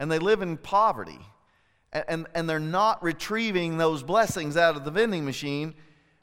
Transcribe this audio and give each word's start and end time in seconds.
and 0.00 0.10
they 0.10 0.18
live 0.18 0.42
in 0.42 0.56
poverty. 0.56 1.20
And, 1.92 2.26
and, 2.34 2.48
they're 2.48 2.58
not 2.58 3.02
retrieving 3.02 3.76
those 3.76 4.04
blessings 4.04 4.56
out 4.56 4.76
of 4.76 4.84
the 4.84 4.92
vending 4.92 5.24
machine. 5.24 5.74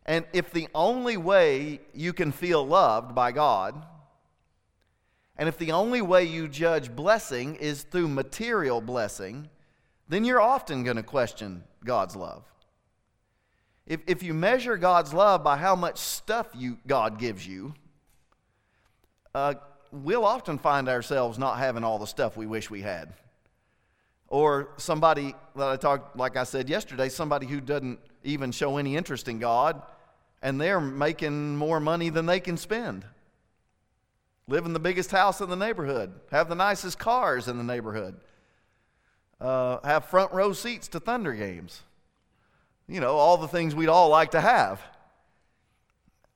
And 0.06 0.26
if 0.32 0.52
the 0.52 0.70
only 0.74 1.18
way 1.18 1.82
you 1.94 2.14
can 2.14 2.32
feel 2.32 2.66
loved 2.66 3.14
by 3.14 3.34
God, 3.34 3.86
and 5.38 5.50
if 5.50 5.58
the 5.58 5.74
only 5.74 6.02
way 6.02 6.24
you 6.24 6.48
judge 6.48 6.96
blessing 6.96 7.56
is 7.56 7.84
through 7.84 8.08
material 8.08 8.80
blessing, 8.80 9.50
then 10.08 10.24
you're 10.24 10.42
often 10.42 10.84
going 10.84 10.96
to 10.96 11.04
question 11.04 11.66
God's 11.84 12.16
love. 12.16 12.46
If, 13.86 14.00
if 14.08 14.24
you 14.24 14.34
measure 14.34 14.78
God's 14.78 15.14
love 15.14 15.44
by 15.44 15.58
how 15.58 15.76
much 15.76 15.98
stuff 15.98 16.48
you, 16.56 16.78
God 16.88 17.20
gives 17.20 17.46
you, 17.46 17.74
uh, 19.36 19.56
we'll 19.92 20.26
often 20.26 20.58
find 20.58 20.88
ourselves 20.88 21.38
not 21.38 21.58
having 21.58 21.84
all 21.84 22.00
the 22.00 22.08
stuff 22.08 22.38
we 22.38 22.48
wish 22.48 22.70
we 22.70 22.82
had. 22.82 23.14
Or 24.30 24.70
somebody 24.78 25.36
that 25.56 25.68
I 25.68 25.78
talked, 25.78 26.18
like 26.18 26.36
I 26.36 26.44
said 26.44 26.70
yesterday, 26.70 27.10
somebody 27.10 27.48
who 27.48 27.62
doesn't 27.62 28.00
even 28.24 28.52
show 28.52 28.78
any 28.78 28.96
interest 28.98 29.28
in 29.28 29.40
God, 29.40 29.82
and 30.42 30.60
they're 30.60 30.82
making 30.82 31.56
more 31.56 31.80
money 31.80 32.10
than 32.10 32.26
they 32.26 32.40
can 32.40 32.58
spend. 32.58 33.06
Live 34.48 34.66
in 34.66 34.74
the 34.74 34.80
biggest 34.80 35.12
house 35.12 35.42
in 35.42 35.50
the 35.50 35.56
neighborhood, 35.56 36.14
have 36.32 36.50
the 36.50 36.56
nicest 36.56 37.00
cars 37.00 37.48
in 37.48 37.58
the 37.58 37.64
neighborhood, 37.64 38.16
uh, 39.40 39.80
have 39.84 40.06
front 40.06 40.32
row 40.34 40.54
seats 40.54 40.88
to 40.90 41.00
Thunder 41.00 41.34
games. 41.34 41.82
You 42.88 43.02
know, 43.02 43.16
all 43.16 43.38
the 43.38 43.48
things 43.50 43.76
we'd 43.76 43.90
all 43.90 44.10
like 44.10 44.32
to 44.32 44.42
have. 44.42 44.82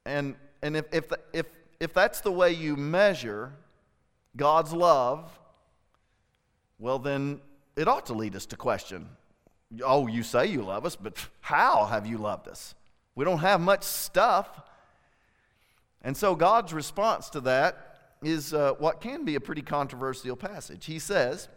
And, 0.05 0.35
and 0.61 0.75
if, 0.75 0.85
if, 0.91 1.05
if, 1.31 1.45
if 1.79 1.93
that's 1.93 2.21
the 2.21 2.31
way 2.31 2.51
you 2.51 2.75
measure 2.75 3.53
God's 4.35 4.73
love, 4.73 5.31
well, 6.79 6.99
then 6.99 7.39
it 7.75 7.87
ought 7.87 8.05
to 8.07 8.13
lead 8.13 8.35
us 8.35 8.45
to 8.47 8.55
question 8.55 9.07
oh, 9.85 10.07
you 10.07 10.23
say 10.23 10.47
you 10.47 10.61
love 10.61 10.85
us, 10.85 10.95
but 10.95 11.17
how 11.39 11.85
have 11.85 12.05
you 12.05 12.17
loved 12.17 12.47
us? 12.47 12.75
We 13.15 13.25
don't 13.25 13.39
have 13.39 13.61
much 13.61 13.83
stuff. 13.83 14.47
And 16.01 16.15
so 16.15 16.35
God's 16.35 16.73
response 16.73 17.29
to 17.29 17.41
that 17.41 18.15
is 18.21 18.53
uh, 18.53 18.73
what 18.79 19.01
can 19.01 19.25
be 19.25 19.35
a 19.35 19.39
pretty 19.39 19.61
controversial 19.61 20.35
passage. 20.35 20.85
He 20.85 20.99
says, 20.99 21.47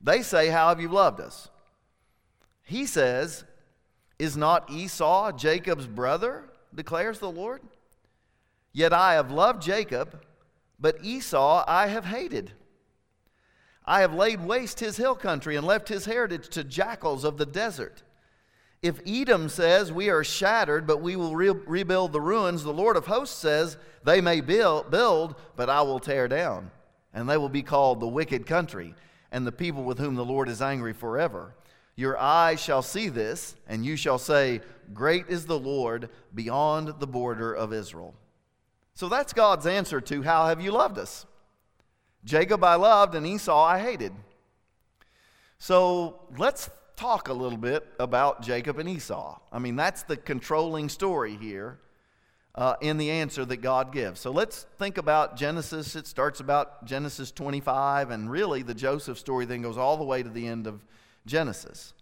They 0.00 0.22
say, 0.22 0.48
How 0.48 0.68
have 0.68 0.80
you 0.80 0.88
loved 0.88 1.20
us? 1.20 1.48
He 2.62 2.86
says, 2.86 3.44
Is 4.18 4.36
not 4.36 4.70
Esau 4.70 5.32
Jacob's 5.32 5.86
brother? 5.86 6.44
declares 6.74 7.18
the 7.18 7.30
Lord. 7.30 7.60
Yet 8.72 8.94
I 8.94 9.14
have 9.14 9.30
loved 9.30 9.62
Jacob, 9.62 10.22
but 10.80 11.04
Esau 11.04 11.64
I 11.68 11.88
have 11.88 12.06
hated. 12.06 12.52
I 13.84 14.00
have 14.00 14.14
laid 14.14 14.44
waste 14.44 14.80
his 14.80 14.96
hill 14.96 15.14
country 15.14 15.56
and 15.56 15.66
left 15.66 15.88
his 15.88 16.04
heritage 16.04 16.48
to 16.50 16.64
jackals 16.64 17.24
of 17.24 17.36
the 17.36 17.46
desert. 17.46 18.02
If 18.80 19.00
Edom 19.06 19.48
says, 19.48 19.92
We 19.92 20.10
are 20.10 20.24
shattered, 20.24 20.86
but 20.86 21.00
we 21.00 21.16
will 21.16 21.36
re- 21.36 21.50
rebuild 21.50 22.12
the 22.12 22.20
ruins, 22.20 22.64
the 22.64 22.72
Lord 22.72 22.96
of 22.96 23.06
hosts 23.06 23.38
says, 23.38 23.76
They 24.04 24.20
may 24.20 24.40
build, 24.40 24.90
build, 24.90 25.36
but 25.56 25.70
I 25.70 25.82
will 25.82 26.00
tear 26.00 26.28
down. 26.28 26.70
And 27.14 27.28
they 27.28 27.36
will 27.36 27.48
be 27.48 27.62
called 27.62 28.00
the 28.00 28.08
wicked 28.08 28.46
country, 28.46 28.94
and 29.30 29.46
the 29.46 29.52
people 29.52 29.84
with 29.84 29.98
whom 29.98 30.16
the 30.16 30.24
Lord 30.24 30.48
is 30.48 30.62
angry 30.62 30.92
forever. 30.92 31.54
Your 31.94 32.18
eyes 32.18 32.60
shall 32.60 32.82
see 32.82 33.08
this, 33.08 33.54
and 33.68 33.84
you 33.84 33.96
shall 33.96 34.18
say, 34.18 34.60
Great 34.92 35.26
is 35.28 35.46
the 35.46 35.58
Lord 35.58 36.08
beyond 36.34 36.94
the 36.98 37.06
border 37.06 37.52
of 37.52 37.72
Israel. 37.72 38.14
So 38.94 39.08
that's 39.08 39.32
God's 39.32 39.66
answer 39.66 40.00
to, 40.00 40.22
How 40.22 40.46
have 40.46 40.60
you 40.60 40.72
loved 40.72 40.98
us? 40.98 41.26
Jacob 42.24 42.62
I 42.62 42.76
loved, 42.76 43.14
and 43.14 43.26
Esau 43.26 43.64
I 43.64 43.78
hated. 43.78 44.12
So 45.58 46.20
let's 46.36 46.70
talk 46.96 47.28
a 47.28 47.32
little 47.32 47.58
bit 47.58 47.86
about 47.98 48.42
Jacob 48.42 48.78
and 48.78 48.88
Esau. 48.88 49.38
I 49.52 49.58
mean, 49.58 49.76
that's 49.76 50.02
the 50.02 50.16
controlling 50.16 50.88
story 50.88 51.36
here 51.36 51.78
uh, 52.54 52.74
in 52.80 52.98
the 52.98 53.10
answer 53.10 53.44
that 53.44 53.58
God 53.58 53.92
gives. 53.92 54.20
So 54.20 54.30
let's 54.30 54.66
think 54.78 54.98
about 54.98 55.36
Genesis. 55.36 55.96
It 55.96 56.06
starts 56.06 56.40
about 56.40 56.84
Genesis 56.84 57.30
25, 57.30 58.10
and 58.10 58.30
really 58.30 58.62
the 58.62 58.74
Joseph 58.74 59.18
story 59.18 59.44
then 59.44 59.62
goes 59.62 59.78
all 59.78 59.96
the 59.96 60.04
way 60.04 60.22
to 60.22 60.28
the 60.28 60.46
end 60.46 60.66
of 60.66 60.80
Genesis. 61.26 61.94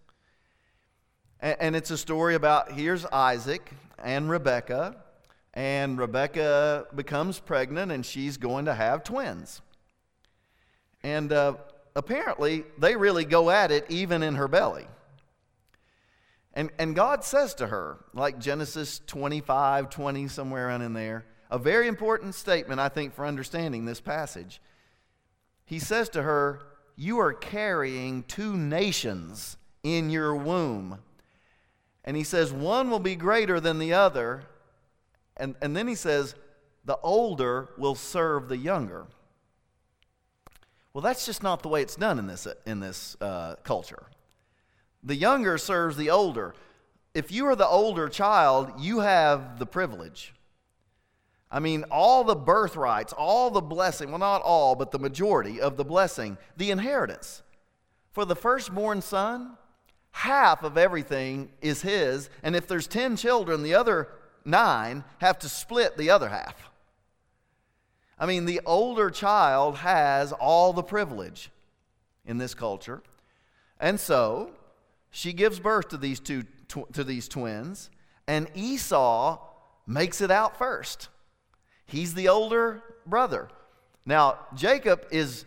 And, 1.41 1.57
and 1.61 1.77
it's 1.77 1.91
a 1.91 1.99
story 1.99 2.35
about 2.35 2.73
here's 2.73 3.07
Isaac 3.07 3.71
and 4.03 4.29
Rebekah, 4.29 4.97
and 5.55 5.99
Rebekah 5.99 6.87
becomes 6.95 7.39
pregnant, 7.41 7.93
and 7.93 8.05
she's 8.05 8.37
going 8.37 8.65
to 8.65 8.75
have 8.75 9.05
twins. 9.05 9.63
And 11.03 11.33
uh, 11.33 11.55
apparently, 11.97 12.65
they 12.79 12.97
really 12.97 13.25
go 13.25 13.51
at 13.51 13.71
it 13.71 13.87
even 13.89 14.23
in 14.23 14.35
her 14.35 14.49
belly. 14.49 14.87
And, 16.55 16.71
and 16.79 16.95
God 16.97 17.25
says 17.25 17.55
to 17.55 17.69
her, 17.69 17.99
like 18.13 18.39
Genesis 18.39 19.01
25, 19.07 19.89
20, 19.89 20.29
somewhere 20.29 20.69
around 20.69 20.83
in 20.83 20.93
there, 20.93 21.25
a 21.51 21.59
very 21.59 21.89
important 21.89 22.35
statement, 22.35 22.81
I 22.81 22.89
think, 22.89 23.15
for 23.15 23.25
understanding 23.25 23.85
this 23.85 24.01
passage. 24.01 24.61
He 25.65 25.79
says 25.79 26.09
to 26.11 26.23
her, 26.23 26.61
You 26.97 27.21
are 27.21 27.33
carrying 27.33 28.25
two 28.25 28.57
nations 28.57 29.57
in 29.83 30.11
your 30.11 30.35
womb. 30.35 30.99
And 32.05 32.17
he 32.17 32.25
says, 32.25 32.53
One 32.53 32.91
will 32.91 33.01
be 33.01 33.17
greater 33.17 33.61
than 33.61 33.79
the 33.79 33.93
other. 33.93 34.43
And, 35.37 35.55
and 35.63 35.77
then 35.77 35.87
he 35.87 35.95
says, 35.95 36.35
The 36.85 36.99
older 36.99 37.69
will 37.79 37.95
serve 37.95 38.49
the 38.49 38.57
younger. 38.57 39.07
Well, 40.93 41.03
that's 41.03 41.25
just 41.25 41.43
not 41.43 41.63
the 41.63 41.69
way 41.69 41.83
it's 41.83 41.97
done 41.97 42.19
in 42.19 42.27
this, 42.27 42.47
in 42.67 42.81
this 42.81 43.17
uh, 43.21 43.57
culture. 43.63 44.05
The 45.03 45.15
younger 45.15 45.57
serves 45.57 45.97
the 45.97 46.11
older. 46.11 46.55
If 47.15 47.31
you 47.31 47.47
are 47.47 47.57
the 47.57 47.67
older 47.67 48.09
child, 48.09 48.73
you 48.79 49.01
have 49.01 49.59
the 49.59 49.67
privilege. 49.67 50.35
I 51.51 51.59
mean, 51.59 51.85
all 51.91 52.23
the 52.23 52.37
birthrights, 52.37 53.13
all 53.13 53.51
the 53.51 53.61
blessing, 53.61 54.11
well, 54.11 54.19
not 54.19 54.43
all, 54.43 54.77
but 54.77 54.93
the 54.93 54.99
majority 54.99 55.61
of 55.61 55.77
the 55.77 55.85
blessing, 55.85 56.39
the 56.57 56.71
inheritance. 56.71 57.43
For 58.13 58.25
the 58.25 58.37
firstborn 58.37 59.03
son, 59.03 59.57
half 60.13 60.63
of 60.63 60.77
everything 60.77 61.51
is 61.61 61.83
his, 61.83 62.31
and 62.43 62.55
if 62.55 62.69
there's 62.69 62.87
10 62.87 63.17
children, 63.17 63.63
the 63.63 63.75
other 63.75 64.09
nine 64.45 65.05
have 65.19 65.39
to 65.41 65.49
split 65.49 65.97
the 65.97 66.11
other 66.11 66.29
half. 66.29 66.70
I 68.21 68.27
mean, 68.27 68.45
the 68.45 68.61
older 68.67 69.09
child 69.11 69.79
has 69.79 70.31
all 70.33 70.75
the 70.75 70.83
privilege 70.83 71.51
in 72.27 72.37
this 72.37 72.53
culture. 72.53 73.03
And 73.81 73.99
so 73.99 74.51
she 75.11 75.33
gives 75.33 75.59
birth 75.59 75.89
to 75.89 75.97
these 75.97 76.21
two 76.21 76.45
tw- 76.69 76.93
to 76.93 77.03
these 77.03 77.29
twins, 77.29 77.91
and 78.29 78.49
Esau 78.55 79.39
makes 79.87 80.21
it 80.21 80.31
out 80.31 80.59
first. 80.59 81.09
He's 81.87 82.13
the 82.13 82.29
older 82.29 82.83
brother. 83.07 83.49
Now, 84.05 84.39
Jacob 84.55 85.07
is 85.11 85.47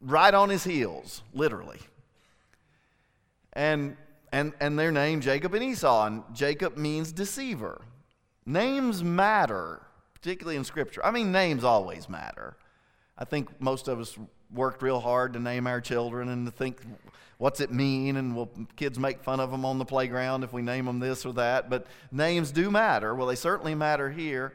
right 0.00 0.34
on 0.34 0.50
his 0.50 0.64
heels, 0.64 1.22
literally. 1.32 1.78
And 3.52 3.96
and 4.32 4.52
and 4.60 4.76
they're 4.76 4.90
named 4.90 5.22
Jacob 5.22 5.54
and 5.54 5.62
Esau, 5.62 6.06
and 6.06 6.24
Jacob 6.32 6.76
means 6.76 7.12
deceiver. 7.12 7.80
Names 8.44 9.02
matter 9.04 9.80
particularly 10.24 10.56
in 10.56 10.64
Scripture. 10.64 11.04
I 11.04 11.10
mean, 11.10 11.32
names 11.32 11.64
always 11.64 12.08
matter. 12.08 12.56
I 13.18 13.26
think 13.26 13.60
most 13.60 13.88
of 13.88 14.00
us 14.00 14.18
worked 14.54 14.80
real 14.80 14.98
hard 14.98 15.34
to 15.34 15.38
name 15.38 15.66
our 15.66 15.82
children 15.82 16.30
and 16.30 16.46
to 16.46 16.50
think, 16.50 16.80
what's 17.36 17.60
it 17.60 17.70
mean? 17.70 18.16
And 18.16 18.34
will 18.34 18.48
kids 18.74 18.98
make 18.98 19.22
fun 19.22 19.38
of 19.38 19.50
them 19.50 19.66
on 19.66 19.76
the 19.76 19.84
playground 19.84 20.42
if 20.42 20.50
we 20.50 20.62
name 20.62 20.86
them 20.86 20.98
this 20.98 21.26
or 21.26 21.34
that? 21.34 21.68
But 21.68 21.86
names 22.10 22.52
do 22.52 22.70
matter. 22.70 23.14
Well, 23.14 23.26
they 23.26 23.34
certainly 23.34 23.74
matter 23.74 24.10
here. 24.10 24.54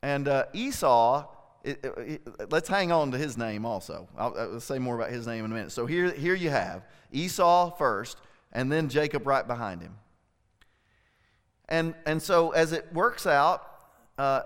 And 0.00 0.26
uh, 0.26 0.46
Esau, 0.54 1.26
it, 1.62 1.84
it, 1.84 2.22
it, 2.38 2.50
let's 2.50 2.70
hang 2.70 2.90
on 2.90 3.10
to 3.10 3.18
his 3.18 3.36
name 3.36 3.66
also. 3.66 4.08
I'll, 4.16 4.34
I'll 4.34 4.60
say 4.60 4.78
more 4.78 4.96
about 4.96 5.10
his 5.10 5.26
name 5.26 5.44
in 5.44 5.50
a 5.50 5.54
minute. 5.54 5.72
So 5.72 5.84
here, 5.84 6.10
here 6.10 6.34
you 6.34 6.48
have 6.48 6.86
Esau 7.12 7.76
first, 7.76 8.16
and 8.50 8.72
then 8.72 8.88
Jacob 8.88 9.26
right 9.26 9.46
behind 9.46 9.82
him. 9.82 9.96
And, 11.68 11.94
and 12.06 12.22
so 12.22 12.52
as 12.52 12.72
it 12.72 12.90
works 12.94 13.26
out, 13.26 13.66
uh, 14.16 14.40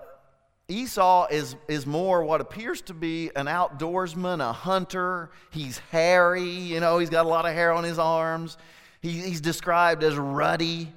Esau 0.67 1.27
is, 1.29 1.55
is 1.67 1.85
more 1.85 2.23
what 2.23 2.41
appears 2.41 2.81
to 2.83 2.93
be 2.93 3.29
an 3.35 3.45
outdoorsman, 3.45 4.39
a 4.39 4.51
hunter. 4.51 5.29
He's 5.51 5.77
hairy, 5.91 6.49
you 6.49 6.79
know, 6.79 6.97
he's 6.97 7.11
got 7.11 7.25
a 7.25 7.29
lot 7.29 7.45
of 7.45 7.53
hair 7.53 7.71
on 7.71 7.83
his 7.83 7.99
arms. 7.99 8.57
He, 9.01 9.11
he's 9.11 9.41
described 9.41 10.03
as 10.03 10.17
ruddy, 10.17 10.91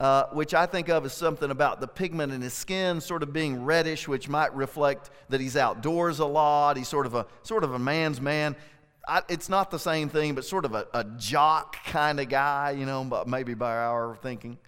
uh, 0.00 0.24
which 0.32 0.54
I 0.54 0.66
think 0.66 0.88
of 0.88 1.04
as 1.04 1.12
something 1.12 1.52
about 1.52 1.80
the 1.80 1.86
pigment 1.86 2.32
in 2.32 2.40
his 2.40 2.52
skin 2.52 3.00
sort 3.00 3.22
of 3.22 3.32
being 3.32 3.64
reddish, 3.64 4.08
which 4.08 4.28
might 4.28 4.52
reflect 4.56 5.10
that 5.28 5.40
he's 5.40 5.56
outdoors 5.56 6.18
a 6.18 6.26
lot. 6.26 6.76
He's 6.76 6.88
sort 6.88 7.06
of 7.06 7.14
a, 7.14 7.26
sort 7.42 7.62
of 7.62 7.72
a 7.74 7.78
man's 7.78 8.20
man. 8.20 8.56
I, 9.06 9.22
it's 9.28 9.48
not 9.48 9.70
the 9.70 9.78
same 9.78 10.08
thing, 10.08 10.34
but 10.34 10.44
sort 10.44 10.64
of 10.64 10.74
a, 10.74 10.86
a 10.92 11.04
jock 11.04 11.76
kind 11.84 12.18
of 12.18 12.28
guy, 12.28 12.72
you 12.72 12.86
know, 12.86 13.24
maybe 13.24 13.54
by 13.54 13.76
our 13.76 14.16
thinking. 14.16 14.58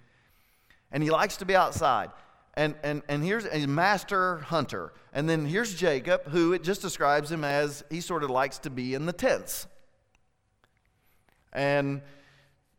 And 0.93 1.03
he 1.03 1.09
likes 1.09 1.37
to 1.37 1.45
be 1.45 1.55
outside. 1.55 2.09
And, 2.55 2.75
and, 2.83 3.01
and 3.07 3.23
here's 3.23 3.45
a 3.45 3.65
master 3.65 4.39
hunter. 4.39 4.93
And 5.11 5.27
then 5.27 5.45
here's 5.45 5.73
Jacob, 5.73 6.27
who 6.29 6.53
it 6.53 6.63
just 6.63 6.81
describes 6.81 7.31
him 7.31 7.43
as 7.43 7.83
he 7.89 8.01
sort 8.01 8.23
of 8.23 8.29
likes 8.29 8.59
to 8.59 8.69
be 8.69 8.93
in 8.93 9.05
the 9.05 9.13
tents. 9.13 9.67
And 11.51 12.01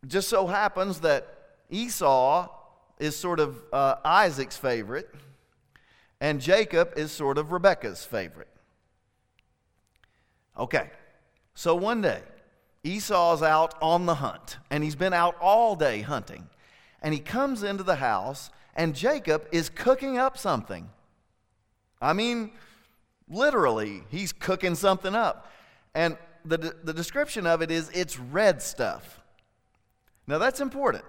just 0.06 0.28
so 0.28 0.46
happens 0.46 1.00
that 1.00 1.26
Esau 1.70 2.48
is 2.98 3.16
sort 3.16 3.40
of 3.40 3.56
uh, 3.72 3.96
Isaac's 4.04 4.56
favorite, 4.56 5.12
and 6.20 6.40
Jacob 6.40 6.92
is 6.96 7.12
sort 7.12 7.38
of 7.38 7.52
Rebekah's 7.52 8.04
favorite. 8.04 8.48
Okay, 10.58 10.90
so 11.54 11.74
one 11.74 12.00
day, 12.00 12.22
Esau's 12.84 13.42
out 13.42 13.74
on 13.82 14.06
the 14.06 14.16
hunt, 14.16 14.58
and 14.70 14.84
he's 14.84 14.94
been 14.94 15.12
out 15.12 15.36
all 15.40 15.74
day 15.74 16.02
hunting. 16.02 16.48
And 17.02 17.12
he 17.12 17.20
comes 17.20 17.62
into 17.62 17.82
the 17.82 17.96
house, 17.96 18.50
and 18.74 18.94
Jacob 18.94 19.46
is 19.52 19.68
cooking 19.68 20.18
up 20.18 20.36
something. 20.36 20.90
I 22.00 22.12
mean, 22.12 22.52
literally, 23.28 24.02
he's 24.10 24.32
cooking 24.32 24.74
something 24.74 25.14
up. 25.14 25.50
And 25.94 26.18
the, 26.44 26.76
the 26.82 26.92
description 26.92 27.46
of 27.46 27.62
it 27.62 27.70
is 27.70 27.90
it's 27.94 28.18
red 28.18 28.60
stuff. 28.60 29.20
Now, 30.26 30.38
that's 30.38 30.60
important. 30.60 31.04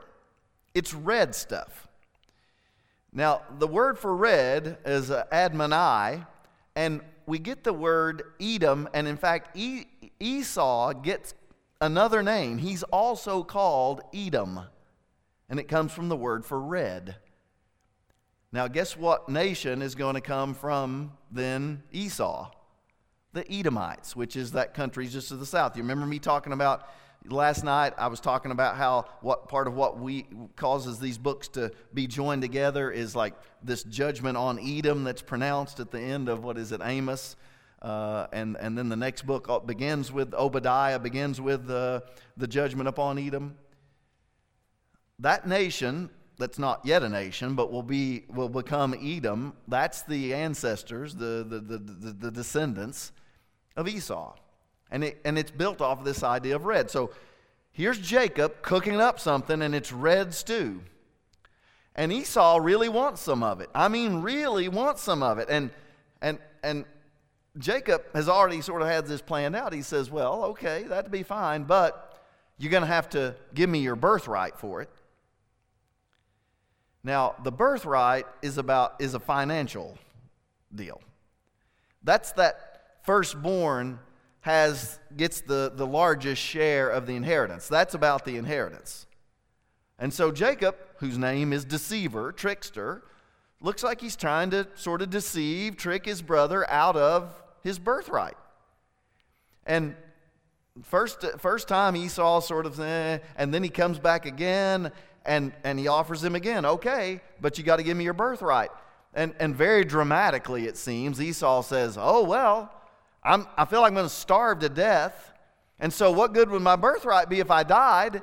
It's 0.74 0.94
red 0.94 1.36
stuff. 1.36 1.88
Now, 3.12 3.44
the 3.60 3.68
word 3.68 3.98
for 3.98 4.16
red 4.16 4.78
is 4.86 5.10
uh, 5.10 5.24
admoni, 5.32 6.28
and 6.76 7.02
we 7.26 7.40
get 7.40 7.64
the 7.64 7.74
word 7.74 8.24
Edom, 8.42 8.90
and 8.94 9.08
in 9.08 9.16
fact, 9.16 9.56
e- 9.56 9.86
Esau 10.20 10.94
gets 10.94 11.34
another 11.80 12.22
name. 12.22 12.58
He's 12.58 12.84
also 12.84 13.42
called 13.42 14.02
Edom, 14.14 14.60
and 15.50 15.60
it 15.60 15.70
comes 15.70 15.94
from 15.94 16.10
the 16.10 16.18
word 16.18 16.46
for 16.46 16.60
red. 16.60 17.16
Now, 18.52 18.68
guess 18.68 18.96
what 18.96 19.28
nation 19.28 19.82
is 19.82 19.96
going 19.96 20.16
to 20.16 20.22
come 20.22 20.54
from 20.54 21.12
then 21.32 21.84
Esau? 21.92 22.52
The 23.34 23.52
Edomites, 23.52 24.16
which 24.16 24.36
is 24.38 24.54
that 24.54 24.74
country 24.74 25.08
just 25.08 25.28
to 25.28 25.36
the 25.36 25.46
south. 25.46 25.76
You 25.76 25.84
remember 25.84 26.06
me 26.06 26.20
talking 26.20 26.54
about 26.54 26.88
last 27.28 27.66
night? 27.66 27.94
I 27.98 28.08
was 28.08 28.22
talking 28.22 28.52
about 28.52 28.78
how 28.78 29.06
what 29.20 29.50
part 29.50 29.68
of 29.68 29.74
what 29.74 30.00
we 30.00 30.26
causes 30.56 31.00
these 31.00 31.18
books 31.18 31.50
to 31.50 31.72
be 31.94 32.08
joined 32.08 32.42
together 32.42 32.92
is 32.92 33.14
like 33.16 33.34
this 33.62 33.84
judgment 33.84 34.38
on 34.38 34.58
Edom 34.60 35.04
that's 35.04 35.22
pronounced 35.22 35.82
at 35.82 35.92
the 35.92 36.00
end 36.00 36.30
of 36.30 36.44
what 36.44 36.58
is 36.58 36.72
it, 36.72 36.80
Amos? 36.84 37.36
Uh, 37.82 38.28
and, 38.32 38.58
and 38.60 38.78
then 38.78 38.90
the 38.90 38.96
next 38.96 39.28
book 39.28 39.48
uh, 39.50 39.60
begins 39.60 40.12
with 40.12 40.34
Obadiah, 40.34 40.98
begins 40.98 41.40
with 41.40 41.70
uh, 41.70 42.00
the 42.38 42.48
judgment 42.48 42.88
upon 42.88 43.20
Edom. 43.20 43.56
That 45.20 45.48
nation 45.48 46.10
that's 46.38 46.60
not 46.60 46.82
yet 46.86 47.04
a 47.04 47.10
nation, 47.10 47.56
but 47.56 47.72
will, 47.72 47.84
be, 47.84 48.24
will 48.30 48.50
become 48.50 48.94
Edom, 49.02 49.54
that's 49.68 50.02
the 50.04 50.34
ancestors, 50.34 51.16
the, 51.16 51.46
the, 51.48 51.60
the, 51.60 51.78
the, 51.78 52.12
the 52.12 52.32
descendants 52.32 53.12
of 53.76 53.88
Esau. 53.88 54.34
And, 54.92 55.04
it, 55.04 55.20
and 55.26 55.38
it's 55.38 55.52
built 55.52 55.82
off 55.82 56.00
of 56.00 56.06
this 56.06 56.24
idea 56.24 56.56
of 56.56 56.66
red. 56.66 56.92
So 56.92 57.12
here's 57.72 57.98
Jacob 58.00 58.62
cooking 58.62 59.00
up 59.00 59.20
something, 59.20 59.62
and 59.62 59.74
it's 59.74 59.92
red 59.92 60.34
stew. 60.34 60.82
And 61.96 62.12
Esau 62.12 62.60
really 62.62 62.90
wants 62.90 63.22
some 63.22 63.42
of 63.42 63.62
it. 63.62 63.70
I 63.74 63.88
mean, 63.88 64.22
really 64.22 64.68
wants 64.68 65.02
some 65.02 65.24
of 65.24 65.40
it. 65.40 65.48
And, 65.50 65.72
and, 66.22 66.40
and 66.62 66.86
Jacob 67.58 68.04
has 68.14 68.28
already 68.28 68.62
sort 68.62 68.82
of 68.82 68.90
had 68.90 69.06
this 69.06 69.22
planned 69.22 69.56
out. 69.56 69.72
He 69.72 69.82
says, 69.82 70.12
Well, 70.12 70.44
okay, 70.46 70.84
that'd 70.84 71.12
be 71.12 71.24
fine, 71.24 71.64
but 71.64 72.22
you're 72.58 72.72
going 72.72 72.82
to 72.82 72.88
have 72.88 73.10
to 73.12 73.36
give 73.54 73.70
me 73.70 73.80
your 73.80 73.96
birthright 73.96 74.58
for 74.58 74.82
it. 74.82 74.90
Now, 77.06 77.36
the 77.44 77.52
birthright 77.52 78.26
is 78.42 78.58
about 78.58 78.96
is 78.98 79.14
a 79.14 79.20
financial 79.20 79.96
deal. 80.74 81.00
That's 82.04 82.32
that 82.32 82.98
firstborn 83.04 84.00
has 84.42 85.00
gets 85.16 85.42
the, 85.42 85.72
the 85.76 85.86
largest 85.86 86.42
share 86.42 86.90
of 86.90 87.06
the 87.06 87.16
inheritance. 87.16 87.68
That's 87.68 87.94
about 87.94 88.26
the 88.26 88.38
inheritance. 88.38 89.06
And 90.00 90.12
so 90.12 90.32
Jacob, 90.32 90.76
whose 90.98 91.20
name 91.20 91.54
is 91.54 91.64
deceiver, 91.64 92.32
trickster, 92.32 93.04
looks 93.62 93.84
like 93.84 94.02
he's 94.02 94.16
trying 94.16 94.50
to 94.50 94.68
sort 94.74 95.04
of 95.04 95.12
deceive, 95.12 95.78
trick 95.78 96.06
his 96.06 96.24
brother 96.24 96.68
out 96.72 96.96
of 96.96 97.32
his 97.64 97.78
birthright. 97.78 98.38
And 99.68 99.96
first, 100.82 101.24
first 101.38 101.68
time 101.68 101.96
Esau 101.96 102.42
sort 102.42 102.66
of, 102.66 102.80
eh, 102.80 103.20
and 103.38 103.54
then 103.54 103.62
he 103.62 103.70
comes 103.70 104.00
back 104.00 104.26
again, 104.26 104.92
and, 105.26 105.52
and 105.64 105.80
he 105.80 105.88
offers 105.88 106.24
him 106.24 106.36
again, 106.36 106.66
okay, 106.66 107.20
but 107.42 107.58
you 107.58 107.64
got 107.64 107.78
to 107.78 107.84
give 107.84 107.98
me 107.98 108.04
your 108.04 108.14
birthright. 108.14 108.70
And, 109.14 109.34
and 109.40 109.56
very 109.56 109.84
dramatically, 109.84 110.68
it 110.68 110.78
seems, 110.78 111.22
Esau 111.22 111.62
says, 111.64 111.98
oh, 112.00 112.24
well, 112.24 112.72
I'm, 113.24 113.48
I 113.58 113.66
feel 113.66 113.82
like 113.82 113.90
I'm 113.90 113.96
going 113.96 114.06
to 114.06 114.14
starve 114.14 114.60
to 114.60 114.70
death. 114.70 115.34
And 115.80 115.92
so, 115.92 116.12
what 116.12 116.34
good 116.34 116.50
would 116.50 116.62
my 116.62 116.76
birthright 116.76 117.28
be 117.28 117.40
if 117.40 117.50
I 117.50 117.64
died? 117.64 118.22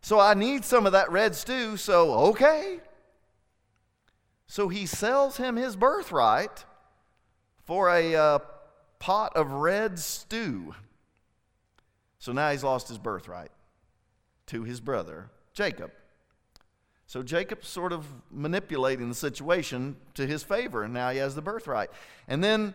So, 0.00 0.18
I 0.18 0.34
need 0.34 0.64
some 0.64 0.84
of 0.84 0.92
that 0.92 1.10
red 1.10 1.34
stew, 1.34 1.76
so 1.76 2.12
okay. 2.30 2.80
So, 4.46 4.68
he 4.68 4.84
sells 4.86 5.36
him 5.36 5.56
his 5.56 5.76
birthright 5.76 6.64
for 7.64 7.88
a 7.88 8.14
uh, 8.14 8.38
pot 8.98 9.32
of 9.36 9.50
red 9.52 9.98
stew. 9.98 10.74
So, 12.18 12.32
now 12.32 12.50
he's 12.50 12.64
lost 12.64 12.88
his 12.88 12.98
birthright 12.98 13.52
to 14.46 14.64
his 14.64 14.80
brother, 14.80 15.30
Jacob. 15.54 15.92
So 17.12 17.22
Jacob's 17.22 17.68
sort 17.68 17.92
of 17.92 18.06
manipulating 18.30 19.10
the 19.10 19.14
situation 19.14 19.96
to 20.14 20.26
his 20.26 20.42
favor, 20.42 20.82
and 20.82 20.94
now 20.94 21.10
he 21.10 21.18
has 21.18 21.34
the 21.34 21.42
birthright. 21.42 21.90
And 22.26 22.42
then 22.42 22.72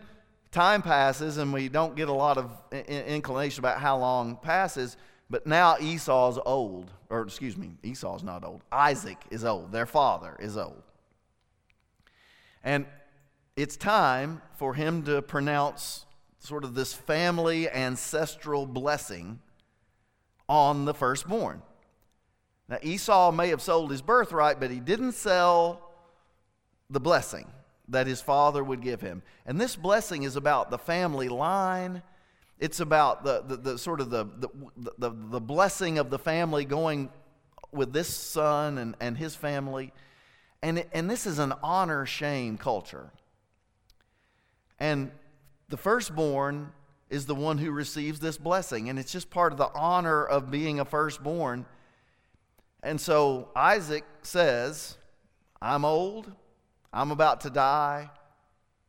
time 0.52 0.80
passes, 0.80 1.38
and 1.38 1.52
we 1.52 1.68
don't 1.68 1.96
get 1.96 2.08
a 2.08 2.12
lot 2.12 2.38
of 2.38 2.52
inclination 2.70 3.60
about 3.60 3.80
how 3.80 3.98
long 3.98 4.36
passes. 4.36 4.96
But 5.28 5.48
now 5.48 5.76
Esau's 5.80 6.38
old, 6.46 6.92
or 7.10 7.22
excuse 7.22 7.56
me, 7.56 7.72
Esau's 7.82 8.22
not 8.22 8.44
old. 8.44 8.62
Isaac 8.70 9.18
is 9.32 9.44
old. 9.44 9.72
Their 9.72 9.86
father 9.86 10.36
is 10.38 10.56
old. 10.56 10.84
And 12.62 12.86
it's 13.56 13.76
time 13.76 14.40
for 14.56 14.72
him 14.74 15.02
to 15.06 15.20
pronounce 15.20 16.06
sort 16.38 16.62
of 16.62 16.76
this 16.76 16.94
family 16.94 17.68
ancestral 17.68 18.66
blessing 18.66 19.40
on 20.48 20.84
the 20.84 20.94
firstborn. 20.94 21.60
Now, 22.68 22.78
Esau 22.82 23.30
may 23.32 23.48
have 23.48 23.62
sold 23.62 23.90
his 23.90 24.02
birthright, 24.02 24.60
but 24.60 24.70
he 24.70 24.80
didn't 24.80 25.12
sell 25.12 25.80
the 26.90 27.00
blessing 27.00 27.46
that 27.88 28.06
his 28.06 28.20
father 28.20 28.62
would 28.62 28.82
give 28.82 29.00
him. 29.00 29.22
And 29.46 29.60
this 29.60 29.74
blessing 29.74 30.22
is 30.22 30.36
about 30.36 30.70
the 30.70 30.78
family 30.78 31.28
line. 31.28 32.02
It's 32.58 32.80
about 32.80 33.24
the, 33.24 33.42
the, 33.46 33.56
the 33.56 33.78
sort 33.78 34.00
of 34.00 34.10
the, 34.10 34.24
the, 34.24 34.48
the, 34.98 35.10
the, 35.10 35.40
blessing 35.40 35.98
of 35.98 36.10
the 36.10 36.18
family 36.18 36.66
going 36.66 37.08
with 37.72 37.92
this 37.92 38.08
son 38.08 38.76
and, 38.76 38.94
and 39.00 39.16
his 39.16 39.34
family. 39.34 39.92
And, 40.62 40.84
and 40.92 41.08
this 41.08 41.26
is 41.26 41.38
an 41.38 41.54
honor 41.62 42.04
shame 42.04 42.58
culture. 42.58 43.10
And 44.78 45.10
the 45.68 45.76
firstborn 45.78 46.72
is 47.08 47.24
the 47.24 47.34
one 47.34 47.56
who 47.56 47.70
receives 47.70 48.20
this 48.20 48.36
blessing. 48.36 48.90
And 48.90 48.98
it's 48.98 49.12
just 49.12 49.30
part 49.30 49.52
of 49.52 49.58
the 49.58 49.70
honor 49.74 50.24
of 50.24 50.50
being 50.50 50.80
a 50.80 50.84
firstborn 50.84 51.64
and 52.82 53.00
so 53.00 53.48
Isaac 53.56 54.04
says, 54.22 54.96
I'm 55.60 55.84
old, 55.84 56.30
I'm 56.92 57.10
about 57.10 57.42
to 57.42 57.50
die, 57.50 58.10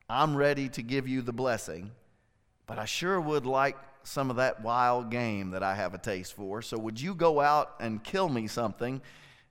I'm 0.10 0.36
ready 0.36 0.70
to 0.70 0.82
give 0.82 1.08
you 1.08 1.22
the 1.22 1.34
blessing, 1.34 1.92
but 2.68 2.80
I 2.80 2.86
sure 2.86 3.20
would 3.20 3.46
like 3.46 3.78
some 4.04 4.30
of 4.30 4.38
that 4.38 4.62
wild 4.62 5.12
game 5.12 5.52
that 5.52 5.64
I 5.64 5.76
have 5.76 5.94
a 5.94 5.98
taste 5.98 6.34
for. 6.34 6.62
So 6.62 6.78
would 6.78 7.00
you 7.00 7.14
go 7.14 7.40
out 7.40 7.76
and 7.80 8.04
kill 8.04 8.30
me 8.30 8.48
something 8.48 9.02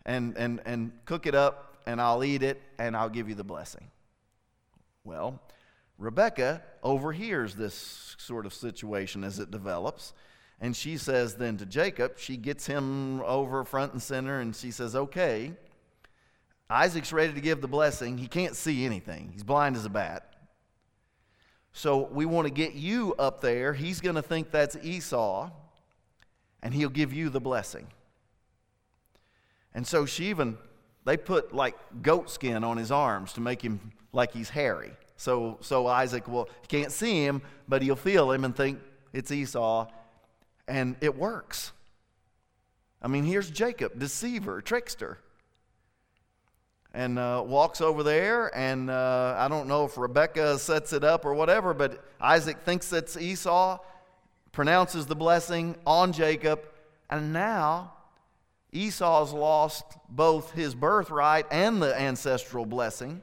and, 0.04 0.36
and, 0.36 0.60
and 0.64 0.92
cook 1.04 1.26
it 1.26 1.34
up 1.34 1.76
and 1.86 2.00
I'll 2.00 2.24
eat 2.24 2.42
it 2.42 2.60
and 2.78 2.96
I'll 2.96 3.08
give 3.08 3.28
you 3.28 3.34
the 3.34 3.44
blessing? 3.44 3.90
Well, 5.04 5.40
Rebecca 5.96 6.62
overhears 6.82 7.54
this 7.54 8.16
sort 8.18 8.46
of 8.46 8.54
situation 8.54 9.24
as 9.24 9.38
it 9.38 9.50
develops. 9.50 10.12
And 10.60 10.74
she 10.74 10.96
says 10.96 11.36
then 11.36 11.56
to 11.58 11.66
Jacob, 11.66 12.18
she 12.18 12.36
gets 12.36 12.66
him 12.66 13.20
over 13.22 13.64
front 13.64 13.92
and 13.92 14.02
center, 14.02 14.40
and 14.40 14.54
she 14.54 14.70
says, 14.70 14.96
Okay, 14.96 15.52
Isaac's 16.68 17.12
ready 17.12 17.32
to 17.32 17.40
give 17.40 17.60
the 17.60 17.68
blessing. 17.68 18.18
He 18.18 18.26
can't 18.26 18.56
see 18.56 18.84
anything, 18.84 19.30
he's 19.32 19.44
blind 19.44 19.76
as 19.76 19.84
a 19.84 19.90
bat. 19.90 20.24
So 21.72 22.08
we 22.10 22.26
want 22.26 22.48
to 22.48 22.52
get 22.52 22.74
you 22.74 23.14
up 23.18 23.40
there. 23.40 23.72
He's 23.72 24.00
going 24.00 24.16
to 24.16 24.22
think 24.22 24.50
that's 24.50 24.76
Esau, 24.82 25.50
and 26.62 26.74
he'll 26.74 26.88
give 26.88 27.12
you 27.12 27.28
the 27.28 27.40
blessing. 27.40 27.86
And 29.74 29.86
so 29.86 30.06
she 30.06 30.24
even, 30.24 30.58
they 31.04 31.16
put 31.16 31.54
like 31.54 31.76
goat 32.02 32.30
skin 32.30 32.64
on 32.64 32.78
his 32.78 32.90
arms 32.90 33.32
to 33.34 33.40
make 33.40 33.62
him 33.62 33.92
like 34.12 34.32
he's 34.32 34.48
hairy. 34.48 34.90
So, 35.16 35.58
so 35.60 35.86
Isaac 35.86 36.26
will, 36.26 36.48
can't 36.66 36.90
see 36.90 37.24
him, 37.24 37.42
but 37.68 37.82
he'll 37.82 37.96
feel 37.96 38.32
him 38.32 38.44
and 38.44 38.56
think 38.56 38.80
it's 39.12 39.30
Esau, 39.30 39.86
and 40.68 40.96
it 41.00 41.16
works. 41.16 41.72
I 43.00 43.08
mean, 43.08 43.24
here's 43.24 43.50
Jacob, 43.50 43.98
deceiver, 43.98 44.60
trickster. 44.60 45.18
and 46.94 47.18
uh, 47.18 47.42
walks 47.46 47.80
over 47.80 48.02
there. 48.02 48.54
And 48.56 48.90
uh, 48.90 49.34
I 49.38 49.48
don't 49.48 49.68
know 49.68 49.84
if 49.84 49.96
Rebecca 49.96 50.58
sets 50.58 50.92
it 50.92 51.04
up 51.04 51.24
or 51.24 51.34
whatever, 51.34 51.74
but 51.74 52.04
Isaac 52.20 52.58
thinks 52.64 52.92
it's 52.92 53.16
Esau, 53.16 53.78
pronounces 54.52 55.06
the 55.06 55.14
blessing 55.14 55.76
on 55.86 56.12
Jacob, 56.12 56.60
and 57.10 57.32
now 57.32 57.92
Esau's 58.72 59.32
lost 59.32 59.84
both 60.08 60.52
his 60.52 60.74
birthright 60.74 61.46
and 61.50 61.80
the 61.80 61.98
ancestral 61.98 62.66
blessing. 62.66 63.22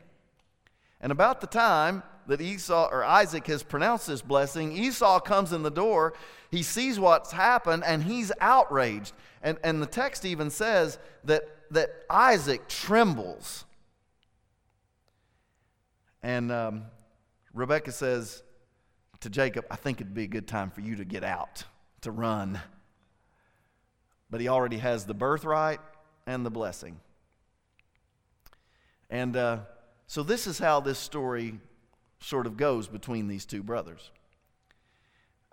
And 1.01 1.11
about 1.11 1.41
the 1.41 1.47
time 1.47 2.03
that 2.27 2.41
Esau 2.41 2.89
or 2.91 3.03
Isaac 3.03 3.47
has 3.47 3.63
pronounced 3.63 4.07
this 4.07 4.21
blessing, 4.21 4.75
Esau 4.75 5.19
comes 5.19 5.53
in 5.53 5.63
the 5.63 5.71
door. 5.71 6.13
He 6.51 6.63
sees 6.63 6.99
what's 6.99 7.31
happened 7.31 7.83
and 7.85 8.03
he's 8.03 8.31
outraged. 8.41 9.13
And, 9.41 9.57
and 9.63 9.81
the 9.81 9.87
text 9.87 10.25
even 10.25 10.49
says 10.49 10.97
that, 11.25 11.43
that 11.71 11.89
Isaac 12.09 12.67
trembles. 12.67 13.65
And 16.23 16.51
um, 16.51 16.85
Rebecca 17.53 17.91
says 17.91 18.41
to 19.19 19.29
Jacob, 19.29 19.65
I 19.69 19.75
think 19.75 20.01
it'd 20.01 20.13
be 20.13 20.23
a 20.23 20.27
good 20.27 20.47
time 20.47 20.71
for 20.71 20.81
you 20.81 20.95
to 20.95 21.05
get 21.05 21.23
out, 21.23 21.63
to 22.01 22.11
run. 22.11 22.59
But 24.29 24.41
he 24.41 24.47
already 24.47 24.77
has 24.77 25.05
the 25.05 25.13
birthright 25.13 25.79
and 26.25 26.45
the 26.45 26.49
blessing. 26.49 26.99
And 29.09 29.37
uh, 29.37 29.59
so 30.07 30.23
this 30.23 30.47
is 30.47 30.57
how 30.57 30.79
this 30.79 30.97
story 30.97 31.59
sort 32.25 32.47
of 32.47 32.57
goes 32.57 32.87
between 32.87 33.27
these 33.27 33.45
two 33.45 33.61
brothers 33.61 34.09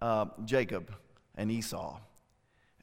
uh, 0.00 0.26
Jacob 0.44 0.92
and 1.36 1.50
Esau. 1.50 1.98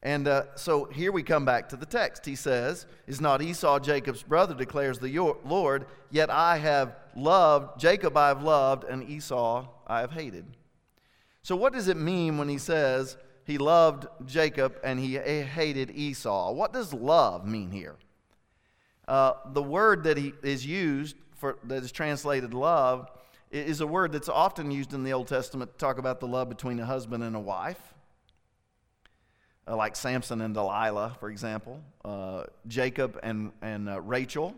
And 0.01 0.27
uh, 0.27 0.55
so 0.55 0.85
here 0.85 1.11
we 1.11 1.23
come 1.23 1.43
back 1.43 1.67
to 1.69 1.75
the 1.75 1.85
text. 1.85 2.25
He 2.25 2.35
says, 2.35 2.85
Is 3.07 3.19
not 3.19 3.41
Esau 3.41 3.79
Jacob's 3.79 4.23
brother, 4.23 4.53
declares 4.53 4.99
the 4.99 5.35
Lord, 5.43 5.87
yet 6.09 6.29
I 6.29 6.57
have 6.57 6.95
loved, 7.15 7.79
Jacob 7.79 8.15
I 8.15 8.29
have 8.29 8.41
loved, 8.41 8.85
and 8.85 9.03
Esau 9.03 9.67
I 9.87 9.99
have 9.99 10.11
hated. 10.11 10.45
So 11.41 11.55
what 11.55 11.73
does 11.73 11.89
it 11.89 11.97
mean 11.97 12.37
when 12.37 12.47
he 12.47 12.57
says 12.57 13.17
he 13.43 13.57
loved 13.57 14.07
Jacob 14.25 14.77
and 14.83 14.99
he 14.99 15.15
hated 15.15 15.91
Esau? 15.91 16.53
What 16.53 16.71
does 16.71 16.93
love 16.93 17.45
mean 17.45 17.71
here? 17.71 17.95
Uh, 19.07 19.33
the 19.53 19.63
word 19.63 20.03
that 20.03 20.15
he 20.15 20.33
is 20.43 20.65
used 20.65 21.17
for, 21.35 21.57
that 21.65 21.83
is 21.83 21.91
translated 21.91 22.53
love 22.53 23.09
is 23.51 23.81
a 23.81 23.87
word 23.87 24.11
that's 24.11 24.29
often 24.29 24.69
used 24.71 24.93
in 24.93 25.03
the 25.03 25.13
Old 25.13 25.27
Testament 25.27 25.71
to 25.71 25.77
talk 25.77 25.97
about 25.97 26.19
the 26.19 26.27
love 26.27 26.49
between 26.49 26.79
a 26.79 26.85
husband 26.85 27.23
and 27.23 27.35
a 27.35 27.39
wife, 27.39 27.81
uh, 29.67 29.75
like 29.75 29.95
Samson 29.95 30.41
and 30.41 30.53
Delilah, 30.53 31.17
for 31.19 31.29
example, 31.29 31.81
uh, 32.05 32.43
Jacob 32.67 33.19
and, 33.23 33.51
and 33.61 33.89
uh, 33.89 34.01
Rachel. 34.01 34.53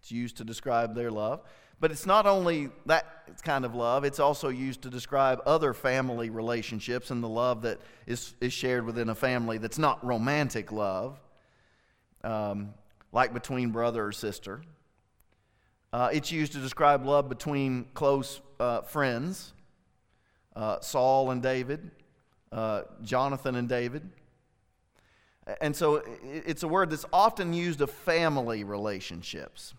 It's 0.00 0.12
used 0.12 0.36
to 0.36 0.44
describe 0.44 0.94
their 0.94 1.10
love. 1.10 1.40
But 1.80 1.90
it's 1.90 2.06
not 2.06 2.26
only 2.26 2.70
that 2.86 3.42
kind 3.42 3.64
of 3.64 3.74
love, 3.74 4.04
it's 4.04 4.20
also 4.20 4.48
used 4.48 4.82
to 4.82 4.90
describe 4.90 5.40
other 5.44 5.74
family 5.74 6.30
relationships 6.30 7.10
and 7.10 7.22
the 7.22 7.28
love 7.28 7.62
that 7.62 7.80
is, 8.06 8.34
is 8.40 8.52
shared 8.52 8.86
within 8.86 9.08
a 9.08 9.14
family 9.14 9.58
that's 9.58 9.78
not 9.78 10.04
romantic 10.04 10.72
love, 10.72 11.18
um, 12.22 12.74
like 13.12 13.34
between 13.34 13.70
brother 13.70 14.06
or 14.06 14.12
sister. 14.12 14.62
Uh, 15.94 16.08
it's 16.12 16.32
used 16.32 16.50
to 16.50 16.58
describe 16.58 17.06
love 17.06 17.28
between 17.28 17.84
close 17.94 18.40
uh, 18.58 18.80
friends, 18.80 19.52
uh, 20.56 20.80
Saul 20.80 21.30
and 21.30 21.40
David, 21.40 21.88
uh, 22.50 22.82
Jonathan 23.04 23.54
and 23.54 23.68
David. 23.68 24.10
And 25.60 25.76
so 25.76 26.02
it's 26.24 26.64
a 26.64 26.68
word 26.68 26.90
that's 26.90 27.04
often 27.12 27.52
used 27.52 27.80
of 27.80 27.92
family 27.92 28.64
relationships. 28.64 29.72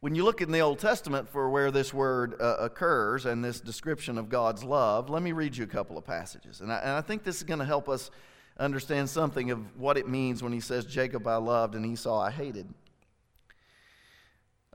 When 0.00 0.14
you 0.14 0.24
look 0.24 0.40
in 0.40 0.50
the 0.52 0.60
Old 0.60 0.78
Testament 0.78 1.28
for 1.28 1.50
where 1.50 1.70
this 1.70 1.92
word 1.92 2.40
uh, 2.40 2.56
occurs 2.58 3.26
and 3.26 3.44
this 3.44 3.60
description 3.60 4.16
of 4.16 4.30
God's 4.30 4.64
love, 4.64 5.10
let 5.10 5.22
me 5.22 5.32
read 5.32 5.54
you 5.54 5.64
a 5.64 5.66
couple 5.66 5.98
of 5.98 6.06
passages. 6.06 6.62
And 6.62 6.72
I, 6.72 6.78
and 6.78 6.92
I 6.92 7.02
think 7.02 7.24
this 7.24 7.36
is 7.36 7.42
going 7.42 7.60
to 7.60 7.66
help 7.66 7.90
us 7.90 8.10
understand 8.58 9.10
something 9.10 9.50
of 9.50 9.76
what 9.76 9.98
it 9.98 10.08
means 10.08 10.42
when 10.42 10.54
he 10.54 10.60
says, 10.60 10.86
Jacob 10.86 11.26
I 11.26 11.36
loved 11.36 11.74
and 11.74 11.84
Esau 11.84 12.18
I 12.18 12.30
hated. 12.30 12.72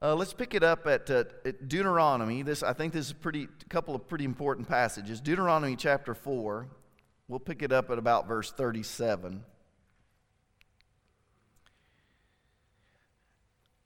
Uh, 0.03 0.15
let's 0.15 0.33
pick 0.33 0.55
it 0.55 0.63
up 0.63 0.87
at, 0.87 1.11
uh, 1.11 1.25
at, 1.45 1.67
Deuteronomy. 1.67 2.41
This, 2.41 2.63
I 2.63 2.73
think, 2.73 2.91
this 2.91 3.11
is 3.11 3.13
a 3.35 3.47
couple 3.69 3.93
of 3.93 4.07
pretty 4.07 4.25
important 4.25 4.67
passages. 4.67 5.21
Deuteronomy 5.21 5.75
chapter 5.75 6.15
four. 6.15 6.65
We'll 7.27 7.39
pick 7.39 7.61
it 7.61 7.71
up 7.71 7.91
at 7.91 7.99
about 7.99 8.27
verse 8.27 8.51
thirty-seven. 8.51 9.43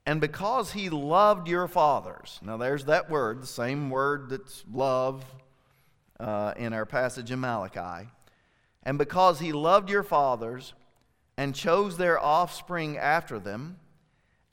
And 0.06 0.20
because 0.20 0.72
he 0.72 0.88
loved 0.88 1.48
your 1.48 1.68
fathers, 1.68 2.40
now 2.40 2.56
there's 2.56 2.86
that 2.86 3.10
word, 3.10 3.42
the 3.42 3.46
same 3.46 3.90
word 3.90 4.30
that's 4.30 4.64
love 4.72 5.22
uh, 6.18 6.54
in 6.56 6.72
our 6.72 6.86
passage 6.86 7.30
in 7.30 7.40
Malachi. 7.40 8.08
And 8.84 8.96
because 8.96 9.40
he 9.40 9.52
loved 9.52 9.90
your 9.90 10.04
fathers 10.04 10.72
and 11.36 11.54
chose 11.54 11.98
their 11.98 12.18
offspring 12.18 12.96
after 12.96 13.38
them 13.38 13.78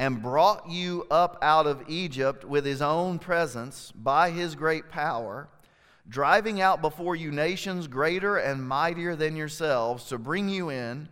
and 0.04 0.22
brought 0.22 0.70
you 0.70 1.08
up 1.10 1.38
out 1.42 1.66
of 1.66 1.82
Egypt 1.88 2.44
with 2.44 2.66
his 2.66 2.82
own 2.82 3.18
presence 3.18 3.90
by 3.96 4.32
his 4.32 4.54
great 4.54 4.90
power, 4.90 5.48
driving 6.10 6.60
out 6.60 6.82
before 6.82 7.16
you 7.16 7.32
nations 7.32 7.88
greater 7.88 8.36
and 8.36 8.68
mightier 8.68 9.16
than 9.16 9.38
yourselves 9.38 10.04
to 10.04 10.18
bring 10.18 10.50
you 10.50 10.70
in, 10.70 11.08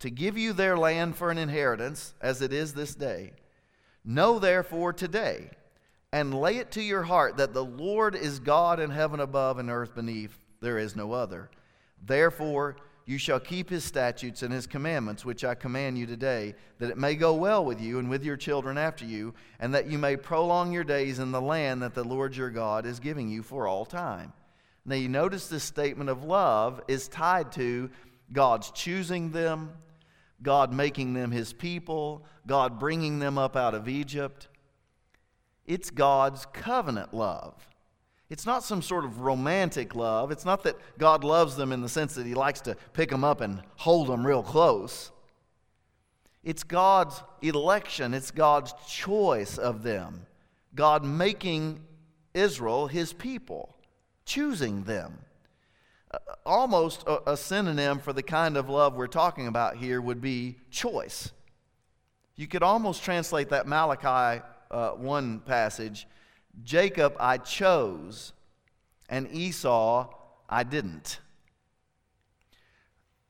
to 0.00 0.10
give 0.10 0.36
you 0.36 0.52
their 0.52 0.76
land 0.76 1.14
for 1.14 1.30
an 1.30 1.38
inheritance, 1.38 2.14
as 2.20 2.42
it 2.42 2.52
is 2.52 2.74
this 2.74 2.96
day. 2.96 3.30
Know 4.04 4.40
therefore 4.40 4.92
today, 4.92 5.50
and 6.12 6.34
lay 6.34 6.56
it 6.56 6.72
to 6.72 6.82
your 6.82 7.04
heart 7.04 7.36
that 7.36 7.54
the 7.54 7.64
Lord 7.64 8.16
is 8.16 8.40
God 8.40 8.80
in 8.80 8.90
heaven 8.90 9.20
above 9.20 9.60
and 9.60 9.70
earth 9.70 9.94
beneath, 9.94 10.36
there 10.60 10.78
is 10.78 10.96
no 10.96 11.12
other. 11.12 11.48
Therefore, 12.04 12.74
you 13.04 13.18
shall 13.18 13.40
keep 13.40 13.68
his 13.68 13.84
statutes 13.84 14.42
and 14.42 14.52
his 14.52 14.66
commandments, 14.66 15.24
which 15.24 15.44
I 15.44 15.54
command 15.54 15.98
you 15.98 16.06
today, 16.06 16.54
that 16.78 16.90
it 16.90 16.98
may 16.98 17.14
go 17.14 17.34
well 17.34 17.64
with 17.64 17.80
you 17.80 17.98
and 17.98 18.08
with 18.08 18.24
your 18.24 18.36
children 18.36 18.78
after 18.78 19.04
you, 19.04 19.34
and 19.58 19.74
that 19.74 19.90
you 19.90 19.98
may 19.98 20.16
prolong 20.16 20.72
your 20.72 20.84
days 20.84 21.18
in 21.18 21.32
the 21.32 21.40
land 21.40 21.82
that 21.82 21.94
the 21.94 22.04
Lord 22.04 22.36
your 22.36 22.50
God 22.50 22.86
is 22.86 23.00
giving 23.00 23.28
you 23.28 23.42
for 23.42 23.66
all 23.66 23.84
time. 23.84 24.32
Now, 24.84 24.96
you 24.96 25.08
notice 25.08 25.48
this 25.48 25.64
statement 25.64 26.10
of 26.10 26.24
love 26.24 26.80
is 26.88 27.08
tied 27.08 27.52
to 27.52 27.90
God's 28.32 28.70
choosing 28.70 29.30
them, 29.30 29.72
God 30.42 30.72
making 30.72 31.14
them 31.14 31.30
his 31.30 31.52
people, 31.52 32.24
God 32.46 32.78
bringing 32.78 33.18
them 33.18 33.38
up 33.38 33.56
out 33.56 33.74
of 33.74 33.88
Egypt. 33.88 34.48
It's 35.66 35.90
God's 35.90 36.46
covenant 36.52 37.14
love. 37.14 37.54
It's 38.32 38.46
not 38.46 38.64
some 38.64 38.80
sort 38.80 39.04
of 39.04 39.20
romantic 39.20 39.94
love. 39.94 40.30
It's 40.30 40.46
not 40.46 40.62
that 40.62 40.78
God 40.96 41.22
loves 41.22 41.54
them 41.54 41.70
in 41.70 41.82
the 41.82 41.88
sense 41.88 42.14
that 42.14 42.24
He 42.24 42.32
likes 42.32 42.62
to 42.62 42.78
pick 42.94 43.10
them 43.10 43.24
up 43.24 43.42
and 43.42 43.60
hold 43.76 44.08
them 44.08 44.26
real 44.26 44.42
close. 44.42 45.10
It's 46.42 46.64
God's 46.64 47.22
election, 47.42 48.14
it's 48.14 48.30
God's 48.30 48.72
choice 48.88 49.58
of 49.58 49.82
them. 49.82 50.24
God 50.74 51.04
making 51.04 51.80
Israel 52.32 52.86
His 52.86 53.12
people, 53.12 53.76
choosing 54.24 54.84
them. 54.84 55.18
Almost 56.46 57.02
a, 57.06 57.32
a 57.32 57.36
synonym 57.36 57.98
for 57.98 58.14
the 58.14 58.22
kind 58.22 58.56
of 58.56 58.70
love 58.70 58.94
we're 58.94 59.08
talking 59.08 59.46
about 59.46 59.76
here 59.76 60.00
would 60.00 60.22
be 60.22 60.56
choice. 60.70 61.32
You 62.36 62.48
could 62.48 62.62
almost 62.62 63.04
translate 63.04 63.50
that 63.50 63.66
Malachi 63.66 64.42
uh, 64.70 64.92
1 64.92 65.40
passage 65.40 66.06
Jacob 66.62 67.16
I 67.18 67.38
chose, 67.38 68.32
and 69.08 69.28
Esau 69.32 70.12
I 70.48 70.62
didn't. 70.64 71.20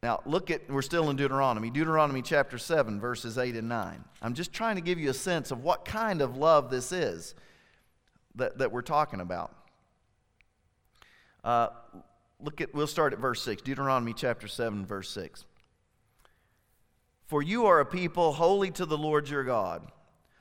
Now, 0.03 0.21
look 0.27 0.51
at, 0.51 0.69
we're 0.69 0.83
still 0.83 1.11
in 1.11 1.17
Deuteronomy, 1.17 1.71
Deuteronomy 1.71 2.23
chapter 2.23 2.59
7, 2.59 2.99
verses 3.01 3.39
8 3.39 3.55
and 3.55 3.69
9. 3.69 4.03
I'm 4.21 4.35
just 4.35 4.53
trying 4.53 4.75
to 4.75 4.83
give 4.83 4.99
you 4.99 5.11
a 5.11 5.15
sense 5.15 5.53
of 5.53 5.63
what 5.63 5.85
kind 5.85 6.21
of 6.21 6.37
love 6.37 6.71
this 6.71 6.91
is 6.91 7.37
that, 8.35 8.59
that 8.59 8.73
we're 8.73 8.83
talking 8.83 9.21
about. 9.21 9.55
Uh, 11.45 11.69
look 12.41 12.61
at, 12.61 12.75
we'll 12.75 12.89
start 12.89 13.13
at 13.13 13.21
verse 13.21 13.43
6, 13.43 13.63
Deuteronomy 13.63 14.13
chapter 14.13 14.49
7, 14.49 14.85
verse 14.85 15.09
6. 15.11 15.45
For 17.27 17.41
you 17.41 17.67
are 17.67 17.79
a 17.79 17.87
people 17.87 18.33
holy 18.33 18.73
to 18.73 18.85
the 18.85 18.99
Lord 18.99 19.29
your 19.29 19.45
God. 19.45 19.89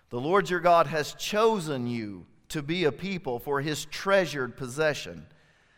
The 0.10 0.20
Lord 0.20 0.50
your 0.50 0.60
God 0.60 0.88
has 0.88 1.14
chosen 1.14 1.86
you 1.86 2.26
to 2.52 2.62
be 2.62 2.84
a 2.84 2.92
people 2.92 3.40
for 3.40 3.62
his 3.62 3.86
treasured 3.86 4.58
possession 4.58 5.26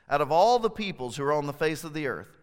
out 0.09 0.21
of 0.21 0.31
all 0.31 0.59
the 0.59 0.69
peoples 0.69 1.15
who 1.15 1.23
are 1.23 1.33
on 1.33 1.45
the 1.45 1.53
face 1.53 1.83
of 1.83 1.93
the 1.93 2.07
earth. 2.07 2.37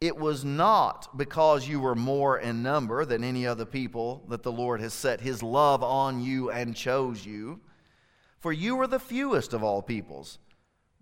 It 0.00 0.16
was 0.16 0.44
not 0.44 1.16
because 1.16 1.68
you 1.68 1.78
were 1.78 1.94
more 1.94 2.38
in 2.38 2.62
number 2.62 3.04
than 3.04 3.22
any 3.22 3.46
other 3.46 3.64
people 3.64 4.24
that 4.28 4.42
the 4.42 4.52
Lord 4.52 4.80
has 4.80 4.94
set 4.94 5.20
his 5.20 5.42
love 5.42 5.82
on 5.82 6.20
you 6.20 6.50
and 6.50 6.74
chose 6.74 7.24
you, 7.24 7.60
for 8.38 8.52
you 8.52 8.80
are 8.80 8.86
the 8.86 8.98
fewest 8.98 9.52
of 9.52 9.62
all 9.62 9.82
peoples, 9.82 10.38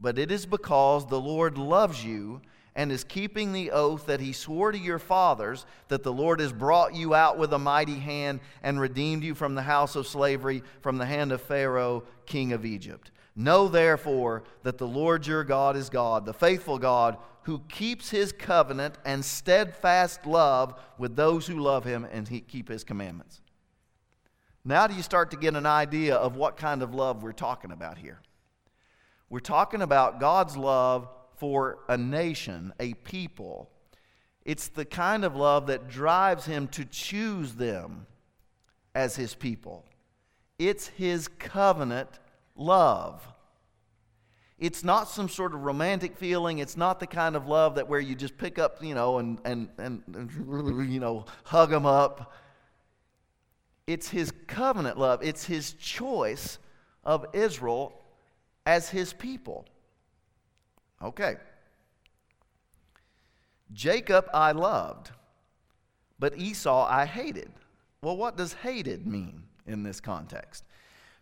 but 0.01 0.19
it 0.19 0.31
is 0.31 0.47
because 0.47 1.07
the 1.07 1.21
Lord 1.21 1.57
loves 1.57 2.05
you 2.05 2.43
and 2.79 2.93
is 2.93 3.03
keeping 3.03 3.53
the 3.53 3.73
oath 3.73 4.07
that 4.07 4.21
he 4.21 4.33
swore 4.33 4.71
to 4.71 4.79
your 4.79 5.01
fathers 5.01 5.67
that 5.89 6.05
the 6.05 6.13
Lord 6.13 6.39
has 6.39 6.53
brought 6.53 6.95
you 6.95 7.13
out 7.13 7.37
with 7.37 7.53
a 7.53 7.59
mighty 7.59 7.99
hand 7.99 8.39
and 8.63 8.81
redeemed 8.81 9.25
you 9.25 9.35
from 9.35 9.57
the 9.57 9.63
house 9.63 9.97
of 9.97 10.07
slavery, 10.07 10.63
from 10.81 10.97
the 10.97 11.05
hand 11.05 11.33
of 11.33 11.43
Pharaoh, 11.43 12.05
king 12.25 12.53
of 12.53 12.65
Egypt. 12.65 13.11
Know 13.35 13.67
therefore 13.67 14.45
that 14.63 14.79
the 14.79 14.87
Lord 14.87 15.27
your 15.27 15.43
God 15.43 15.77
is 15.77 15.91
God, 15.91 16.25
the 16.25 16.33
faithful 16.33 16.79
God, 16.79 17.17
who 17.43 17.65
keeps 17.69 18.11
his 18.11 18.31
covenant 18.31 18.95
and 19.05 19.25
steadfast 19.25 20.25
love 20.25 20.81
with 20.99 21.17
those 21.17 21.49
who 21.49 21.59
love 21.59 21.83
him 21.83 22.07
and 22.13 22.29
he 22.29 22.41
keep 22.41 22.69
his 22.69 22.85
commandments. 22.85 23.41
Now, 24.65 24.87
do 24.87 24.95
you 24.95 25.03
start 25.03 25.33
to 25.33 25.37
get 25.37 25.57
an 25.57 25.67
idea 25.67 26.15
of 26.15 26.37
what 26.37 26.57
kind 26.57 26.85
of 26.85 26.95
love 26.95 27.25
we're 27.25 27.33
talking 27.33 27.73
about 27.73 27.99
here? 27.99 28.21
We're 29.29 29.41
talking 29.41 29.83
about 29.83 30.21
God's 30.21 30.57
love 30.57 31.09
for 31.39 31.79
a 31.89 31.97
nation, 31.97 32.73
a 32.81 32.95
people. 32.95 33.71
It's 34.45 34.69
the 34.69 34.85
kind 34.85 35.25
of 35.25 35.37
love 35.37 35.67
that 35.67 35.89
drives 35.89 36.47
him 36.47 36.69
to 36.69 36.85
choose 36.85 37.55
them 37.55 38.07
as 38.95 39.17
his 39.17 39.35
people. 39.35 39.85
It's 40.59 40.89
his 40.89 41.29
covenant 41.29 42.09
love. 42.57 43.27
It's 44.59 44.83
not 44.83 45.09
some 45.09 45.29
sort 45.29 45.55
of 45.55 45.61
romantic 45.61 46.17
feeling. 46.17 46.59
It's 46.59 46.77
not 46.77 46.99
the 46.99 47.07
kind 47.07 47.37
of 47.37 47.47
love 47.47 47.77
that 47.77 47.89
where 47.89 48.01
you 48.01 48.17
just 48.17 48.37
pick 48.37 48.59
up, 48.59 48.83
you 48.83 48.95
know, 48.95 49.19
and, 49.19 49.39
and, 49.45 49.69
and, 49.79 50.03
and 50.13 50.91
you 50.93 50.99
know, 50.99 51.27
hug 51.45 51.71
them 51.71 51.87
up. 51.87 52.35
It's 53.87 54.09
his 54.09 54.33
covenant 54.49 54.99
love. 54.99 55.21
It's 55.23 55.45
his 55.45 55.75
choice 55.75 56.59
of 57.05 57.27
Israel 57.33 57.93
as 58.67 58.91
his 58.91 59.13
people. 59.13 59.65
Okay. 61.03 61.37
Jacob 63.73 64.27
I 64.33 64.53
loved, 64.53 65.11
but 66.19 66.37
Esau 66.39 66.87
I 66.89 67.07
hated. 67.07 67.51
Well, 68.03 68.17
what 68.17 68.37
does 68.37 68.53
hated 68.55 69.07
mean 69.07 69.43
in 69.67 69.83
this 69.83 70.01
context? 70.01 70.65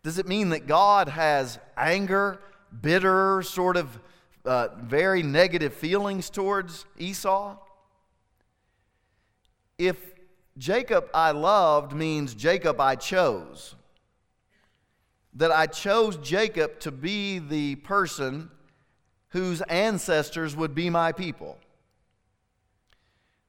Does 0.02 0.18
it 0.18 0.26
mean 0.26 0.50
that 0.50 0.66
God 0.66 1.08
has 1.08 1.58
anger, 1.76 2.40
bitter, 2.80 3.42
sort 3.42 3.76
of 3.76 3.98
uh, 4.44 4.68
very 4.80 5.22
negative 5.22 5.74
feelings 5.74 6.30
towards 6.30 6.84
Esau? 6.98 7.56
If 9.78 10.14
Jacob 10.56 11.08
I 11.12 11.32
loved 11.32 11.92
means 11.92 12.34
Jacob 12.34 12.80
I 12.80 12.94
chose, 12.94 13.74
that 15.34 15.50
I 15.50 15.66
chose 15.66 16.16
Jacob 16.18 16.78
to 16.80 16.90
be 16.90 17.38
the 17.38 17.74
person 17.76 18.50
whose 19.36 19.60
ancestors 19.60 20.56
would 20.56 20.74
be 20.74 20.88
my 20.88 21.12
people. 21.12 21.58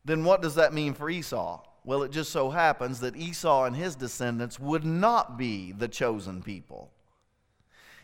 Then 0.03 0.25
what 0.25 0.41
does 0.41 0.55
that 0.55 0.73
mean 0.73 0.93
for 0.93 1.09
Esau? 1.09 1.61
Well, 1.85 2.03
it 2.03 2.11
just 2.11 2.29
so 2.29 2.49
happens 2.49 2.99
that 2.99 3.15
Esau 3.15 3.63
and 3.63 3.73
his 3.73 3.95
descendants 3.95 4.59
would 4.59 4.83
not 4.83 5.37
be 5.37 5.71
the 5.71 5.87
chosen 5.87 6.43
people. 6.43 6.91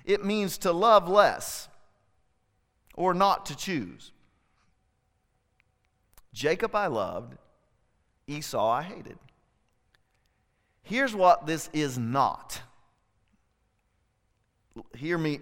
It 0.05 0.23
means 0.23 0.57
to 0.59 0.71
love 0.71 1.09
less 1.09 1.67
or 2.95 3.13
not 3.13 3.45
to 3.47 3.55
choose. 3.57 4.13
Jacob 6.31 6.73
I 6.75 6.87
loved, 6.87 7.35
Esau 8.27 8.65
I 8.65 8.83
hated. 8.83 9.17
Here's 10.83 11.13
what 11.13 11.47
this 11.47 11.69
is 11.73 11.97
not. 11.97 12.61
Hear 14.95 15.17
me. 15.17 15.39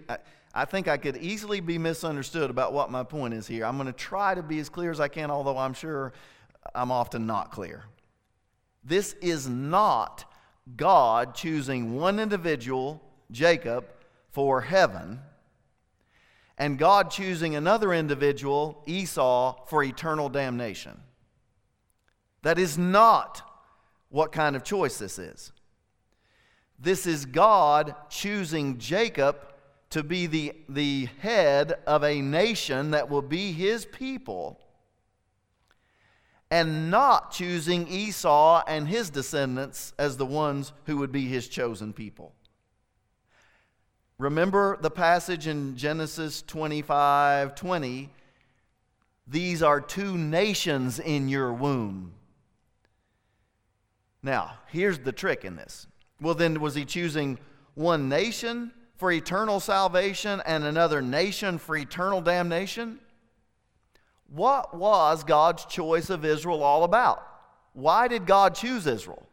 I 0.54 0.64
think 0.64 0.88
I 0.88 0.96
could 0.96 1.16
easily 1.16 1.60
be 1.60 1.78
misunderstood 1.78 2.50
about 2.50 2.72
what 2.72 2.90
my 2.90 3.02
point 3.02 3.34
is 3.34 3.46
here. 3.46 3.64
I'm 3.64 3.76
going 3.76 3.86
to 3.86 3.92
try 3.92 4.34
to 4.34 4.42
be 4.42 4.58
as 4.58 4.68
clear 4.68 4.90
as 4.90 5.00
I 5.00 5.08
can, 5.08 5.30
although 5.30 5.56
I'm 5.56 5.74
sure 5.74 6.12
I'm 6.74 6.90
often 6.90 7.26
not 7.26 7.50
clear. 7.50 7.84
This 8.84 9.14
is 9.20 9.48
not 9.48 10.24
God 10.76 11.34
choosing 11.34 11.96
one 11.96 12.18
individual, 12.20 13.02
Jacob, 13.30 13.86
for 14.30 14.60
heaven, 14.60 15.20
and 16.58 16.78
God 16.78 17.10
choosing 17.10 17.54
another 17.54 17.92
individual, 17.92 18.82
Esau, 18.86 19.64
for 19.66 19.82
eternal 19.82 20.28
damnation. 20.28 21.00
That 22.42 22.58
is 22.58 22.76
not 22.76 23.42
what 24.10 24.32
kind 24.32 24.54
of 24.54 24.64
choice 24.64 24.98
this 24.98 25.18
is. 25.18 25.52
This 26.82 27.06
is 27.06 27.26
God 27.26 27.94
choosing 28.10 28.78
Jacob 28.78 29.36
to 29.90 30.02
be 30.02 30.26
the, 30.26 30.52
the 30.68 31.08
head 31.20 31.74
of 31.86 32.02
a 32.02 32.20
nation 32.20 32.90
that 32.90 33.08
will 33.08 33.22
be 33.22 33.52
his 33.52 33.86
people 33.86 34.58
and 36.50 36.90
not 36.90 37.30
choosing 37.30 37.86
Esau 37.86 38.64
and 38.66 38.88
his 38.88 39.10
descendants 39.10 39.94
as 39.96 40.16
the 40.16 40.26
ones 40.26 40.72
who 40.86 40.96
would 40.96 41.12
be 41.12 41.26
his 41.26 41.46
chosen 41.46 41.92
people. 41.92 42.34
Remember 44.18 44.76
the 44.80 44.90
passage 44.90 45.46
in 45.46 45.76
Genesis 45.76 46.42
25 46.42 47.54
20. 47.54 48.10
These 49.28 49.62
are 49.62 49.80
two 49.80 50.18
nations 50.18 50.98
in 50.98 51.28
your 51.28 51.52
womb. 51.52 52.12
Now, 54.20 54.58
here's 54.66 54.98
the 54.98 55.12
trick 55.12 55.44
in 55.44 55.54
this. 55.54 55.86
Well, 56.22 56.34
then, 56.34 56.60
was 56.60 56.76
he 56.76 56.84
choosing 56.84 57.38
one 57.74 58.08
nation 58.08 58.72
for 58.94 59.10
eternal 59.10 59.58
salvation 59.58 60.40
and 60.46 60.64
another 60.64 61.02
nation 61.02 61.58
for 61.58 61.76
eternal 61.76 62.20
damnation? 62.20 63.00
What 64.28 64.72
was 64.74 65.24
God's 65.24 65.64
choice 65.64 66.08
of 66.08 66.24
Israel 66.24 66.62
all 66.62 66.84
about? 66.84 67.26
Why 67.72 68.06
did 68.06 68.24
God 68.26 68.54
choose 68.54 68.86
Israel? 68.86 69.26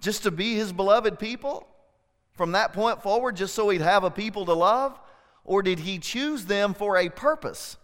Just 0.00 0.24
to 0.24 0.30
be 0.30 0.54
his 0.54 0.72
beloved 0.72 1.18
people? 1.18 1.66
From 2.34 2.52
that 2.52 2.74
point 2.74 3.02
forward, 3.02 3.36
just 3.36 3.54
so 3.54 3.70
he'd 3.70 3.80
have 3.80 4.04
a 4.04 4.10
people 4.10 4.44
to 4.46 4.52
love? 4.52 5.00
Or 5.44 5.62
did 5.62 5.78
he 5.78 5.98
choose 5.98 6.44
them 6.44 6.74
for 6.74 6.98
a 6.98 7.08
purpose? 7.08 7.78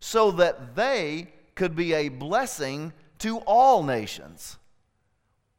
So 0.00 0.32
that 0.32 0.74
they 0.76 1.28
could 1.54 1.74
be 1.74 1.94
a 1.94 2.08
blessing 2.08 2.92
to 3.20 3.38
all 3.38 3.82
nations. 3.82 4.58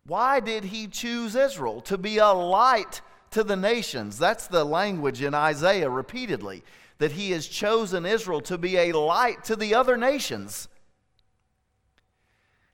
Why 0.05 0.39
did 0.39 0.65
he 0.65 0.87
choose 0.87 1.35
Israel? 1.35 1.81
To 1.81 1.97
be 1.97 2.17
a 2.17 2.31
light 2.31 3.01
to 3.31 3.43
the 3.43 3.55
nations. 3.55 4.17
That's 4.17 4.47
the 4.47 4.63
language 4.63 5.21
in 5.21 5.33
Isaiah 5.33 5.89
repeatedly 5.89 6.63
that 6.97 7.13
he 7.13 7.31
has 7.31 7.47
chosen 7.47 8.05
Israel 8.05 8.41
to 8.41 8.57
be 8.57 8.77
a 8.77 8.91
light 8.91 9.43
to 9.45 9.55
the 9.55 9.73
other 9.73 9.97
nations. 9.97 10.67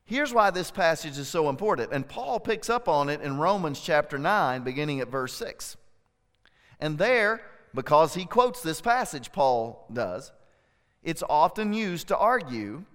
Here's 0.04 0.34
why 0.34 0.52
this 0.52 0.72
passage 0.72 1.18
is 1.18 1.28
so 1.28 1.50
important, 1.50 1.92
and 1.92 2.08
Paul 2.08 2.40
picks 2.40 2.70
up 2.70 2.88
on 2.88 3.10
it 3.10 3.22
in 3.22 3.38
Romans 3.38 3.80
chapter 3.80 4.18
9, 4.18 4.64
beginning 4.64 5.02
at 5.02 5.10
verse 5.10 5.34
6. 5.34 5.76
And 6.80 6.98
there, 6.98 7.42
because 7.74 8.16
he 8.16 8.26
quotes 8.26 8.62
this 8.62 8.82
passage, 8.82 9.32
Paul 9.32 9.86
does, 9.92 10.32
it's 11.04 11.24
often 11.30 11.74
used 11.74 12.08
to 12.08 12.18
argue 12.18 12.86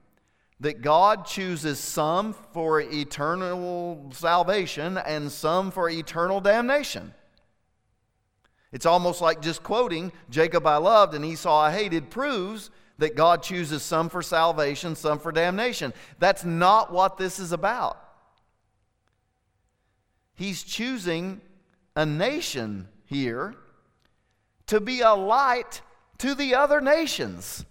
that 0.63 0.81
God 0.81 1.27
chooses 1.27 1.81
some 1.81 2.33
for 2.53 2.81
eternal 2.81 4.11
salvation 4.13 4.97
and 4.97 5.31
some 5.31 5.73
for 5.73 5.91
eternal 5.91 6.41
damnation. 6.41 7.13
It's 8.71 8.87
almost 8.87 9.21
like 9.21 9.43
just 9.43 9.65
quoting 9.65 10.13
Jacob 10.31 10.65
I 10.65 10.77
loved 10.77 11.15
and 11.15 11.25
Esau 11.25 11.53
I 11.53 11.73
hated 11.73 12.11
proves 12.11 12.71
that 12.99 13.17
God 13.17 13.43
chooses 13.43 13.83
some 13.83 14.09
for 14.09 14.23
salvation, 14.23 14.95
some 14.95 15.19
for 15.19 15.33
damnation. 15.33 15.93
That's 16.21 16.45
not 16.45 16.93
what 16.93 17.19
this 17.19 17.41
is 17.41 17.51
about. 17.51 17.99
He's 20.35 20.63
choosing 20.63 21.41
a 21.97 22.07
nation 22.07 22.89
here 23.07 23.57
to 24.69 24.81
be 24.81 25.01
a 25.01 25.13
light 25.13 25.83
to 26.19 26.37
the 26.37 26.55
other 26.55 26.81
nations, 26.81 27.65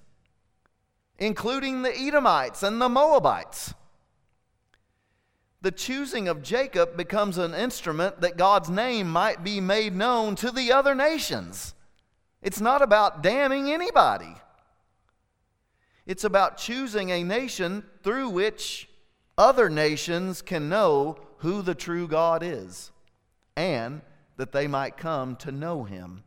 including 1.21 1.81
the 1.81 1.97
Edomites 1.97 2.63
and 2.63 2.81
the 2.81 2.89
Moabites 2.89 3.73
the 5.61 5.71
choosing 5.71 6.27
of 6.27 6.41
Jacob 6.41 6.97
becomes 6.97 7.37
an 7.37 7.53
instrument 7.53 8.21
that 8.21 8.35
God's 8.37 8.69
name 8.69 9.09
might 9.09 9.43
be 9.43 9.61
made 9.61 9.95
known 9.95 10.35
to 10.37 10.51
the 10.51 10.71
other 10.71 10.95
nations. 10.95 11.75
It's 12.41 12.59
not 12.59 12.81
about 12.81 13.21
damning 13.21 13.71
anybody, 13.71 14.35
it's 16.07 16.23
about 16.23 16.57
choosing 16.57 17.11
a 17.11 17.23
nation 17.23 17.83
through 18.03 18.29
which 18.29 18.89
other 19.37 19.69
nations 19.69 20.41
can 20.41 20.67
know 20.67 21.17
who 21.37 21.61
the 21.61 21.75
true 21.75 22.07
God 22.07 22.41
is 22.43 22.91
and 23.55 24.01
that 24.37 24.51
they 24.51 24.67
might 24.67 24.97
come 24.97 25.35
to 25.37 25.51
know 25.51 25.83
him. 25.83 26.23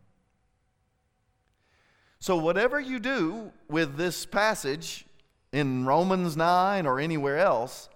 So, 2.24 2.38
whatever 2.38 2.80
you 2.80 3.00
do 3.00 3.52
with 3.68 3.98
this 3.98 4.24
passage 4.24 5.04
in 5.52 5.84
Romans 5.84 6.38
9 6.38 6.86
or 6.86 6.98
anywhere 6.98 7.36
else, 7.36 7.90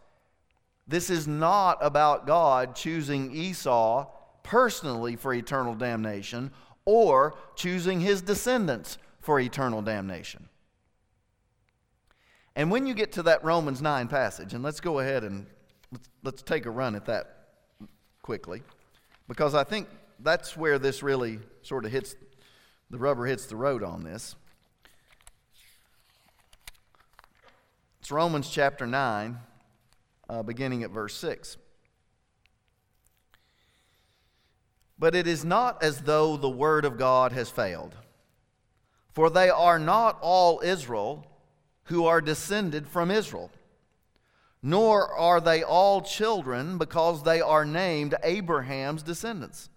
this 0.87 1.09
is 1.09 1.27
not 1.27 1.79
about 1.81 2.27
God 2.27 2.77
choosing 2.77 3.35
Esau 3.35 4.07
personally 4.43 5.17
for 5.17 5.33
eternal 5.33 5.75
damnation 5.75 6.51
or 6.85 7.37
choosing 7.55 8.03
his 8.03 8.21
descendants 8.21 8.99
for 9.23 9.41
eternal 9.41 9.81
damnation. 9.81 10.51
And 12.55 12.71
when 12.71 12.87
you 12.87 12.93
get 12.93 13.13
to 13.13 13.23
that 13.23 13.43
Romans 13.43 13.81
9 13.81 14.09
passage, 14.09 14.53
and 14.53 14.63
let's 14.63 14.81
go 14.81 14.99
ahead 14.99 15.25
and 15.25 15.47
let's, 15.91 16.09
let's 16.23 16.43
take 16.43 16.67
a 16.67 16.71
run 16.71 16.95
at 16.97 17.07
that 17.07 17.49
quickly, 18.21 18.63
because 19.27 19.55
I 19.55 19.65
think 19.65 19.89
that's 20.21 20.55
where 20.55 20.79
this 20.79 21.03
really 21.03 21.39
sort 21.63 21.87
of 21.87 21.93
hits 21.93 22.15
the 22.91 22.99
rubber 22.99 23.27
hits 23.27 23.47
the 23.47 23.57
road 23.57 23.83
on 23.83 24.03
this. 24.03 24.35
It's 28.01 28.11
Romans 28.11 28.49
chapter 28.49 28.87
9, 28.87 29.39
uh, 30.29 30.43
beginning 30.43 30.83
at 30.83 30.91
verse 30.91 31.15
6. 31.17 31.59
But 34.99 35.15
it 35.15 35.27
is 35.27 35.45
not 35.45 35.83
as 35.83 36.01
though 36.01 36.37
the 36.37 36.49
word 36.49 36.85
of 36.85 36.97
God 36.99 37.33
has 37.33 37.51
failed. 37.51 37.95
For 39.13 39.31
they 39.31 39.51
are 39.51 39.79
not 39.79 40.19
all 40.21 40.61
Israel 40.65 41.27
who 41.85 42.07
are 42.07 42.21
descended 42.21 42.87
from 42.89 43.11
Israel, 43.11 43.51
nor 44.63 45.13
are 45.15 45.41
they 45.41 45.63
all 45.63 46.01
children 46.01 46.79
because 46.79 47.23
they 47.23 47.41
are 47.41 47.65
named 47.65 48.15
Abraham's 48.23 49.03
descendants. 49.03 49.71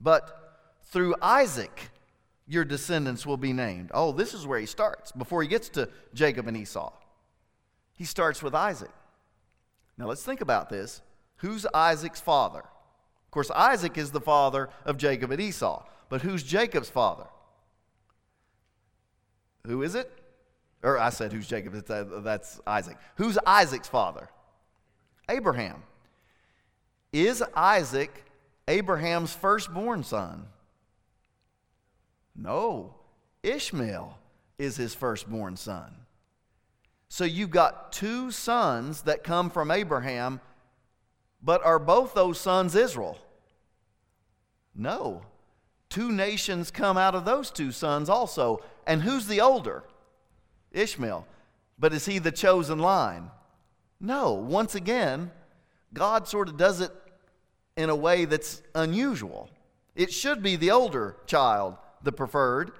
But 0.00 0.58
through 0.82 1.14
Isaac 1.22 1.90
your 2.46 2.64
descendants 2.64 3.26
will 3.26 3.36
be 3.36 3.52
named. 3.52 3.90
Oh, 3.92 4.12
this 4.12 4.34
is 4.34 4.46
where 4.46 4.58
he 4.58 4.66
starts 4.66 5.12
before 5.12 5.42
he 5.42 5.48
gets 5.48 5.68
to 5.70 5.88
Jacob 6.14 6.46
and 6.46 6.56
Esau. 6.56 6.92
He 7.94 8.04
starts 8.04 8.42
with 8.42 8.54
Isaac. 8.54 8.90
Now 9.98 10.06
let's 10.06 10.22
think 10.22 10.40
about 10.40 10.68
this. 10.68 11.00
Who's 11.38 11.66
Isaac's 11.74 12.20
father? 12.20 12.60
Of 12.60 13.30
course, 13.30 13.50
Isaac 13.50 13.98
is 13.98 14.10
the 14.10 14.20
father 14.20 14.68
of 14.84 14.96
Jacob 14.96 15.30
and 15.30 15.40
Esau. 15.40 15.84
But 16.08 16.22
who's 16.22 16.42
Jacob's 16.42 16.88
father? 16.88 17.26
Who 19.66 19.82
is 19.82 19.94
it? 19.94 20.10
Or 20.82 20.98
I 20.98 21.10
said, 21.10 21.32
who's 21.32 21.48
Jacob? 21.48 21.74
Uh, 21.90 22.20
that's 22.20 22.60
Isaac. 22.66 22.96
Who's 23.16 23.38
Isaac's 23.44 23.88
father? 23.88 24.28
Abraham. 25.28 25.82
Is 27.12 27.42
Isaac 27.54 28.24
Abraham's 28.68 29.34
firstborn 29.34 30.04
son? 30.04 30.46
No. 32.36 32.94
Ishmael 33.42 34.18
is 34.58 34.76
his 34.76 34.94
firstborn 34.94 35.56
son. 35.56 35.94
So 37.08 37.24
you've 37.24 37.50
got 37.50 37.92
two 37.92 38.30
sons 38.30 39.02
that 39.02 39.24
come 39.24 39.50
from 39.50 39.70
Abraham, 39.70 40.40
but 41.42 41.64
are 41.64 41.78
both 41.78 42.14
those 42.14 42.40
sons 42.40 42.74
Israel? 42.74 43.18
No. 44.74 45.22
Two 45.88 46.10
nations 46.10 46.70
come 46.70 46.96
out 46.96 47.14
of 47.14 47.24
those 47.24 47.50
two 47.50 47.72
sons 47.72 48.08
also. 48.08 48.62
And 48.86 49.02
who's 49.02 49.26
the 49.26 49.40
older? 49.40 49.84
Ishmael. 50.72 51.26
But 51.78 51.92
is 51.92 52.06
he 52.06 52.18
the 52.18 52.32
chosen 52.32 52.78
line? 52.78 53.30
No. 54.00 54.32
Once 54.32 54.74
again, 54.74 55.30
God 55.94 56.26
sort 56.26 56.48
of 56.48 56.56
does 56.56 56.80
it 56.80 56.90
in 57.76 57.88
a 57.88 57.96
way 57.96 58.24
that's 58.24 58.62
unusual. 58.74 59.48
It 59.94 60.12
should 60.12 60.42
be 60.42 60.56
the 60.56 60.72
older 60.72 61.16
child, 61.26 61.76
the 62.02 62.12
preferred, 62.12 62.72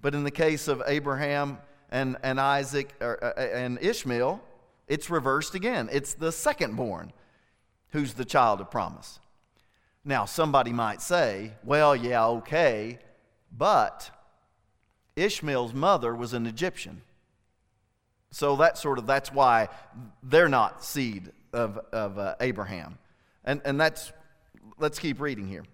but 0.00 0.14
in 0.14 0.24
the 0.24 0.30
case 0.30 0.68
of 0.68 0.82
Abraham 0.86 1.58
and, 1.90 2.16
and 2.22 2.40
Isaac 2.40 2.94
or, 3.00 3.22
uh, 3.22 3.40
and 3.40 3.78
Ishmael, 3.80 4.40
it's 4.88 5.10
reversed 5.10 5.54
again. 5.54 5.88
It's 5.90 6.14
the 6.14 6.32
second 6.32 6.76
born 6.76 7.12
who's 7.90 8.14
the 8.14 8.24
child 8.24 8.60
of 8.60 8.70
promise. 8.70 9.18
Now, 10.04 10.24
somebody 10.24 10.72
might 10.72 11.02
say, 11.02 11.52
well, 11.64 11.96
yeah, 11.96 12.26
okay, 12.26 12.98
but 13.56 14.10
Ishmael's 15.16 15.74
mother 15.74 16.14
was 16.14 16.32
an 16.32 16.46
Egyptian. 16.46 17.02
So 18.30 18.56
that 18.56 18.78
sort 18.78 18.98
of 18.98 19.06
that's 19.06 19.32
why 19.32 19.68
they're 20.22 20.48
not 20.48 20.84
seed 20.84 21.32
of, 21.52 21.78
of 21.92 22.18
uh, 22.18 22.34
Abraham. 22.40 22.98
And, 23.44 23.60
and 23.64 23.80
that's, 23.80 24.12
let's 24.78 24.98
keep 24.98 25.20
reading 25.20 25.48
here. 25.48 25.64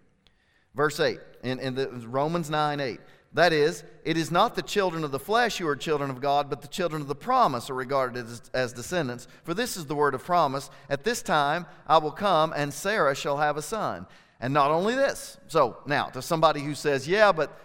Verse 0.75 0.99
8, 1.01 1.19
in, 1.43 1.59
in 1.59 1.75
the, 1.75 1.89
Romans 1.89 2.49
9 2.49 2.81
8. 2.81 3.01
That 3.35 3.53
is, 3.53 3.83
it 4.05 4.19
is 4.19 4.31
not 4.31 4.55
the 4.55 4.63
children 4.63 5.05
of 5.05 5.11
the 5.11 5.19
flesh 5.19 5.57
who 5.57 5.67
are 5.67 5.77
children 5.77 6.11
of 6.11 6.21
God, 6.21 6.51
but 6.51 6.61
the 6.61 6.69
children 6.69 7.01
of 7.01 7.09
the 7.09 7.15
promise 7.15 7.71
are 7.71 7.75
regarded 7.75 8.27
as, 8.27 8.43
as, 8.53 8.73
descendants. 8.75 9.27
For 9.45 9.55
this 9.55 9.77
is 9.79 9.87
the 9.87 9.95
word 9.95 10.15
of 10.15 10.23
promise 10.23 10.71
At 10.91 11.05
this 11.05 11.23
time 11.23 11.65
I 11.87 11.97
will 11.99 12.11
come, 12.11 12.53
and 12.55 12.73
Sarah 12.73 13.15
shall 13.15 13.39
have 13.39 13.57
a 13.57 13.63
son. 13.63 14.07
And 14.39 14.53
not 14.53 14.71
only 14.71 14.95
this. 14.95 15.39
So, 15.47 15.79
now, 15.87 16.07
to 16.09 16.21
somebody 16.21 16.61
who 16.61 16.75
says, 16.75 17.09
yeah, 17.09 17.33
but 17.33 17.59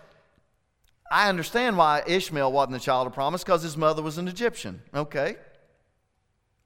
I 1.11 1.27
understand 1.27 1.77
why 1.77 2.03
Ishmael 2.05 2.51
wasn't 2.51 2.73
the 2.73 2.79
child 2.79 3.07
of 3.07 3.13
promise 3.13 3.43
because 3.43 3.63
his 3.63 3.75
mother 3.75 4.01
was 4.01 4.17
an 4.17 4.27
Egyptian. 4.27 4.81
Okay. 4.93 5.37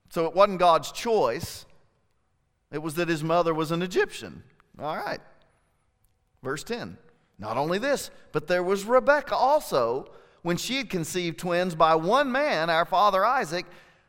So 0.10 0.25
it 0.25 0.36
wasn't 0.36 0.60
God's 0.60 0.91
choice, 0.91 1.65
it 2.71 2.80
was 2.80 2.95
that 2.95 3.08
his 3.08 3.23
mother 3.23 3.54
was 3.54 3.71
an 3.71 3.82
Egyptian. 3.82 4.43
All 4.80 4.97
right. 4.97 5.19
Verse 6.43 6.63
10. 6.63 6.97
Not 7.38 7.58
only 7.58 7.77
this, 7.77 8.12
but 8.32 8.47
there 8.47 8.63
was 8.63 8.86
Rebekah 8.86 9.36
also, 9.36 10.12
when 10.43 10.58
she 10.58 10.77
had 10.77 10.89
conceived 10.89 11.39
twins 11.39 11.75
by 11.75 11.95
one 11.95 12.32
man, 12.32 12.69
our 12.69 12.86
father 12.86 13.25
Isaac. 13.25 13.65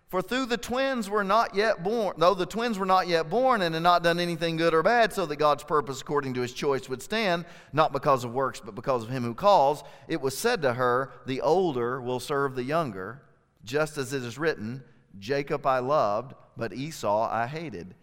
For 0.09 0.21
through 0.21 0.47
the 0.47 0.59
twins 0.59 1.09
were 1.09 1.25
not 1.25 1.55
yet 1.55 1.83
born, 1.83 2.14
though 2.18 2.35
the 2.35 2.45
twins 2.45 2.79
were 2.79 2.85
not 2.85 3.09
yet 3.09 3.31
born 3.31 3.62
and 3.62 3.75
had 3.75 3.83
not 3.83 4.03
done 4.03 4.21
anything 4.21 4.59
good 4.59 4.75
or 4.75 4.83
bad, 4.83 5.14
so 5.14 5.25
that 5.25 5.37
God's 5.37 5.64
purpose 5.64 6.03
according 6.03 6.35
to 6.35 6.42
his 6.42 6.53
choice 6.53 6.87
would 6.87 7.01
stand, 7.01 7.47
not 7.73 7.95
because 7.95 8.23
of 8.23 8.35
works, 8.35 8.61
but 8.61 8.75
because 8.75 9.05
of 9.05 9.09
him 9.09 9.23
who 9.23 9.35
calls, 9.35 9.83
it 10.09 10.21
was 10.21 10.37
said 10.37 10.61
to 10.62 10.75
her, 10.75 11.12
The 11.25 11.40
older 11.40 11.99
will 11.99 12.21
serve 12.21 12.55
the 12.55 12.62
younger, 12.62 13.23
just 13.64 13.97
as 13.97 14.12
it 14.12 14.23
is 14.23 14.37
written, 14.37 14.85
Jacob 15.18 15.66
I 15.66 15.79
loved, 15.79 16.35
but 16.59 16.75
Esau 16.75 17.31
I 17.31 17.47
hated. 17.47 17.95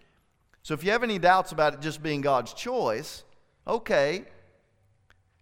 So 0.63 0.73
if 0.73 0.83
you 0.83 0.89
have 0.91 1.03
any 1.03 1.19
doubts 1.19 1.51
about 1.51 1.75
it 1.75 1.81
just 1.81 2.01
being 2.01 2.21
God's 2.21 2.53
choice, 2.53 3.23
okay. 3.67 4.25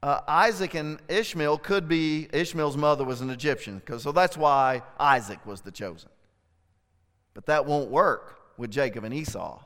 Uh, 0.03 0.21
Isaac 0.27 0.75
and 0.75 0.99
Ishmael 1.07 1.57
could 1.57 1.87
be, 1.87 2.27
Ishmael's 2.31 2.77
mother 2.77 3.03
was 3.03 3.21
an 3.21 3.29
Egyptian, 3.29 3.81
so 3.97 4.11
that's 4.11 4.37
why 4.37 4.83
Isaac 4.99 5.43
was 5.45 5.61
the 5.61 5.71
chosen. 5.71 6.09
But 7.33 7.47
that 7.47 7.65
won't 7.65 7.89
work 7.89 8.39
with 8.57 8.71
Jacob 8.71 9.03
and 9.03 9.13
Esau. 9.13 9.63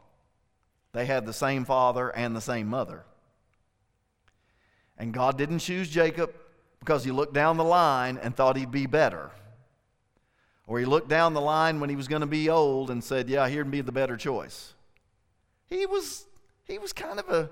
They 0.94 1.06
had 1.06 1.26
the 1.26 1.34
same 1.34 1.66
father 1.66 2.10
and 2.10 2.36
the 2.36 2.42
same 2.42 2.68
mother. 2.68 3.04
And 4.98 5.14
God 5.14 5.38
didn't 5.38 5.60
choose 5.60 5.90
Jacob 5.90 6.34
because 6.80 7.04
he 7.04 7.12
looked 7.12 7.34
down 7.34 7.58
the 7.58 7.64
line 7.64 8.18
and 8.22 8.36
thought 8.36 8.58
he'd 8.58 8.72
be 8.72 8.88
better. 8.88 9.32
Or 10.68 10.80
he 10.80 10.86
looked 10.86 11.10
down 11.10 11.34
the 11.34 11.42
line 11.42 11.80
when 11.80 11.90
he 11.90 11.96
was 11.96 12.08
going 12.08 12.22
to 12.22 12.28
be 12.28 12.50
old 12.50 12.92
and 12.92 13.04
said, 13.04 13.30
Yeah, 13.30 13.48
here'd 13.48 13.72
be 13.72 13.82
the 13.82 13.92
better 13.92 14.18
choice. 14.18 14.74
He 15.70 15.86
was, 15.86 16.26
he 16.66 16.78
was 16.78 16.94
kind 16.94 17.20
of 17.20 17.30
a, 17.30 17.50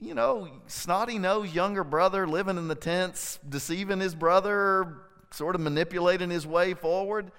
you 0.00 0.14
know, 0.14 0.48
snotty 0.66 1.18
nosed 1.18 1.54
younger 1.54 1.84
brother 1.84 2.26
living 2.26 2.58
in 2.58 2.68
the 2.68 2.74
tents, 2.74 3.38
deceiving 3.48 4.00
his 4.00 4.14
brother, 4.14 4.98
sort 5.30 5.54
of 5.54 5.60
manipulating 5.60 6.30
his 6.30 6.46
way 6.46 6.74
forward. 6.74 7.30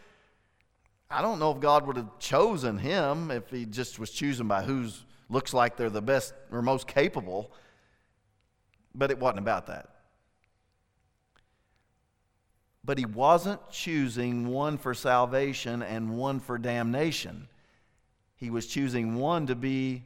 I 1.09 1.21
don't 1.21 1.39
know 1.39 1.51
if 1.51 1.59
God 1.59 1.85
would 1.87 1.97
have 1.97 2.19
chosen 2.19 2.77
him 2.77 3.29
if 3.31 3.49
he 3.49 3.65
just 3.65 3.99
was 3.99 4.09
choosing 4.09 4.47
by 4.47 4.63
who 4.63 4.89
looks 5.29 5.53
like 5.53 5.77
they're 5.77 5.89
the 5.89 6.01
best 6.01 6.33
or 6.51 6.61
most 6.61 6.87
capable, 6.87 7.51
but 8.93 9.11
it 9.11 9.19
wasn't 9.19 9.39
about 9.39 9.67
that. 9.67 9.89
But 12.83 12.97
he 12.97 13.05
wasn't 13.05 13.69
choosing 13.71 14.47
one 14.47 14.77
for 14.77 14.93
salvation 14.93 15.81
and 15.81 16.17
one 16.17 16.39
for 16.39 16.57
damnation. 16.57 17.47
He 18.35 18.49
was 18.49 18.67
choosing 18.67 19.15
one 19.15 19.47
to 19.47 19.55
be 19.55 20.03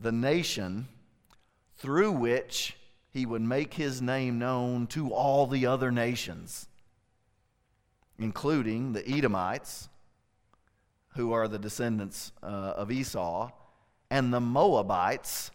the 0.00 0.12
nation 0.12 0.88
through 1.82 2.12
which 2.12 2.76
he 3.10 3.26
would 3.26 3.42
make 3.42 3.74
his 3.74 4.00
name 4.00 4.38
known 4.38 4.86
to 4.86 5.12
all 5.12 5.48
the 5.48 5.66
other 5.66 5.90
nations, 5.90 6.68
including 8.18 8.92
the 8.92 9.06
Edomites 9.06 9.88
who 11.16 11.32
are 11.32 11.48
the 11.48 11.58
descendants 11.58 12.30
uh, 12.42 12.46
of 12.46 12.92
Esau, 12.92 13.50
and 14.10 14.32
the 14.32 14.40
Moabites, 14.40 15.50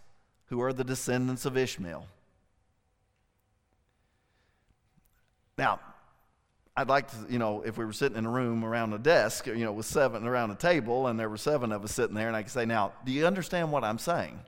who 0.47 0.61
are 0.61 0.73
the 0.73 0.83
descendants 0.83 1.45
of 1.45 1.57
Ishmael. 1.57 2.05
Now, 5.57 5.79
I'd 6.75 6.89
like 6.89 7.09
to, 7.09 7.17
you 7.29 7.39
know, 7.39 7.63
if 7.63 7.77
we 7.77 7.85
were 7.85 7.93
sitting 7.93 8.17
in 8.17 8.25
a 8.25 8.29
room 8.29 8.63
around 8.63 8.93
a 8.93 8.99
desk, 8.99 9.47
you 9.47 9.63
know, 9.63 9.71
with 9.71 9.85
seven 9.85 10.27
around 10.27 10.51
a 10.51 10.55
table, 10.55 11.07
and 11.07 11.17
there 11.17 11.29
were 11.29 11.37
seven 11.37 11.71
of 11.71 11.83
us 11.83 11.93
sitting 11.93 12.15
there, 12.15 12.27
and 12.27 12.35
I 12.35 12.43
could 12.43 12.51
say, 12.51 12.65
now, 12.65 12.91
do 13.05 13.11
you 13.13 13.25
understand 13.25 13.71
what 13.71 13.83
I'm 13.83 13.97
saying? 13.97 14.39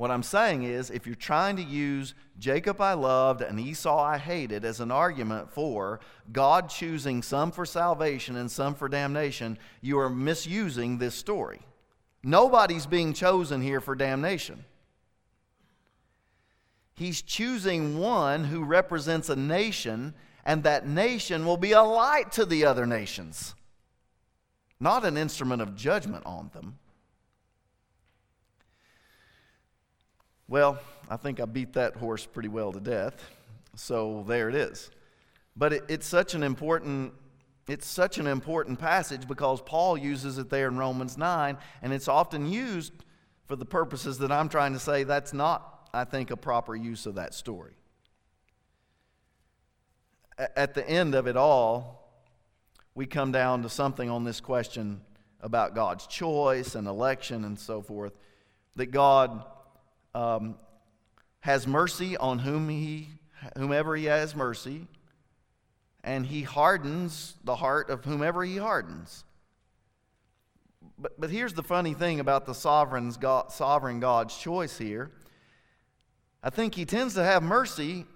What 0.00 0.10
I'm 0.10 0.22
saying 0.22 0.62
is, 0.62 0.88
if 0.88 1.06
you're 1.06 1.14
trying 1.14 1.56
to 1.56 1.62
use 1.62 2.14
Jacob 2.38 2.80
I 2.80 2.94
loved 2.94 3.42
and 3.42 3.60
Esau 3.60 4.02
I 4.02 4.16
hated 4.16 4.64
as 4.64 4.80
an 4.80 4.90
argument 4.90 5.50
for 5.50 6.00
God 6.32 6.70
choosing 6.70 7.22
some 7.22 7.52
for 7.52 7.66
salvation 7.66 8.36
and 8.36 8.50
some 8.50 8.74
for 8.74 8.88
damnation, 8.88 9.58
you 9.82 9.98
are 9.98 10.08
misusing 10.08 10.96
this 10.96 11.14
story. 11.14 11.60
Nobody's 12.22 12.86
being 12.86 13.12
chosen 13.12 13.60
here 13.60 13.82
for 13.82 13.94
damnation. 13.94 14.64
He's 16.94 17.20
choosing 17.20 17.98
one 17.98 18.44
who 18.44 18.64
represents 18.64 19.28
a 19.28 19.36
nation 19.36 20.14
and 20.46 20.62
that 20.62 20.88
nation 20.88 21.44
will 21.44 21.58
be 21.58 21.72
a 21.72 21.82
light 21.82 22.32
to 22.32 22.46
the 22.46 22.64
other 22.64 22.86
nations, 22.86 23.54
not 24.80 25.04
an 25.04 25.18
instrument 25.18 25.60
of 25.60 25.76
judgment 25.76 26.24
on 26.24 26.48
them. 26.54 26.78
Well, 30.50 30.80
I 31.08 31.16
think 31.16 31.38
I 31.38 31.44
beat 31.44 31.74
that 31.74 31.94
horse 31.94 32.26
pretty 32.26 32.48
well 32.48 32.72
to 32.72 32.80
death. 32.80 33.24
So 33.76 34.24
there 34.26 34.48
it 34.48 34.56
is. 34.56 34.90
But 35.56 35.72
it, 35.74 35.84
it's 35.88 36.06
such 36.06 36.34
an 36.34 36.42
important 36.42 37.14
it's 37.68 37.86
such 37.86 38.18
an 38.18 38.26
important 38.26 38.80
passage 38.80 39.28
because 39.28 39.60
Paul 39.60 39.96
uses 39.96 40.38
it 40.38 40.50
there 40.50 40.66
in 40.66 40.76
Romans 40.76 41.16
9 41.16 41.56
and 41.82 41.92
it's 41.92 42.08
often 42.08 42.50
used 42.50 42.92
for 43.46 43.54
the 43.54 43.64
purposes 43.64 44.18
that 44.18 44.32
I'm 44.32 44.48
trying 44.48 44.72
to 44.72 44.80
say 44.80 45.04
that's 45.04 45.32
not 45.32 45.88
I 45.94 46.02
think 46.02 46.32
a 46.32 46.36
proper 46.36 46.74
use 46.74 47.06
of 47.06 47.14
that 47.14 47.32
story. 47.32 47.74
At 50.36 50.74
the 50.74 50.88
end 50.88 51.14
of 51.14 51.28
it 51.28 51.36
all, 51.36 52.10
we 52.96 53.06
come 53.06 53.30
down 53.30 53.62
to 53.62 53.68
something 53.68 54.10
on 54.10 54.24
this 54.24 54.40
question 54.40 55.00
about 55.40 55.76
God's 55.76 56.08
choice 56.08 56.74
and 56.74 56.88
election 56.88 57.44
and 57.44 57.56
so 57.56 57.82
forth 57.82 58.14
that 58.74 58.86
God 58.86 59.44
um, 60.14 60.56
has 61.40 61.66
mercy 61.66 62.16
on 62.16 62.38
whom 62.38 62.68
he, 62.68 63.08
whomever 63.56 63.96
he 63.96 64.06
has 64.06 64.34
mercy, 64.36 64.86
and 66.02 66.26
he 66.26 66.42
hardens 66.42 67.34
the 67.44 67.56
heart 67.56 67.90
of 67.90 68.04
whomever 68.04 68.44
he 68.44 68.56
hardens. 68.56 69.24
But, 70.98 71.18
but 71.18 71.30
here's 71.30 71.54
the 71.54 71.62
funny 71.62 71.94
thing 71.94 72.20
about 72.20 72.46
the 72.46 72.54
sovereign's 72.54 73.16
God, 73.16 73.52
sovereign 73.52 74.00
God's 74.00 74.36
choice 74.36 74.76
here. 74.78 75.10
I 76.42 76.50
think 76.50 76.74
he 76.74 76.84
tends 76.84 77.14
to 77.14 77.24
have 77.24 77.42
mercy 77.42 78.06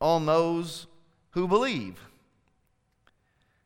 on 0.00 0.26
those 0.26 0.86
who 1.30 1.46
believe, 1.46 2.00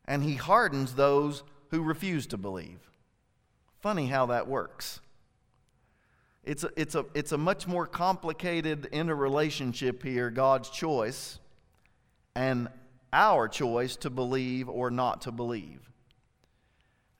and 0.05 0.23
he 0.23 0.35
hardens 0.35 0.95
those 0.95 1.43
who 1.69 1.81
refuse 1.81 2.27
to 2.27 2.37
believe. 2.37 2.79
Funny 3.79 4.07
how 4.07 4.27
that 4.27 4.47
works. 4.47 4.99
It's 6.45 6.63
a, 6.63 6.69
it's, 6.75 6.93
a, 6.93 7.05
it's 7.15 7.31
a 7.31 7.37
much 7.37 7.67
more 7.67 7.87
complicated 7.87 8.87
interrelationship 8.91 10.03
here 10.03 10.29
God's 10.29 10.69
choice 10.69 11.39
and 12.35 12.67
our 13.11 13.47
choice 13.47 13.95
to 13.97 14.09
believe 14.09 14.69
or 14.69 14.91
not 14.91 15.21
to 15.21 15.31
believe. 15.31 15.89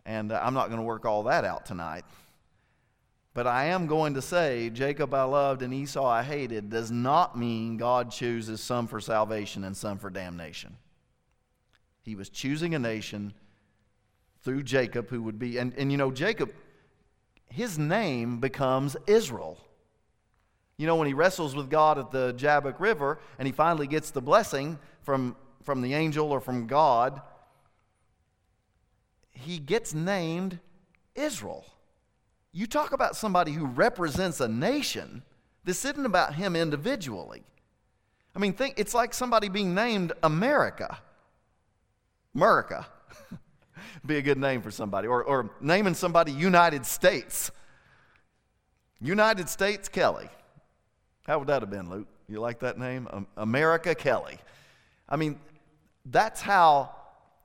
And 0.05 0.31
uh, 0.31 0.39
I'm 0.43 0.53
not 0.53 0.67
going 0.67 0.79
to 0.79 0.85
work 0.85 1.05
all 1.05 1.23
that 1.23 1.43
out 1.43 1.65
tonight. 1.65 2.05
But 3.33 3.47
I 3.47 3.65
am 3.65 3.87
going 3.87 4.13
to 4.13 4.21
say 4.21 4.69
Jacob 4.69 5.13
I 5.13 5.23
loved 5.23 5.61
and 5.61 5.73
Esau 5.73 6.05
I 6.05 6.21
hated 6.23 6.69
does 6.69 6.91
not 6.91 7.37
mean 7.37 7.77
God 7.77 8.11
chooses 8.11 8.61
some 8.61 8.87
for 8.87 9.01
salvation 9.01 9.63
and 9.63 9.75
some 9.75 9.97
for 9.97 10.09
damnation. 10.09 10.77
He 12.03 12.15
was 12.15 12.29
choosing 12.29 12.75
a 12.75 12.79
nation 12.79 13.33
through 14.43 14.63
Jacob 14.63 15.09
who 15.09 15.23
would 15.23 15.39
be, 15.39 15.57
and, 15.57 15.73
and 15.75 15.91
you 15.91 15.97
know, 15.97 16.11
Jacob 16.11 16.53
his 17.55 17.79
name 17.79 18.41
becomes 18.41 18.97
Israel. 19.07 19.57
You 20.75 20.87
know, 20.87 20.97
when 20.97 21.07
he 21.07 21.13
wrestles 21.13 21.55
with 21.55 21.69
God 21.69 21.97
at 21.97 22.11
the 22.11 22.33
Jabbok 22.33 22.81
River 22.81 23.17
and 23.39 23.45
he 23.45 23.53
finally 23.53 23.87
gets 23.87 24.11
the 24.11 24.21
blessing 24.21 24.77
from, 25.03 25.37
from 25.63 25.81
the 25.81 25.93
angel 25.93 26.31
or 26.31 26.41
from 26.41 26.67
God, 26.67 27.21
he 29.31 29.57
gets 29.57 29.93
named 29.93 30.59
Israel. 31.15 31.65
You 32.51 32.67
talk 32.67 32.91
about 32.91 33.15
somebody 33.15 33.53
who 33.53 33.65
represents 33.65 34.41
a 34.41 34.49
nation. 34.49 35.23
This 35.63 35.85
isn't 35.85 36.05
about 36.05 36.33
him 36.33 36.57
individually. 36.57 37.43
I 38.35 38.39
mean, 38.39 38.51
think 38.51 38.75
it's 38.77 38.93
like 38.93 39.13
somebody 39.13 39.47
being 39.47 39.73
named 39.73 40.11
America. 40.23 40.97
America. 42.35 42.85
be 44.05 44.17
a 44.17 44.21
good 44.21 44.37
name 44.37 44.61
for 44.61 44.71
somebody. 44.71 45.07
Or, 45.07 45.23
or 45.23 45.51
naming 45.61 45.93
somebody 45.93 46.31
United 46.31 46.85
States. 46.85 47.51
United 49.01 49.49
States 49.49 49.89
Kelly. 49.89 50.29
How 51.27 51.39
would 51.39 51.47
that 51.47 51.61
have 51.61 51.69
been, 51.69 51.89
Luke? 51.89 52.07
You 52.27 52.39
like 52.39 52.59
that 52.59 52.77
name? 52.77 53.07
Um, 53.11 53.27
America 53.37 53.93
Kelly. 53.95 54.37
I 55.07 55.15
mean, 55.15 55.39
that's 56.05 56.41
how 56.41 56.95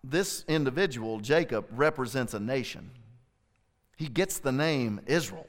this 0.02 0.44
individual, 0.48 1.20
Jacob, 1.20 1.66
represents 1.72 2.34
a 2.34 2.40
nation. 2.40 2.90
He 3.96 4.08
gets 4.08 4.38
the 4.38 4.52
name 4.52 5.00
Israel. 5.06 5.46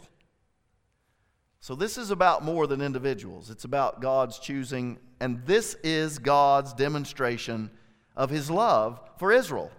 So, 1.62 1.76
this 1.76 1.98
is 1.98 2.10
about 2.10 2.44
more 2.44 2.65
than 2.67 2.82
individuals. 2.82 3.50
It's 3.50 3.65
about 3.65 4.02
God's 4.02 4.39
choosing, 4.39 4.98
and 5.20 5.46
this 5.46 5.76
is 5.84 6.17
God's 6.17 6.74
demonstration 6.74 7.70
of 8.15 8.30
his 8.30 8.50
love 8.50 9.00
for 9.17 9.32
Israel. 9.32 9.72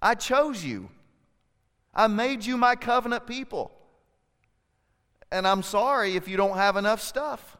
I 0.00 0.14
chose 0.14 0.64
you. 0.64 0.90
I 1.94 2.06
made 2.06 2.44
you 2.44 2.56
my 2.56 2.76
covenant 2.76 3.26
people. 3.26 3.72
And 5.30 5.46
I'm 5.46 5.62
sorry 5.62 6.16
if 6.16 6.28
you 6.28 6.36
don't 6.36 6.56
have 6.56 6.76
enough 6.76 7.00
stuff. 7.00 7.56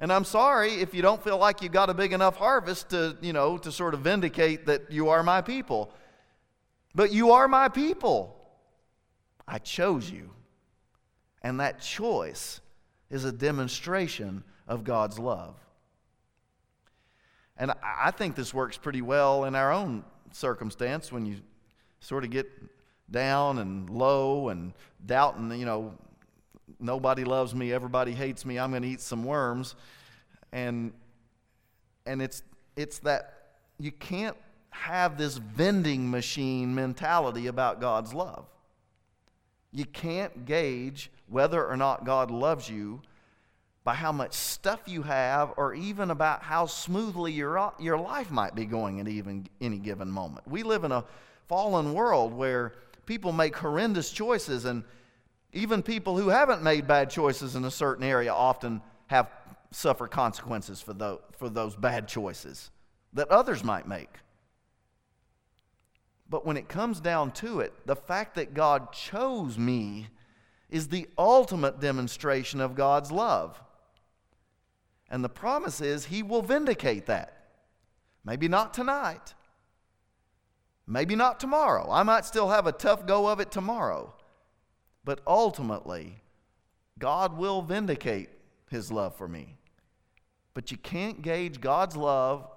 And 0.00 0.12
I'm 0.12 0.24
sorry 0.24 0.74
if 0.74 0.94
you 0.94 1.02
don't 1.02 1.22
feel 1.22 1.38
like 1.38 1.62
you've 1.62 1.72
got 1.72 1.88
a 1.88 1.94
big 1.94 2.12
enough 2.12 2.36
harvest 2.36 2.90
to, 2.90 3.16
you 3.20 3.32
know, 3.32 3.56
to 3.58 3.70
sort 3.70 3.94
of 3.94 4.00
vindicate 4.00 4.66
that 4.66 4.90
you 4.90 5.10
are 5.10 5.22
my 5.22 5.42
people. 5.42 5.92
But 6.94 7.12
you 7.12 7.32
are 7.32 7.46
my 7.46 7.68
people. 7.68 8.36
I 9.46 9.58
chose 9.58 10.10
you. 10.10 10.30
And 11.42 11.60
that 11.60 11.80
choice 11.80 12.60
is 13.10 13.24
a 13.24 13.32
demonstration 13.32 14.42
of 14.66 14.84
God's 14.84 15.18
love. 15.18 15.54
And 17.56 17.72
I 17.82 18.10
think 18.10 18.34
this 18.34 18.52
works 18.52 18.76
pretty 18.76 19.02
well 19.02 19.44
in 19.44 19.54
our 19.54 19.70
own 19.70 20.04
circumstance 20.32 21.12
when 21.12 21.26
you 21.26 21.36
sort 22.00 22.24
of 22.24 22.30
get 22.30 22.50
down 23.10 23.58
and 23.58 23.88
low 23.90 24.48
and 24.48 24.72
doubting, 25.04 25.50
you 25.58 25.66
know, 25.66 25.92
nobody 26.80 27.24
loves 27.24 27.54
me, 27.54 27.72
everybody 27.72 28.12
hates 28.12 28.44
me, 28.44 28.58
I'm 28.58 28.70
going 28.70 28.82
to 28.82 28.88
eat 28.88 29.00
some 29.00 29.24
worms. 29.24 29.74
And 30.52 30.92
and 32.06 32.20
it's 32.20 32.42
it's 32.76 32.98
that 33.00 33.34
you 33.78 33.92
can't 33.92 34.36
have 34.70 35.18
this 35.18 35.36
vending 35.36 36.10
machine 36.10 36.74
mentality 36.74 37.46
about 37.46 37.80
God's 37.80 38.12
love. 38.14 38.46
You 39.70 39.84
can't 39.84 40.44
gauge 40.44 41.10
whether 41.28 41.64
or 41.64 41.76
not 41.76 42.04
God 42.04 42.30
loves 42.30 42.68
you 42.68 43.02
by 43.84 43.94
how 43.94 44.12
much 44.12 44.32
stuff 44.32 44.80
you 44.86 45.02
have 45.02 45.52
or 45.56 45.74
even 45.74 46.10
about 46.10 46.42
how 46.42 46.66
smoothly 46.66 47.32
your, 47.32 47.72
your 47.80 47.98
life 47.98 48.30
might 48.30 48.54
be 48.54 48.64
going 48.64 49.00
at 49.00 49.08
even 49.08 49.46
any 49.60 49.78
given 49.78 50.08
moment. 50.08 50.46
We 50.46 50.62
live 50.62 50.84
in 50.84 50.92
a 50.92 51.04
fallen 51.48 51.92
world 51.92 52.32
where 52.32 52.74
people 53.06 53.32
make 53.32 53.56
horrendous 53.56 54.10
choices 54.10 54.64
and 54.64 54.84
even 55.52 55.82
people 55.82 56.16
who 56.16 56.28
haven't 56.28 56.62
made 56.62 56.86
bad 56.86 57.10
choices 57.10 57.56
in 57.56 57.64
a 57.64 57.70
certain 57.70 58.04
area 58.04 58.32
often 58.32 58.80
have 59.08 59.28
suffer 59.72 60.06
consequences 60.06 60.80
for 60.80 60.92
those, 60.92 61.20
for 61.36 61.48
those 61.48 61.74
bad 61.74 62.06
choices 62.06 62.70
that 63.12 63.28
others 63.28 63.64
might 63.64 63.86
make. 63.86 64.08
But 66.28 66.46
when 66.46 66.56
it 66.56 66.68
comes 66.68 67.00
down 67.00 67.32
to 67.32 67.60
it, 67.60 67.74
the 67.84 67.96
fact 67.96 68.36
that 68.36 68.54
God 68.54 68.92
chose 68.92 69.58
me 69.58 70.08
is 70.70 70.88
the 70.88 71.06
ultimate 71.18 71.80
demonstration 71.80 72.60
of 72.60 72.74
God's 72.74 73.12
love. 73.12 73.60
And 75.12 75.22
the 75.22 75.28
promise 75.28 75.82
is 75.82 76.06
He 76.06 76.22
will 76.22 76.40
vindicate 76.40 77.06
that. 77.06 77.36
Maybe 78.24 78.48
not 78.48 78.72
tonight. 78.72 79.34
Maybe 80.86 81.14
not 81.14 81.38
tomorrow. 81.38 81.88
I 81.90 82.02
might 82.02 82.24
still 82.24 82.48
have 82.48 82.66
a 82.66 82.72
tough 82.72 83.06
go 83.06 83.28
of 83.28 83.38
it 83.38 83.50
tomorrow. 83.50 84.14
But 85.04 85.20
ultimately, 85.26 86.22
God 86.98 87.36
will 87.36 87.60
vindicate 87.60 88.30
His 88.70 88.90
love 88.90 89.14
for 89.14 89.28
me. 89.28 89.58
But 90.54 90.70
you 90.70 90.78
can't 90.78 91.20
gauge 91.20 91.60
God's 91.60 91.96
love 91.96 92.48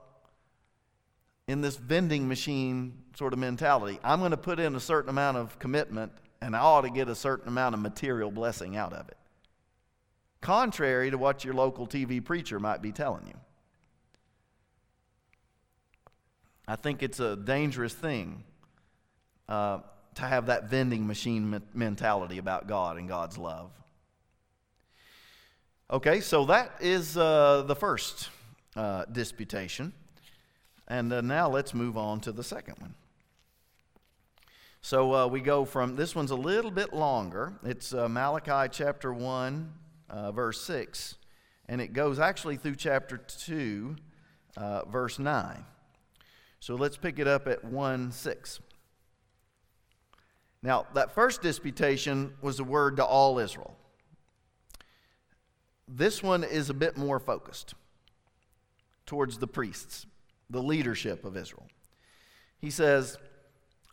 in 1.47 1.59
this 1.59 1.75
vending 1.75 2.27
machine 2.27 3.03
sort 3.17 3.33
of 3.33 3.39
mentality. 3.39 3.99
I'm 4.01 4.19
going 4.19 4.31
to 4.31 4.37
put 4.37 4.59
in 4.59 4.75
a 4.75 4.79
certain 4.79 5.09
amount 5.09 5.37
of 5.37 5.59
commitment 5.59 6.13
and 6.41 6.55
I 6.55 6.59
ought 6.59 6.81
to 6.81 6.89
get 6.89 7.09
a 7.09 7.15
certain 7.15 7.47
amount 7.47 7.75
of 7.75 7.81
material 7.81 8.31
blessing 8.31 8.75
out 8.75 8.93
of 8.93 9.07
it 9.09 9.17
contrary 10.45 11.09
to 11.09 11.17
what 11.17 11.43
your 11.43 11.55
local 11.55 11.87
TV 11.87 12.23
preacher 12.23 12.59
might 12.59 12.79
be 12.79 12.91
telling 12.91 13.25
you. 13.25 13.33
I 16.67 16.75
think 16.75 17.01
it's 17.01 17.19
a 17.19 17.35
dangerous 17.35 17.95
thing 17.95 18.43
uh, 19.49 19.79
to 20.13 20.21
have 20.21 20.45
that 20.45 20.69
vending 20.69 21.07
machine 21.07 21.63
mentality 21.73 22.37
about 22.37 22.67
God 22.67 22.97
and 22.97 23.09
God's 23.09 23.39
love. 23.39 23.71
Okay, 25.89 26.21
so 26.21 26.45
that 26.45 26.73
is 26.79 27.17
uh, 27.17 27.63
the 27.65 27.75
first 27.75 28.29
uh, 28.75 29.05
disputation. 29.11 29.93
And 30.87 31.11
uh, 31.11 31.21
now 31.21 31.49
let's 31.49 31.73
move 31.73 31.97
on 31.97 32.19
to 32.19 32.31
the 32.31 32.43
second 32.43 32.75
one. 32.79 32.93
So 34.81 35.11
uh, 35.11 35.25
we 35.27 35.41
go 35.41 35.65
from, 35.65 35.95
this 35.95 36.13
one's 36.13 36.29
a 36.29 36.35
little 36.35 36.69
bit 36.69 36.93
longer. 36.93 37.53
It's 37.63 37.95
uh, 37.95 38.07
Malachi 38.07 38.69
chapter 38.71 39.11
1, 39.11 39.73
uh, 40.09 40.31
verse 40.31 40.61
6. 40.61 41.15
And 41.67 41.81
it 41.81 41.93
goes 41.93 42.19
actually 42.19 42.57
through 42.57 42.75
chapter 42.75 43.17
2, 43.17 43.95
uh, 44.57 44.85
verse 44.85 45.19
9. 45.19 45.65
So 46.59 46.75
let's 46.75 46.97
pick 46.97 47.19
it 47.19 47.27
up 47.27 47.47
at 47.47 47.63
1 47.63 48.11
6. 48.11 48.59
Now, 50.61 50.87
that 50.95 51.13
first 51.13 51.41
disputation 51.41 52.33
was 52.41 52.59
a 52.59 52.63
word 52.63 52.97
to 52.97 53.05
all 53.05 53.37
Israel. 53.37 53.75
This 55.87 56.23
one 56.23 56.43
is 56.43 56.69
a 56.69 56.73
bit 56.73 56.97
more 56.97 57.19
focused 57.19 57.75
towards 59.05 59.37
the 59.37 59.47
priests, 59.47 60.07
the 60.49 60.63
leadership 60.63 61.23
of 61.23 61.37
Israel. 61.37 61.67
He 62.57 62.71
says, 62.71 63.17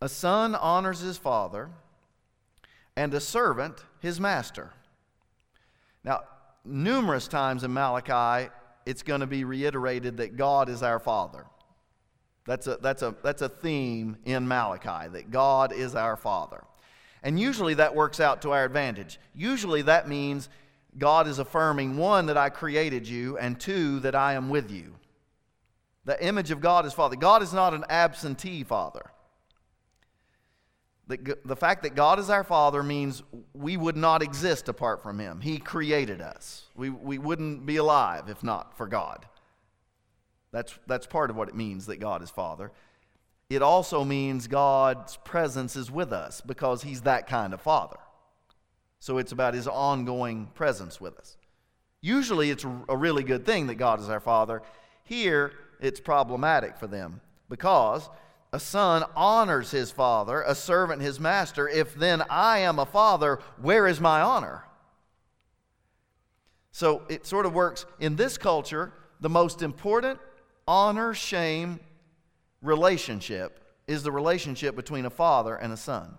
A 0.00 0.08
son 0.08 0.54
honors 0.54 1.00
his 1.00 1.18
father, 1.18 1.70
and 2.96 3.12
a 3.12 3.20
servant 3.20 3.84
his 4.00 4.18
master. 4.18 4.72
Now, 6.04 6.20
numerous 6.64 7.28
times 7.28 7.64
in 7.64 7.72
Malachi, 7.72 8.50
it's 8.86 9.02
going 9.02 9.20
to 9.20 9.26
be 9.26 9.44
reiterated 9.44 10.16
that 10.18 10.36
God 10.36 10.68
is 10.68 10.82
our 10.82 10.98
father. 10.98 11.46
That's 12.44 12.66
a, 12.66 12.76
that's, 12.76 13.02
a, 13.02 13.14
that's 13.22 13.42
a 13.42 13.48
theme 13.48 14.16
in 14.24 14.48
Malachi, 14.48 15.08
that 15.12 15.30
God 15.30 15.72
is 15.72 15.94
our 15.94 16.16
Father. 16.16 16.64
And 17.22 17.38
usually 17.38 17.74
that 17.74 17.94
works 17.94 18.18
out 18.18 18.42
to 18.42 18.50
our 18.50 18.64
advantage. 18.64 19.20
Usually 19.34 19.82
that 19.82 20.08
means 20.08 20.48
God 20.98 21.28
is 21.28 21.38
affirming, 21.38 21.96
one, 21.96 22.26
that 22.26 22.36
I 22.36 22.48
created 22.48 23.06
you, 23.06 23.38
and 23.38 23.60
two, 23.60 24.00
that 24.00 24.16
I 24.16 24.34
am 24.34 24.50
with 24.50 24.70
you. 24.70 24.94
The 26.04 26.22
image 26.24 26.50
of 26.50 26.60
God 26.60 26.84
is 26.84 26.92
Father. 26.92 27.14
God 27.14 27.42
is 27.42 27.52
not 27.52 27.74
an 27.74 27.84
absentee 27.88 28.64
Father. 28.64 29.11
The, 31.12 31.36
the 31.44 31.56
fact 31.56 31.82
that 31.82 31.94
God 31.94 32.18
is 32.18 32.30
our 32.30 32.42
Father 32.42 32.82
means 32.82 33.22
we 33.52 33.76
would 33.76 33.98
not 33.98 34.22
exist 34.22 34.68
apart 34.68 35.02
from 35.02 35.18
Him. 35.18 35.42
He 35.42 35.58
created 35.58 36.22
us. 36.22 36.64
We, 36.74 36.88
we 36.88 37.18
wouldn't 37.18 37.66
be 37.66 37.76
alive 37.76 38.30
if 38.30 38.42
not 38.42 38.78
for 38.78 38.86
God. 38.86 39.26
That's, 40.52 40.78
that's 40.86 41.06
part 41.06 41.28
of 41.28 41.36
what 41.36 41.48
it 41.48 41.54
means 41.54 41.84
that 41.86 42.00
God 42.00 42.22
is 42.22 42.30
Father. 42.30 42.72
It 43.50 43.60
also 43.60 44.04
means 44.04 44.46
God's 44.46 45.18
presence 45.18 45.76
is 45.76 45.90
with 45.90 46.14
us 46.14 46.40
because 46.40 46.82
He's 46.82 47.02
that 47.02 47.26
kind 47.26 47.52
of 47.52 47.60
Father. 47.60 47.98
So 48.98 49.18
it's 49.18 49.32
about 49.32 49.52
His 49.52 49.68
ongoing 49.68 50.46
presence 50.54 50.98
with 50.98 51.18
us. 51.18 51.36
Usually 52.00 52.48
it's 52.48 52.64
a 52.88 52.96
really 52.96 53.22
good 53.22 53.44
thing 53.44 53.66
that 53.66 53.74
God 53.74 54.00
is 54.00 54.08
our 54.08 54.20
Father. 54.20 54.62
Here, 55.04 55.52
it's 55.78 56.00
problematic 56.00 56.78
for 56.78 56.86
them 56.86 57.20
because 57.50 58.08
a 58.52 58.60
son 58.60 59.04
honors 59.16 59.70
his 59.70 59.90
father, 59.90 60.42
a 60.42 60.54
servant 60.54 61.00
his 61.00 61.18
master. 61.18 61.68
If 61.68 61.94
then 61.94 62.22
I 62.28 62.58
am 62.58 62.78
a 62.78 62.86
father, 62.86 63.38
where 63.60 63.86
is 63.86 64.00
my 64.00 64.20
honor? 64.20 64.64
So 66.70 67.02
it 67.08 67.26
sort 67.26 67.46
of 67.46 67.54
works 67.54 67.86
in 67.98 68.16
this 68.16 68.36
culture. 68.36 68.92
The 69.20 69.30
most 69.30 69.62
important 69.62 70.18
honor 70.68 71.14
shame 71.14 71.80
relationship 72.60 73.60
is 73.86 74.02
the 74.02 74.12
relationship 74.12 74.76
between 74.76 75.06
a 75.06 75.10
father 75.10 75.56
and 75.56 75.72
a 75.72 75.76
son. 75.76 76.18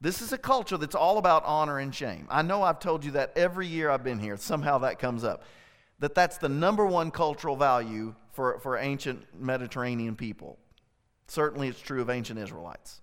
This 0.00 0.20
is 0.20 0.32
a 0.32 0.38
culture 0.38 0.76
that's 0.76 0.94
all 0.94 1.18
about 1.18 1.44
honor 1.44 1.78
and 1.78 1.94
shame. 1.94 2.26
I 2.30 2.42
know 2.42 2.62
I've 2.62 2.80
told 2.80 3.04
you 3.04 3.12
that 3.12 3.32
every 3.36 3.66
year 3.66 3.90
I've 3.90 4.04
been 4.04 4.18
here. 4.18 4.36
Somehow 4.36 4.78
that 4.78 4.98
comes 4.98 5.24
up. 5.24 5.42
That 5.98 6.14
that's 6.14 6.36
the 6.38 6.50
number 6.50 6.84
one 6.84 7.10
cultural 7.10 7.56
value 7.56 8.14
for, 8.36 8.60
for 8.60 8.76
ancient 8.76 9.24
Mediterranean 9.40 10.14
people. 10.14 10.58
Certainly 11.26 11.68
it's 11.68 11.80
true 11.80 12.02
of 12.02 12.10
ancient 12.10 12.38
Israelites. 12.38 13.00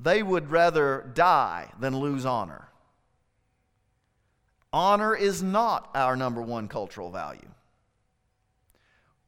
They 0.00 0.24
would 0.24 0.50
rather 0.50 1.08
die 1.14 1.70
than 1.78 1.96
lose 1.96 2.26
honor. 2.26 2.68
Honor 4.72 5.14
is 5.14 5.40
not 5.42 5.90
our 5.94 6.16
number 6.16 6.42
one 6.42 6.66
cultural 6.66 7.12
value. 7.12 7.48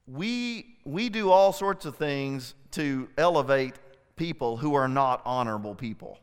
We, 0.08 0.76
we 0.84 1.08
do 1.08 1.30
all 1.30 1.52
sorts 1.52 1.86
of 1.86 1.94
things 1.94 2.54
to 2.72 3.08
elevate 3.16 3.74
people 4.16 4.56
who 4.56 4.74
are 4.74 4.88
not 4.88 5.22
honorable 5.24 5.76
people 5.76 6.18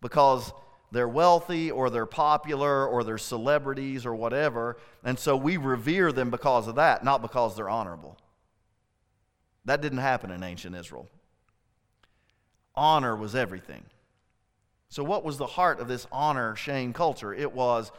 because 0.00 0.52
they're 0.92 1.08
wealthy 1.08 1.70
or 1.70 1.90
they're 1.90 2.06
popular 2.06 2.86
or 2.86 3.04
they're 3.04 3.18
celebrities 3.18 4.04
or 4.04 4.14
whatever. 4.14 4.76
And 5.04 5.18
so 5.18 5.36
we 5.36 5.56
revere 5.56 6.12
them 6.12 6.30
because 6.30 6.66
of 6.66 6.74
that, 6.76 7.04
not 7.04 7.22
because 7.22 7.54
they're 7.56 7.68
honorable. 7.68 8.18
That 9.64 9.80
didn't 9.80 9.98
happen 9.98 10.30
in 10.30 10.42
ancient 10.42 10.74
Israel. 10.74 11.08
Honor 12.74 13.14
was 13.14 13.34
everything. 13.34 13.84
So, 14.88 15.04
what 15.04 15.24
was 15.24 15.38
the 15.38 15.46
heart 15.46 15.78
of 15.78 15.86
this 15.86 16.06
honor 16.10 16.56
shame 16.56 16.92
culture? 16.92 17.32
It 17.32 17.52
was 17.52 17.92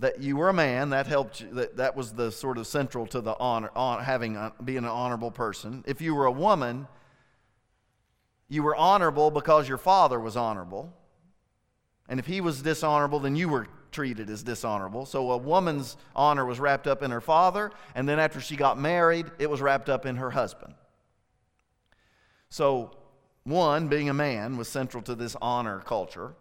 that 0.00 0.20
you 0.20 0.36
were 0.36 0.48
a 0.48 0.54
man 0.54 0.90
that 0.90 1.06
helped 1.06 1.40
you, 1.40 1.48
that, 1.54 1.76
that 1.76 1.96
was 1.96 2.12
the 2.12 2.30
sort 2.30 2.58
of 2.58 2.66
central 2.66 3.06
to 3.06 3.20
the 3.20 3.36
honor 3.38 3.70
on, 3.74 4.02
having 4.02 4.36
a, 4.36 4.52
being 4.64 4.78
an 4.78 4.84
honorable 4.84 5.30
person 5.30 5.82
if 5.86 6.00
you 6.00 6.14
were 6.14 6.26
a 6.26 6.32
woman 6.32 6.86
you 8.48 8.62
were 8.62 8.76
honorable 8.76 9.30
because 9.30 9.68
your 9.68 9.78
father 9.78 10.18
was 10.18 10.36
honorable 10.36 10.92
and 12.08 12.18
if 12.18 12.26
he 12.26 12.40
was 12.40 12.62
dishonorable 12.62 13.20
then 13.20 13.36
you 13.36 13.48
were 13.48 13.66
treated 13.90 14.28
as 14.28 14.42
dishonorable. 14.42 15.06
So 15.06 15.30
a 15.30 15.36
woman's 15.38 15.96
honor 16.14 16.44
was 16.44 16.60
wrapped 16.60 16.86
up 16.86 17.02
in 17.02 17.10
her 17.10 17.20
father 17.20 17.70
and 17.94 18.08
then 18.08 18.18
after 18.18 18.40
she 18.40 18.56
got 18.56 18.78
married 18.78 19.26
it 19.38 19.48
was 19.48 19.60
wrapped 19.60 19.88
up 19.88 20.06
in 20.06 20.16
her 20.16 20.30
husband. 20.30 20.74
So 22.50 22.96
one 23.44 23.88
being 23.88 24.08
a 24.08 24.14
man 24.14 24.56
was 24.56 24.68
central 24.68 25.02
to 25.04 25.14
this 25.14 25.36
honor 25.40 25.80
culture. 25.80 26.34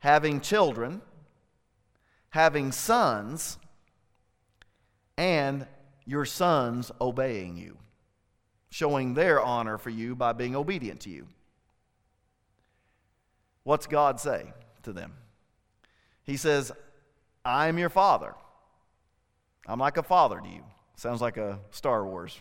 Having 0.00 0.40
children 0.40 1.02
having 2.32 2.72
sons 2.72 3.58
and 5.18 5.66
your 6.06 6.24
sons 6.24 6.90
obeying 6.98 7.58
you, 7.58 7.76
showing 8.70 9.12
their 9.12 9.40
honor 9.40 9.76
for 9.76 9.90
you 9.90 10.16
by 10.16 10.32
being 10.32 10.56
obedient 10.56 10.98
to 10.98 11.10
you. 11.10 11.28
What's 13.64 13.86
God 13.86 14.18
say 14.18 14.54
to 14.84 14.92
them? 14.92 15.14
He 16.24 16.36
says, 16.36 16.72
I 17.44 17.68
am 17.68 17.78
your 17.78 17.90
father. 17.90 18.34
I'm 19.66 19.78
like 19.78 19.96
a 19.96 20.02
father 20.02 20.40
to 20.40 20.48
you. 20.48 20.62
Sounds 20.96 21.20
like 21.20 21.36
a 21.36 21.58
Star 21.70 22.04
Wars. 22.04 22.38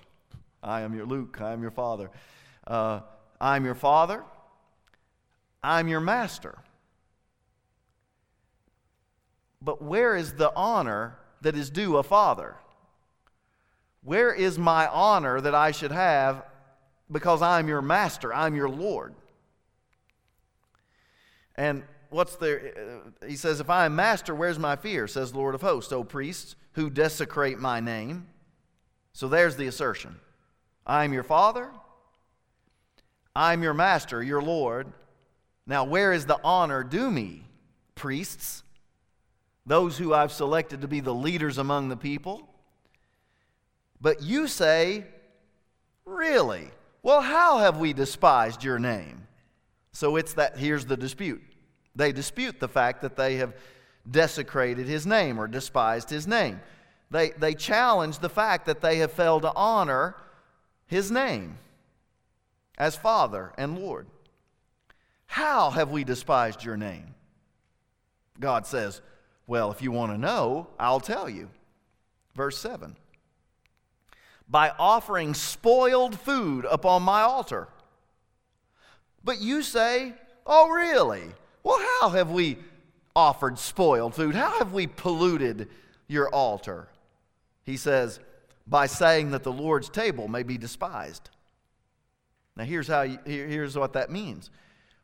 I 0.61 0.81
am 0.81 0.93
your 0.93 1.05
Luke. 1.05 1.39
I 1.41 1.53
am 1.53 1.61
your 1.61 1.71
father. 1.71 2.11
Uh, 2.67 3.01
I'm 3.39 3.65
your 3.65 3.75
father. 3.75 4.23
I'm 5.63 5.87
your 5.87 5.99
master. 5.99 6.57
But 9.61 9.81
where 9.81 10.15
is 10.15 10.33
the 10.33 10.51
honor 10.55 11.17
that 11.41 11.55
is 11.55 11.69
due 11.69 11.97
a 11.97 12.03
father? 12.03 12.55
Where 14.03 14.33
is 14.33 14.57
my 14.57 14.87
honor 14.87 15.39
that 15.41 15.53
I 15.53 15.71
should 15.71 15.91
have 15.91 16.43
because 17.11 17.41
I'm 17.41 17.67
your 17.67 17.81
master, 17.81 18.33
I'm 18.33 18.55
your 18.55 18.69
Lord? 18.69 19.13
And 21.55 21.83
what's 22.11 22.35
the, 22.35 23.01
uh, 23.21 23.27
he 23.27 23.35
says, 23.35 23.59
if 23.59 23.69
I 23.69 23.85
am 23.85 23.95
master, 23.95 24.35
where's 24.35 24.59
my 24.59 24.75
fear? 24.75 25.07
Says 25.07 25.31
the 25.31 25.39
Lord 25.39 25.55
of 25.55 25.61
hosts, 25.61 25.91
O 25.91 26.03
priests 26.03 26.55
who 26.73 26.89
desecrate 26.89 27.59
my 27.59 27.79
name. 27.79 28.27
So 29.13 29.27
there's 29.27 29.57
the 29.57 29.67
assertion 29.67 30.19
I 30.85 31.03
am 31.03 31.13
your 31.13 31.23
father, 31.23 31.71
I'm 33.35 33.63
your 33.63 33.73
master, 33.73 34.21
your 34.21 34.41
Lord. 34.41 34.87
Now, 35.67 35.83
where 35.83 36.11
is 36.11 36.25
the 36.25 36.39
honor 36.43 36.83
due 36.83 37.09
me, 37.11 37.43
priests? 37.95 38.63
those 39.65 39.97
who 39.97 40.13
I've 40.13 40.31
selected 40.31 40.81
to 40.81 40.87
be 40.87 40.99
the 40.99 41.13
leaders 41.13 41.57
among 41.57 41.89
the 41.89 41.97
people. 41.97 42.47
But 43.99 44.21
you 44.21 44.47
say, 44.47 45.05
Really? 46.05 46.69
Well, 47.03 47.21
how 47.21 47.59
have 47.59 47.77
we 47.77 47.93
despised 47.93 48.63
your 48.63 48.79
name? 48.79 49.27
So 49.91 50.17
it's 50.17 50.33
that 50.33 50.57
here's 50.57 50.85
the 50.85 50.97
dispute. 50.97 51.41
They 51.95 52.11
dispute 52.11 52.59
the 52.59 52.67
fact 52.67 53.01
that 53.01 53.15
they 53.15 53.35
have 53.35 53.53
desecrated 54.09 54.87
his 54.87 55.05
name 55.05 55.39
or 55.39 55.47
despised 55.47 56.09
his 56.09 56.27
name. 56.27 56.61
They, 57.09 57.31
they 57.31 57.53
challenge 57.53 58.19
the 58.19 58.29
fact 58.29 58.65
that 58.67 58.81
they 58.81 58.97
have 58.97 59.11
failed 59.11 59.41
to 59.41 59.53
honor 59.53 60.15
his 60.85 61.11
name 61.11 61.57
as 62.77 62.95
Father 62.95 63.51
and 63.57 63.77
Lord. 63.77 64.07
How 65.25 65.69
have 65.71 65.91
we 65.91 66.03
despised 66.03 66.63
your 66.63 66.77
name? 66.77 67.15
God 68.39 68.65
says, 68.65 69.01
well, 69.45 69.71
if 69.71 69.81
you 69.81 69.91
want 69.91 70.11
to 70.13 70.17
know, 70.17 70.67
I'll 70.79 70.99
tell 70.99 71.29
you. 71.29 71.49
Verse 72.35 72.57
7 72.57 72.95
By 74.47 74.71
offering 74.79 75.33
spoiled 75.33 76.17
food 76.17 76.65
upon 76.69 77.03
my 77.03 77.21
altar. 77.21 77.67
But 79.23 79.41
you 79.41 79.61
say, 79.61 80.13
Oh, 80.45 80.69
really? 80.69 81.23
Well, 81.63 81.79
how 81.99 82.09
have 82.09 82.31
we 82.31 82.57
offered 83.15 83.59
spoiled 83.59 84.15
food? 84.15 84.35
How 84.35 84.57
have 84.59 84.73
we 84.73 84.87
polluted 84.87 85.69
your 86.07 86.29
altar? 86.29 86.87
He 87.63 87.77
says, 87.77 88.19
By 88.67 88.87
saying 88.87 89.31
that 89.31 89.43
the 89.43 89.51
Lord's 89.51 89.89
table 89.89 90.27
may 90.27 90.43
be 90.43 90.57
despised. 90.57 91.29
Now, 92.55 92.63
here's, 92.63 92.87
how 92.87 93.03
you, 93.03 93.19
here's 93.25 93.77
what 93.77 93.93
that 93.93 94.09
means. 94.09 94.49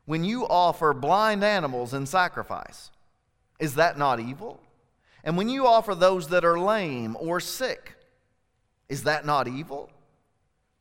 When 0.05 0.24
you 0.24 0.47
offer 0.47 0.93
blind 0.93 1.43
animals 1.43 1.93
in 1.93 2.05
sacrifice, 2.05 2.91
is 3.60 3.76
that 3.76 3.97
not 3.97 4.20
evil? 4.20 4.62
And 5.24 5.38
when 5.38 5.49
you 5.49 5.68
offer 5.68 5.95
those 5.95 6.30
that 6.30 6.45
are 6.45 6.60
lame 6.60 7.18
or 7.20 7.39
sick, 7.39 7.95
is 8.88 9.03
that 9.03 9.26
not 9.26 9.47
evil? 9.47 9.89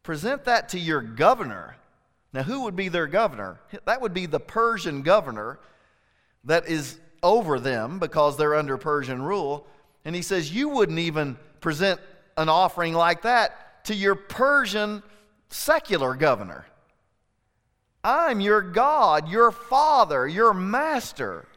Present 0.02 0.44
that 0.44 0.68
to 0.70 0.78
your 0.78 1.00
governor. 1.00 1.76
Now, 2.36 2.42
who 2.42 2.64
would 2.64 2.76
be 2.76 2.88
their 2.88 3.06
governor? 3.06 3.58
That 3.86 4.02
would 4.02 4.12
be 4.12 4.26
the 4.26 4.38
Persian 4.38 5.00
governor 5.00 5.58
that 6.44 6.68
is 6.68 6.98
over 7.22 7.58
them 7.58 7.98
because 7.98 8.36
they're 8.36 8.54
under 8.54 8.76
Persian 8.76 9.22
rule. 9.22 9.66
And 10.04 10.14
he 10.14 10.20
says, 10.20 10.54
You 10.54 10.68
wouldn't 10.68 10.98
even 10.98 11.38
present 11.62 11.98
an 12.36 12.50
offering 12.50 12.92
like 12.92 13.22
that 13.22 13.86
to 13.86 13.94
your 13.94 14.14
Persian 14.14 15.02
secular 15.48 16.14
governor. 16.14 16.66
I'm 18.04 18.40
your 18.40 18.60
God, 18.60 19.30
your 19.30 19.50
father, 19.50 20.28
your 20.28 20.52
master. 20.52 21.48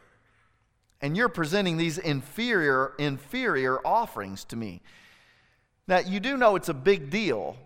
And 1.02 1.14
you're 1.14 1.28
presenting 1.28 1.76
these 1.76 1.98
inferior, 1.98 2.94
inferior 2.98 3.86
offerings 3.86 4.44
to 4.44 4.56
me. 4.56 4.80
Now, 5.86 5.98
you 5.98 6.20
do 6.20 6.38
know 6.38 6.56
it's 6.56 6.70
a 6.70 6.74
big 6.74 7.10
deal 7.10 7.58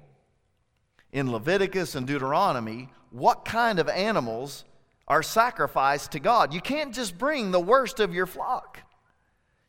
in 1.14 1.30
Leviticus 1.30 1.94
and 1.94 2.06
Deuteronomy 2.06 2.90
what 3.10 3.44
kind 3.44 3.78
of 3.78 3.88
animals 3.88 4.64
are 5.06 5.22
sacrificed 5.22 6.12
to 6.12 6.18
God. 6.18 6.52
You 6.52 6.60
can't 6.60 6.92
just 6.92 7.16
bring 7.16 7.52
the 7.52 7.60
worst 7.60 8.00
of 8.00 8.12
your 8.12 8.26
flock. 8.26 8.80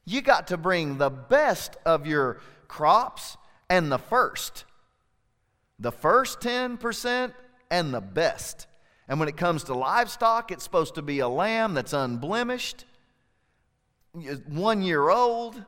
You 0.06 0.22
got 0.22 0.48
to 0.48 0.58
bring 0.58 0.98
the 0.98 1.12
best 1.12 1.78
of 1.86 2.08
your 2.08 2.42
crops 2.68 3.38
and 3.70 3.92
the 3.92 4.00
first. 4.00 4.66
The 5.78 5.92
first 5.92 6.40
10% 6.40 7.34
and 7.70 7.94
the 7.94 8.02
best. 8.02 8.66
And 9.08 9.20
when 9.20 9.30
it 9.30 9.38
comes 9.38 9.66
to 9.66 9.76
livestock, 9.76 10.52
it's 10.52 10.64
supposed 10.64 10.96
to 10.96 11.04
be 11.04 11.20
a 11.20 11.28
lamb 11.28 11.76
that's 11.76 11.94
unblemished, 11.94 12.86
one 14.48 14.82
year 14.82 15.10
old. 15.10 15.64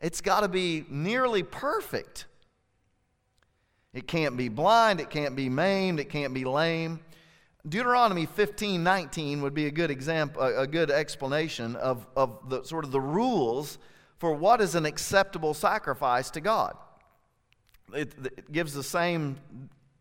It's 0.00 0.22
got 0.22 0.40
to 0.40 0.48
be 0.48 0.86
nearly 0.88 1.42
perfect. 1.42 2.24
It 3.96 4.06
can't 4.06 4.36
be 4.36 4.50
blind, 4.50 5.00
it 5.00 5.08
can't 5.08 5.34
be 5.34 5.48
maimed, 5.48 6.00
it 6.00 6.10
can't 6.10 6.34
be 6.34 6.44
lame. 6.44 7.00
Deuteronomy 7.66 8.26
15 8.26 8.84
19 8.84 9.40
would 9.40 9.54
be 9.54 9.68
a 9.68 9.70
good 9.70 9.90
example, 9.90 10.42
a 10.42 10.66
good 10.66 10.90
explanation 10.90 11.76
of, 11.76 12.06
of 12.14 12.50
the 12.50 12.62
sort 12.62 12.84
of 12.84 12.90
the 12.90 13.00
rules 13.00 13.78
for 14.18 14.34
what 14.34 14.60
is 14.60 14.74
an 14.74 14.84
acceptable 14.84 15.54
sacrifice 15.54 16.28
to 16.32 16.42
God. 16.42 16.76
It, 17.94 18.12
it 18.22 18.52
gives 18.52 18.74
the 18.74 18.82
same 18.82 19.38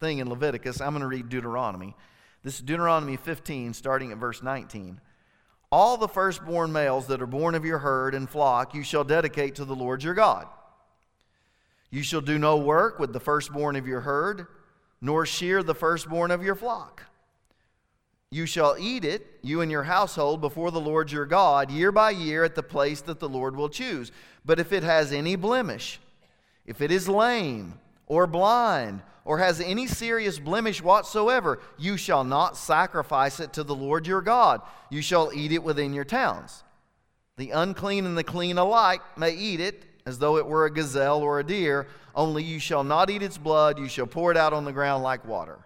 thing 0.01 0.17
in 0.17 0.29
Leviticus. 0.29 0.81
I'm 0.81 0.91
going 0.91 0.99
to 0.99 1.07
read 1.07 1.29
Deuteronomy. 1.29 1.95
This 2.43 2.55
is 2.55 2.61
Deuteronomy 2.61 3.15
15, 3.15 3.73
starting 3.73 4.11
at 4.11 4.17
verse 4.17 4.43
19. 4.43 4.99
All 5.71 5.95
the 5.95 6.09
firstborn 6.09 6.73
males 6.73 7.07
that 7.07 7.21
are 7.21 7.27
born 7.27 7.55
of 7.55 7.63
your 7.63 7.79
herd 7.79 8.13
and 8.13 8.29
flock 8.29 8.75
you 8.75 8.83
shall 8.83 9.05
dedicate 9.05 9.55
to 9.55 9.63
the 9.63 9.75
Lord 9.75 10.03
your 10.03 10.15
God. 10.15 10.47
You 11.95 12.03
shall 12.03 12.19
do 12.19 12.37
no 12.37 12.57
work 12.57 12.99
with 12.99 13.13
the 13.13 13.21
firstborn 13.21 13.77
of 13.77 13.87
your 13.87 14.01
herd, 14.01 14.47
nor 14.99 15.25
shear 15.25 15.63
the 15.63 15.73
firstborn 15.73 16.29
of 16.29 16.43
your 16.43 16.53
flock. 16.53 17.03
You 18.29 18.45
shall 18.45 18.75
eat 18.77 19.05
it, 19.05 19.25
you 19.41 19.61
and 19.61 19.71
your 19.71 19.83
household, 19.83 20.41
before 20.41 20.71
the 20.71 20.81
Lord 20.81 21.09
your 21.09 21.25
God, 21.25 21.71
year 21.71 21.93
by 21.93 22.09
year 22.09 22.43
at 22.43 22.53
the 22.53 22.61
place 22.61 22.99
that 23.03 23.21
the 23.21 23.29
Lord 23.29 23.55
will 23.55 23.69
choose. 23.69 24.11
But 24.43 24.59
if 24.59 24.73
it 24.73 24.83
has 24.83 25.13
any 25.13 25.37
blemish, 25.37 26.01
if 26.65 26.81
it 26.81 26.91
is 26.91 27.07
lame 27.07 27.79
or 28.07 28.27
blind, 28.27 29.01
or 29.23 29.39
has 29.39 29.61
any 29.61 29.87
serious 29.87 30.37
blemish 30.37 30.81
whatsoever, 30.81 31.61
you 31.77 31.95
shall 31.95 32.25
not 32.25 32.57
sacrifice 32.57 33.39
it 33.39 33.53
to 33.53 33.63
the 33.63 33.73
Lord 33.73 34.05
your 34.05 34.21
God. 34.21 34.61
You 34.89 35.01
shall 35.01 35.31
eat 35.33 35.53
it 35.53 35.63
within 35.63 35.93
your 35.93 36.03
towns. 36.03 36.61
The 37.37 37.51
unclean 37.51 38.05
and 38.05 38.17
the 38.17 38.23
clean 38.25 38.57
alike 38.57 38.99
may 39.17 39.31
eat 39.31 39.61
it, 39.61 39.85
as 40.05 40.19
though 40.19 40.37
it 40.37 40.45
were 40.45 40.65
a 40.65 40.71
gazelle 40.71 41.21
or 41.21 41.39
a 41.39 41.43
deer, 41.43 41.87
only 42.13 42.43
you 42.43 42.59
shall 42.59 42.83
not 42.83 43.09
eat 43.09 43.23
its 43.23 43.37
blood, 43.37 43.79
you 43.79 43.87
shall 43.87 44.05
pour 44.05 44.31
it 44.31 44.37
out 44.37 44.53
on 44.53 44.63
the 44.63 44.71
ground 44.71 45.03
like 45.03 45.25
water. 45.25 45.59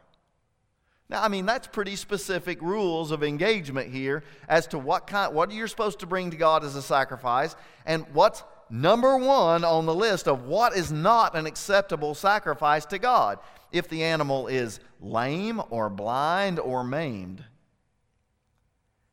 Now, 1.09 1.23
I 1.23 1.27
mean, 1.27 1.45
that's 1.45 1.67
pretty 1.67 1.95
specific 1.95 2.61
rules 2.61 3.11
of 3.11 3.23
engagement 3.23 3.91
here 3.91 4.23
as 4.47 4.67
to 4.67 4.79
what 4.79 5.07
kind, 5.07 5.33
what 5.33 5.51
you're 5.51 5.67
supposed 5.67 5.99
to 5.99 6.05
bring 6.05 6.31
to 6.31 6.37
God 6.37 6.63
as 6.63 6.75
a 6.75 6.81
sacrifice, 6.81 7.55
and 7.85 8.05
what's 8.13 8.43
number 8.69 9.17
one 9.17 9.63
on 9.63 9.85
the 9.85 9.93
list 9.93 10.27
of 10.27 10.43
what 10.43 10.75
is 10.75 10.91
not 10.91 11.35
an 11.35 11.45
acceptable 11.45 12.13
sacrifice 12.13 12.85
to 12.85 12.99
God 12.99 13.39
if 13.71 13.89
the 13.89 14.03
animal 14.03 14.47
is 14.47 14.79
lame 15.01 15.61
or 15.69 15.89
blind 15.89 16.59
or 16.59 16.83
maimed. 16.83 17.43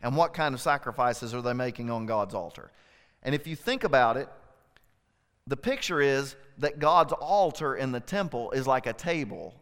And 0.03 0.17
what 0.17 0.35
kind 0.35 0.55
of 0.55 0.61
sacrifices 0.61 1.35
are 1.35 1.43
they 1.43 1.55
making 1.55 1.91
on 1.91 2.07
God's 2.07 2.35
altar? 2.35 2.71
And 3.23 3.35
if 3.35 3.47
you 3.47 3.57
think 3.57 3.83
about 3.83 4.17
it, 4.19 4.29
the 5.47 5.57
picture 5.57 6.01
is 6.01 6.37
that 6.59 6.79
God's 6.79 7.13
altar 7.13 7.77
in 7.77 7.93
the 7.93 8.01
temple 8.01 8.51
is 8.53 8.67
like 8.67 8.87
a 8.87 8.93
table 8.93 9.55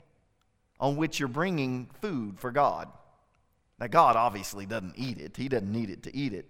on 0.80 0.96
which 0.96 1.18
you're 1.18 1.28
bringing 1.28 1.88
food 2.00 2.38
for 2.38 2.50
God. 2.50 2.88
Now, 3.78 3.88
God 3.88 4.16
obviously 4.16 4.66
doesn't 4.66 4.94
eat 4.96 5.18
it, 5.18 5.36
He 5.36 5.48
doesn't 5.48 5.70
need 5.70 5.90
it 5.90 6.02
to 6.04 6.16
eat 6.16 6.32
it. 6.32 6.46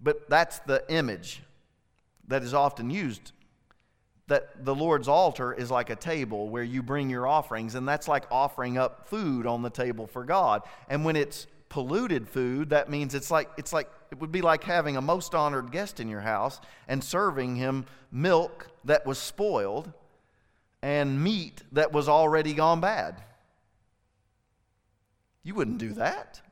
But 0.00 0.28
that's 0.28 0.58
the 0.60 0.84
image 0.88 1.42
that 2.28 2.42
is 2.42 2.54
often 2.54 2.90
used 2.90 3.32
that 4.28 4.64
the 4.64 4.74
Lord's 4.74 5.08
altar 5.08 5.52
is 5.52 5.70
like 5.70 5.90
a 5.90 5.96
table 5.96 6.48
where 6.48 6.62
you 6.62 6.82
bring 6.82 7.10
your 7.10 7.26
offerings, 7.26 7.74
and 7.74 7.86
that's 7.86 8.08
like 8.08 8.24
offering 8.30 8.78
up 8.78 9.08
food 9.08 9.46
on 9.46 9.62
the 9.62 9.70
table 9.70 10.06
for 10.06 10.24
God. 10.24 10.62
And 10.88 11.04
when 11.04 11.16
it's 11.16 11.46
polluted 11.68 12.28
food, 12.28 12.70
that 12.70 12.88
means 12.88 13.14
it's 13.14 13.30
like 13.30 13.50
it's 13.58 13.72
like 13.72 13.90
it 14.12 14.20
would 14.20 14.30
be 14.30 14.42
like 14.42 14.64
having 14.64 14.98
a 14.98 15.00
most 15.00 15.34
honored 15.34 15.72
guest 15.72 15.98
in 15.98 16.06
your 16.06 16.20
house 16.20 16.60
and 16.86 17.02
serving 17.02 17.56
him 17.56 17.86
milk 18.12 18.68
that 18.84 19.06
was 19.06 19.16
spoiled 19.16 19.90
and 20.82 21.24
meat 21.24 21.62
that 21.72 21.92
was 21.92 22.10
already 22.10 22.52
gone 22.52 22.78
bad. 22.78 23.22
You 25.42 25.54
wouldn't 25.54 25.78
do 25.78 25.94
that. 25.94 26.42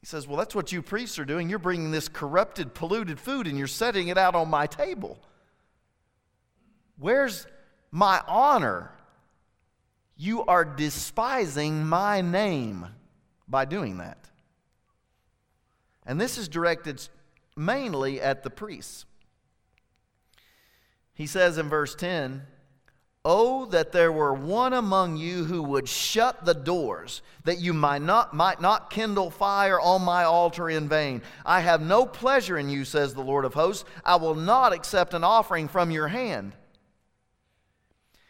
He 0.00 0.06
says, 0.06 0.26
Well, 0.26 0.38
that's 0.38 0.54
what 0.54 0.72
you 0.72 0.80
priests 0.80 1.18
are 1.18 1.26
doing. 1.26 1.50
You're 1.50 1.58
bringing 1.58 1.90
this 1.90 2.08
corrupted, 2.08 2.72
polluted 2.72 3.20
food 3.20 3.46
and 3.46 3.58
you're 3.58 3.66
setting 3.66 4.08
it 4.08 4.16
out 4.16 4.34
on 4.34 4.48
my 4.48 4.66
table. 4.66 5.18
Where's 6.96 7.46
my 7.90 8.22
honor? 8.26 8.90
You 10.16 10.46
are 10.46 10.64
despising 10.64 11.84
my 11.84 12.22
name 12.22 12.86
by 13.46 13.66
doing 13.66 13.98
that. 13.98 14.30
And 16.06 16.20
this 16.20 16.38
is 16.38 16.48
directed 16.48 17.06
mainly 17.56 18.20
at 18.20 18.42
the 18.42 18.50
priests. 18.50 19.04
He 21.14 21.26
says 21.26 21.58
in 21.58 21.68
verse 21.68 21.94
10 21.94 22.42
Oh, 23.28 23.64
that 23.66 23.90
there 23.90 24.12
were 24.12 24.32
one 24.32 24.72
among 24.72 25.16
you 25.16 25.42
who 25.42 25.60
would 25.60 25.88
shut 25.88 26.44
the 26.44 26.54
doors, 26.54 27.22
that 27.42 27.58
you 27.58 27.72
might 27.72 28.02
not, 28.02 28.34
might 28.34 28.60
not 28.60 28.88
kindle 28.88 29.32
fire 29.32 29.80
on 29.80 30.02
my 30.02 30.22
altar 30.22 30.70
in 30.70 30.88
vain. 30.88 31.22
I 31.44 31.58
have 31.58 31.80
no 31.80 32.06
pleasure 32.06 32.56
in 32.56 32.68
you, 32.68 32.84
says 32.84 33.14
the 33.14 33.22
Lord 33.22 33.44
of 33.44 33.52
hosts. 33.52 33.84
I 34.04 34.14
will 34.14 34.36
not 34.36 34.72
accept 34.72 35.12
an 35.12 35.24
offering 35.24 35.66
from 35.66 35.90
your 35.90 36.06
hand. 36.06 36.52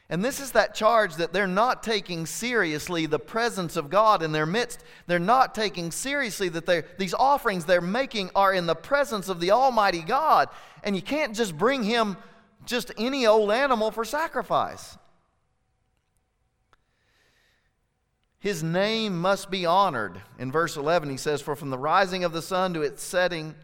And 0.09 0.25
this 0.25 0.39
is 0.39 0.53
that 0.53 0.75
charge 0.75 1.17
that 1.17 1.33
they're 1.33 1.49
not 1.49 1.83
taking 1.83 2.27
seriously 2.27 3.07
the 3.07 3.19
presence 3.19 3.77
of 3.77 3.91
God 3.91 4.23
in 4.23 4.31
their 4.31 4.47
midst. 4.47 4.85
They're 5.09 5.19
not 5.19 5.53
taking 5.53 5.91
seriously 5.91 6.49
that 6.51 6.97
these 6.97 7.13
offerings 7.13 7.65
they're 7.65 7.81
making 7.81 8.31
are 8.35 8.53
in 8.53 8.67
the 8.67 8.77
presence 8.77 9.29
of 9.29 9.41
the 9.41 9.51
Almighty 9.51 10.03
God. 10.03 10.49
And 10.85 10.95
you 10.95 11.03
can't 11.03 11.35
just 11.35 11.59
bring 11.59 11.83
Him 11.83 12.17
just 12.65 12.93
any 12.97 13.27
old 13.27 13.51
animal 13.51 13.91
for 13.91 14.05
sacrifice. 14.05 14.97
His 18.39 18.63
name 18.63 19.21
must 19.21 19.51
be 19.51 19.67
honored. 19.67 20.23
In 20.39 20.53
verse 20.53 20.77
11, 20.77 21.11
he 21.11 21.17
says, 21.17 21.43
For 21.43 21.57
from 21.57 21.71
the 21.71 21.79
rising 21.79 22.23
of 22.23 22.33
the 22.33 22.43
sun 22.43 22.75
to 22.75 22.83
its 22.83 23.03
setting, 23.03 23.57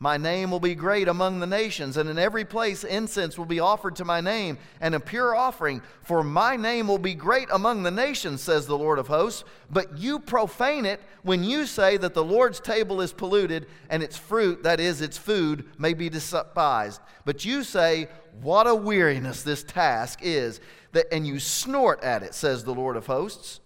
my 0.00 0.16
name 0.16 0.52
will 0.52 0.60
be 0.60 0.76
great 0.76 1.08
among 1.08 1.40
the 1.40 1.46
nations, 1.46 1.96
and 1.96 2.08
in 2.08 2.20
every 2.20 2.44
place 2.44 2.84
incense 2.84 3.36
will 3.36 3.46
be 3.46 3.58
offered 3.58 3.96
to 3.96 4.04
my 4.04 4.20
name, 4.20 4.56
and 4.80 4.94
a 4.94 5.00
pure 5.00 5.34
offering. 5.34 5.82
For 6.02 6.22
my 6.22 6.54
name 6.54 6.86
will 6.86 6.98
be 6.98 7.14
great 7.14 7.48
among 7.50 7.82
the 7.82 7.90
nations, 7.90 8.40
says 8.40 8.66
the 8.66 8.78
Lord 8.78 9.00
of 9.00 9.08
hosts. 9.08 9.42
But 9.70 9.98
you 9.98 10.20
profane 10.20 10.86
it 10.86 11.00
when 11.22 11.42
you 11.42 11.66
say 11.66 11.96
that 11.96 12.14
the 12.14 12.22
Lord's 12.22 12.60
table 12.60 13.00
is 13.00 13.12
polluted, 13.12 13.66
and 13.90 14.00
its 14.00 14.16
fruit, 14.16 14.62
that 14.62 14.78
is, 14.78 15.00
its 15.00 15.18
food, 15.18 15.64
may 15.78 15.94
be 15.94 16.08
despised. 16.08 17.00
But 17.24 17.44
you 17.44 17.64
say, 17.64 18.06
What 18.40 18.68
a 18.68 18.76
weariness 18.76 19.42
this 19.42 19.64
task 19.64 20.20
is, 20.22 20.60
that, 20.92 21.06
and 21.10 21.26
you 21.26 21.40
snort 21.40 22.04
at 22.04 22.22
it, 22.22 22.34
says 22.34 22.62
the 22.62 22.72
Lord 22.74 22.94
of 22.94 23.06
hosts. 23.06 23.58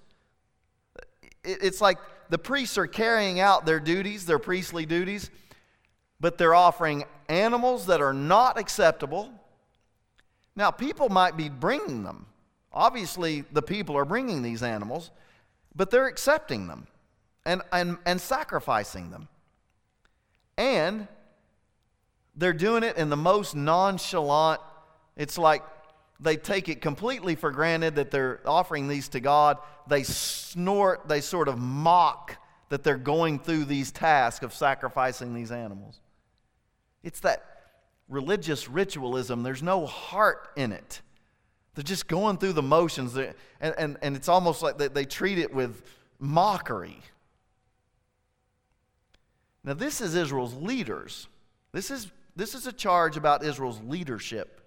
It's 1.44 1.82
like 1.82 1.98
the 2.30 2.38
priests 2.38 2.78
are 2.78 2.86
carrying 2.86 3.38
out 3.38 3.66
their 3.66 3.80
duties, 3.80 4.24
their 4.24 4.38
priestly 4.38 4.86
duties 4.86 5.30
but 6.22 6.38
they're 6.38 6.54
offering 6.54 7.04
animals 7.28 7.86
that 7.86 8.00
are 8.00 8.14
not 8.14 8.56
acceptable. 8.58 9.30
Now, 10.56 10.70
people 10.70 11.08
might 11.10 11.36
be 11.36 11.50
bringing 11.50 12.04
them. 12.04 12.26
Obviously, 12.72 13.44
the 13.52 13.60
people 13.60 13.96
are 13.96 14.04
bringing 14.06 14.40
these 14.40 14.62
animals, 14.62 15.10
but 15.74 15.90
they're 15.90 16.06
accepting 16.06 16.68
them 16.68 16.86
and, 17.44 17.60
and, 17.72 17.98
and 18.06 18.20
sacrificing 18.20 19.10
them. 19.10 19.28
And 20.56 21.08
They're 22.34 22.52
doing 22.52 22.82
it 22.82 22.96
in 22.96 23.10
the 23.10 23.16
most 23.16 23.54
nonchalant. 23.54 24.60
It's 25.16 25.36
like 25.36 25.62
they 26.20 26.36
take 26.36 26.68
it 26.68 26.80
completely 26.80 27.34
for 27.34 27.50
granted 27.50 27.96
that 27.96 28.10
they're 28.10 28.40
offering 28.46 28.88
these 28.88 29.08
to 29.10 29.20
God. 29.20 29.58
They 29.86 30.02
snort, 30.02 31.08
they 31.08 31.20
sort 31.20 31.48
of 31.48 31.58
mock 31.58 32.36
that 32.70 32.84
they're 32.84 32.96
going 32.96 33.38
through 33.38 33.66
these 33.66 33.90
tasks 33.90 34.44
of 34.44 34.54
sacrificing 34.54 35.34
these 35.34 35.50
animals. 35.50 36.00
It's 37.02 37.20
that 37.20 37.44
religious 38.08 38.68
ritualism, 38.68 39.42
there's 39.42 39.62
no 39.62 39.86
heart 39.86 40.48
in 40.56 40.72
it. 40.72 41.00
They're 41.74 41.82
just 41.82 42.06
going 42.06 42.36
through 42.36 42.52
the 42.52 42.62
motions, 42.62 43.16
and, 43.16 43.34
and, 43.60 43.96
and 44.02 44.16
it's 44.16 44.28
almost 44.28 44.62
like 44.62 44.76
they, 44.76 44.88
they 44.88 45.04
treat 45.04 45.38
it 45.38 45.54
with 45.54 45.82
mockery. 46.18 46.98
Now, 49.64 49.74
this 49.74 50.00
is 50.00 50.14
Israel's 50.14 50.54
leaders. 50.54 51.28
This 51.72 51.90
is, 51.90 52.10
this 52.36 52.54
is 52.54 52.66
a 52.66 52.72
charge 52.72 53.16
about 53.16 53.44
Israel's 53.44 53.80
leadership. 53.80 54.60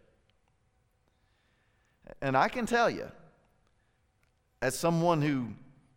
And 2.21 2.35
I 2.35 2.47
can 2.47 2.65
tell 2.65 2.89
you, 2.89 3.11
as 4.61 4.77
someone 4.77 5.21
who 5.21 5.49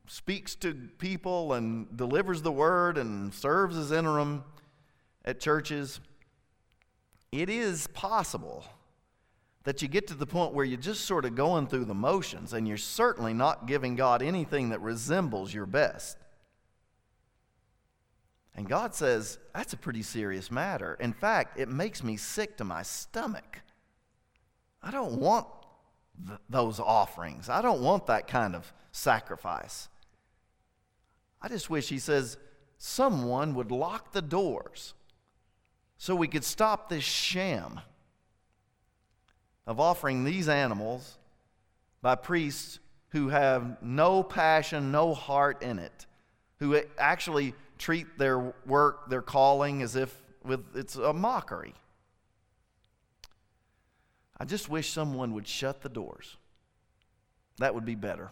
speaks 0.06 0.54
to 0.56 0.74
people 0.98 1.52
and 1.52 1.96
delivers 1.96 2.42
the 2.42 2.52
word 2.52 2.98
and 2.98 3.32
serves 3.32 3.76
as 3.76 3.92
interim 3.92 4.42
at 5.24 5.38
churches, 5.40 6.00
it 7.32 7.50
is 7.50 7.86
possible 7.88 8.64
that 9.64 9.82
you 9.82 9.88
get 9.88 10.06
to 10.06 10.14
the 10.14 10.26
point 10.26 10.54
where 10.54 10.64
you're 10.64 10.78
just 10.78 11.04
sort 11.04 11.24
of 11.24 11.34
going 11.34 11.66
through 11.66 11.84
the 11.84 11.94
motions 11.94 12.52
and 12.54 12.66
you're 12.66 12.76
certainly 12.76 13.34
not 13.34 13.66
giving 13.66 13.96
God 13.96 14.22
anything 14.22 14.70
that 14.70 14.80
resembles 14.80 15.52
your 15.52 15.66
best. 15.66 16.16
And 18.54 18.68
God 18.68 18.94
says, 18.94 19.38
that's 19.54 19.72
a 19.72 19.76
pretty 19.76 20.02
serious 20.02 20.50
matter. 20.50 20.96
In 21.00 21.12
fact, 21.12 21.60
it 21.60 21.68
makes 21.68 22.02
me 22.02 22.16
sick 22.16 22.56
to 22.56 22.64
my 22.64 22.82
stomach. 22.82 23.60
I 24.82 24.90
don't 24.90 25.20
want 25.20 25.46
th- 26.26 26.40
those 26.48 26.80
offerings, 26.80 27.48
I 27.48 27.62
don't 27.62 27.82
want 27.82 28.06
that 28.06 28.26
kind 28.26 28.56
of 28.56 28.72
sacrifice. 28.90 29.88
I 31.40 31.48
just 31.48 31.70
wish, 31.70 31.88
he 31.88 31.98
says, 31.98 32.36
someone 32.78 33.54
would 33.54 33.70
lock 33.70 34.12
the 34.12 34.22
doors 34.22 34.94
so 35.98 36.14
we 36.14 36.28
could 36.28 36.44
stop 36.44 36.88
this 36.88 37.04
sham 37.04 37.80
of 39.66 39.80
offering 39.80 40.24
these 40.24 40.48
animals 40.48 41.18
by 42.00 42.14
priests 42.14 42.78
who 43.10 43.28
have 43.28 43.82
no 43.82 44.22
passion, 44.22 44.92
no 44.92 45.12
heart 45.12 45.62
in 45.62 45.78
it, 45.78 46.06
who 46.58 46.80
actually 46.96 47.52
treat 47.78 48.16
their 48.16 48.54
work, 48.64 49.10
their 49.10 49.22
calling, 49.22 49.82
as 49.82 49.96
if 49.96 50.14
with, 50.44 50.64
it's 50.74 50.94
a 50.94 51.12
mockery. 51.12 51.74
I 54.38 54.44
just 54.44 54.68
wish 54.68 54.92
someone 54.92 55.34
would 55.34 55.48
shut 55.48 55.82
the 55.82 55.88
doors. 55.88 56.36
That 57.58 57.74
would 57.74 57.84
be 57.84 57.96
better. 57.96 58.30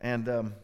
And 0.00 0.28
um, 0.28 0.54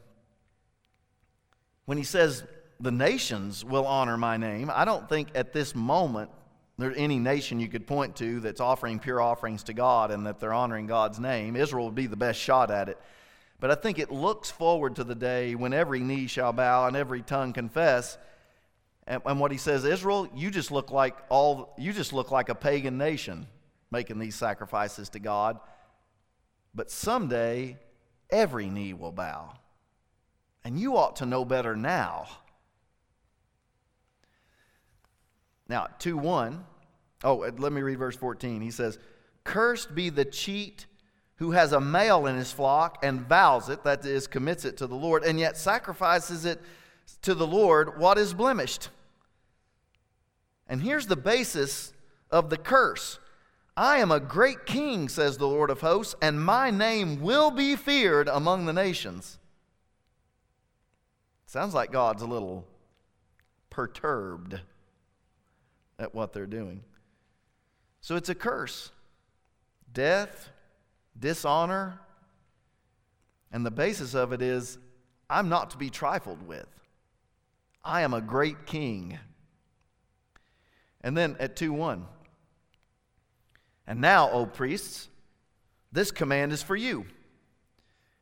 when 1.86 1.96
he 1.96 2.04
says 2.04 2.44
the 2.80 2.92
nations 2.92 3.64
will 3.64 3.86
honor 3.86 4.16
my 4.16 4.36
name, 4.36 4.70
I 4.72 4.84
don't 4.84 5.08
think 5.08 5.28
at 5.34 5.52
this 5.52 5.74
moment 5.74 6.30
there's 6.78 6.96
any 6.96 7.18
nation 7.18 7.58
you 7.58 7.68
could 7.68 7.86
point 7.86 8.14
to 8.16 8.38
that's 8.38 8.60
offering 8.60 9.00
pure 9.00 9.20
offerings 9.20 9.64
to 9.64 9.72
God 9.72 10.12
and 10.12 10.26
that 10.26 10.38
they're 10.38 10.52
honoring 10.52 10.86
God's 10.86 11.18
name. 11.18 11.56
Israel 11.56 11.86
would 11.86 11.96
be 11.96 12.06
the 12.06 12.16
best 12.16 12.38
shot 12.38 12.70
at 12.70 12.88
it. 12.88 12.98
But 13.58 13.72
I 13.72 13.74
think 13.74 13.98
it 13.98 14.12
looks 14.12 14.50
forward 14.50 14.94
to 14.96 15.04
the 15.04 15.16
day 15.16 15.56
when 15.56 15.72
every 15.72 15.98
knee 15.98 16.28
shall 16.28 16.52
bow 16.52 16.86
and 16.86 16.96
every 16.96 17.22
tongue 17.22 17.52
confess. 17.52 18.16
And, 19.08 19.20
and 19.26 19.40
what 19.40 19.50
he 19.50 19.58
says, 19.58 19.84
Israel, 19.84 20.28
you 20.32 20.52
just 20.52 20.70
look 20.70 20.92
like 20.92 21.16
all 21.28 21.74
you 21.76 21.92
just 21.92 22.12
look 22.12 22.30
like 22.30 22.48
a 22.48 22.54
pagan 22.54 22.96
nation 22.96 23.48
making 23.90 24.20
these 24.20 24.36
sacrifices 24.36 25.08
to 25.10 25.18
God. 25.18 25.58
But 26.72 26.92
someday 26.92 27.78
every 28.30 28.68
knee 28.68 28.92
will 28.92 29.10
bow. 29.10 29.54
And 30.64 30.78
you 30.78 30.96
ought 30.96 31.16
to 31.16 31.26
know 31.26 31.44
better 31.44 31.74
now. 31.74 32.28
Now, 35.68 35.88
2 35.98 36.16
1. 36.16 36.64
Oh, 37.24 37.42
uh, 37.42 37.50
let 37.58 37.72
me 37.72 37.82
read 37.82 37.98
verse 37.98 38.16
14. 38.16 38.60
He 38.60 38.70
says, 38.70 38.98
Cursed 39.44 39.94
be 39.94 40.10
the 40.10 40.24
cheat 40.24 40.86
who 41.36 41.52
has 41.52 41.72
a 41.72 41.80
male 41.80 42.26
in 42.26 42.36
his 42.36 42.52
flock 42.52 42.98
and 43.02 43.20
vows 43.20 43.68
it, 43.68 43.84
that 43.84 44.04
is, 44.04 44.26
commits 44.26 44.64
it 44.64 44.76
to 44.78 44.86
the 44.86 44.94
Lord, 44.94 45.24
and 45.24 45.38
yet 45.38 45.56
sacrifices 45.56 46.44
it 46.44 46.60
to 47.22 47.34
the 47.34 47.46
Lord 47.46 47.98
what 47.98 48.18
is 48.18 48.34
blemished. 48.34 48.88
And 50.68 50.82
here's 50.82 51.06
the 51.06 51.16
basis 51.16 51.92
of 52.30 52.50
the 52.50 52.56
curse 52.56 53.18
I 53.76 53.98
am 53.98 54.10
a 54.10 54.20
great 54.20 54.66
king, 54.66 55.08
says 55.08 55.38
the 55.38 55.46
Lord 55.46 55.70
of 55.70 55.80
hosts, 55.80 56.16
and 56.20 56.44
my 56.44 56.70
name 56.70 57.20
will 57.20 57.52
be 57.52 57.76
feared 57.76 58.26
among 58.26 58.66
the 58.66 58.72
nations. 58.72 59.38
Sounds 61.46 61.74
like 61.74 61.92
God's 61.92 62.22
a 62.22 62.26
little 62.26 62.66
perturbed 63.70 64.60
at 65.98 66.14
what 66.14 66.32
they're 66.32 66.46
doing. 66.46 66.82
So 68.00 68.16
it's 68.16 68.28
a 68.28 68.34
curse 68.34 68.90
death, 69.92 70.50
dishonor, 71.18 71.98
and 73.50 73.64
the 73.64 73.70
basis 73.70 74.14
of 74.14 74.32
it 74.32 74.42
is 74.42 74.78
I'm 75.28 75.48
not 75.48 75.70
to 75.70 75.76
be 75.76 75.90
trifled 75.90 76.46
with. 76.46 76.66
I 77.84 78.02
am 78.02 78.14
a 78.14 78.20
great 78.20 78.66
king. 78.66 79.18
And 81.00 81.16
then 81.16 81.36
at 81.38 81.56
2 81.56 81.72
1, 81.72 82.04
and 83.86 84.02
now, 84.02 84.30
O 84.30 84.44
priests, 84.44 85.08
this 85.90 86.10
command 86.10 86.52
is 86.52 86.62
for 86.62 86.76
you. 86.76 87.06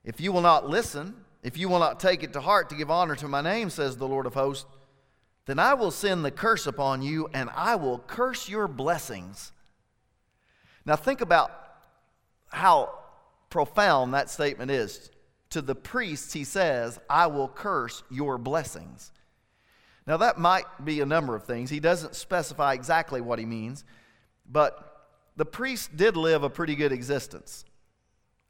If 0.05 0.21
you 0.21 0.31
will 0.31 0.41
not 0.41 0.69
listen, 0.69 1.17
if 1.43 1.59
you 1.59 1.69
will 1.69 1.81
not 1.81 1.99
take 1.99 2.23
it 2.23 2.33
to 2.35 2.41
heart 2.41 2.69
to 2.69 2.77
give 2.77 2.91
honor 2.91 3.17
to 3.17 3.27
my 3.27 3.41
name, 3.41 3.71
says 3.71 3.97
the 3.97 4.07
Lord 4.07 4.27
of 4.27 4.35
hosts, 4.35 4.67
then 5.47 5.59
I 5.59 5.75
will 5.75 5.93
send 5.93 6.25
the 6.25 6.31
curse 6.31 6.67
upon 6.67 7.03
you 7.03 7.29
and 7.33 7.49
I 7.55 7.77
will 7.77 8.01
curse 8.01 8.49
your 8.49 8.69
blessings. 8.69 9.53
Now, 10.85 10.97
think 10.97 11.21
about 11.21 11.51
how 12.51 12.99
profound 13.49 14.15
that 14.15 14.29
statement 14.29 14.71
is. 14.71 15.11
To 15.51 15.63
the 15.63 15.75
priests, 15.75 16.33
he 16.33 16.45
says, 16.45 16.99
I 17.09 17.29
will 17.29 17.49
curse 17.49 18.03
your 18.11 18.39
blessings. 18.39 19.13
Now, 20.07 20.17
that 20.19 20.39
might 20.39 20.67
be 20.85 21.01
a 21.01 21.07
number 21.07 21.35
of 21.35 21.45
things. 21.45 21.71
He 21.71 21.81
doesn't 21.81 22.15
specify 22.15 22.75
exactly 22.75 23.21
what 23.21 23.39
he 23.39 23.47
means, 23.47 23.85
but 24.51 25.07
the 25.37 25.45
priests 25.45 25.89
did 25.89 26.17
live 26.17 26.43
a 26.43 26.51
pretty 26.51 26.75
good 26.75 26.93
existence. 26.93 27.65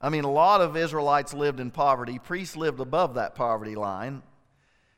I 0.00 0.08
mean, 0.10 0.24
a 0.24 0.30
lot 0.30 0.60
of 0.60 0.76
Israelites 0.76 1.32
lived 1.32 1.60
in 1.60 1.70
poverty. 1.70 2.18
Priests 2.18 2.56
lived 2.56 2.80
above 2.80 3.14
that 3.14 3.34
poverty 3.34 3.74
line. 3.74 4.22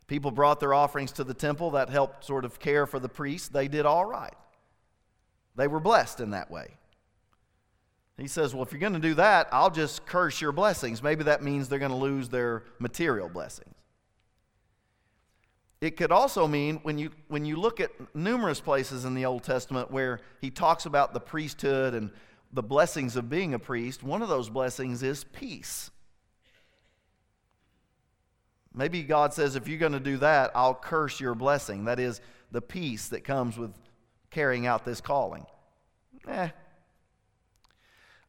People 0.09 0.31
brought 0.31 0.59
their 0.59 0.75
offerings 0.75 1.13
to 1.13 1.25
the 1.25 1.35
temple 1.35 1.73
that 1.73 1.91
helped 1.91 2.25
sort 2.25 2.45
of 2.45 2.59
care 2.59 2.87
for 2.87 2.99
the 2.99 3.09
priests. 3.09 3.49
They 3.49 3.69
did 3.69 3.87
all 3.87 4.07
right. 4.07 4.35
They 5.55 5.69
were 5.69 5.81
blessed 5.81 6.21
in 6.21 6.31
that 6.31 6.51
way. 6.51 6.79
He 8.17 8.27
says, 8.27 8.53
Well, 8.53 8.65
if 8.65 8.73
you're 8.73 8.81
going 8.81 8.95
to 8.95 8.99
do 8.99 9.15
that, 9.15 9.49
I'll 9.53 9.71
just 9.71 10.07
curse 10.07 10.41
your 10.41 10.51
blessings. 10.51 11.03
Maybe 11.03 11.25
that 11.25 11.43
means 11.43 11.69
they're 11.69 11.79
going 11.79 11.93
to 11.93 11.97
lose 11.97 12.29
their 12.29 12.65
material 12.79 13.29
blessings. 13.29 13.75
It 15.81 15.97
could 15.97 16.11
also 16.11 16.49
mean 16.49 16.81
when 16.83 16.99
you, 16.99 17.11
when 17.29 17.45
you 17.45 17.57
look 17.57 17.79
at 17.79 17.93
numerous 18.15 18.61
places 18.61 19.05
in 19.05 19.15
the 19.15 19.27
Old 19.27 19.45
Testament 19.45 19.93
where 19.93 20.21
he 20.41 20.51
talks 20.51 20.87
about 20.87 21.15
the 21.15 21.21
priesthood 21.21 21.95
and 21.95 22.11
the 22.53 22.63
blessings 22.63 23.15
of 23.15 23.31
being 23.31 23.55
a 23.55 23.59
priest, 23.59 24.03
one 24.03 24.23
of 24.23 24.29
those 24.29 24.49
blessings 24.49 25.05
is 25.05 25.23
peace. 25.23 25.91
Maybe 28.79 29.03
God 29.03 29.35
says, 29.35 29.57
if 29.57 29.67
you're 29.67 29.77
going 29.77 29.91
to 29.91 29.99
do 29.99 30.19
that, 30.19 30.53
I'll 30.55 30.73
curse 30.73 31.19
your 31.19 31.35
blessing. 31.35 31.87
That 31.87 31.99
is, 31.99 32.21
the 32.53 32.63
peace 32.63 33.09
that 33.09 33.25
comes 33.25 33.59
with 33.59 33.73
carrying 34.31 34.67
out 34.69 34.85
this 34.85 35.01
calling. 35.01 35.45
Eh. 36.29 36.51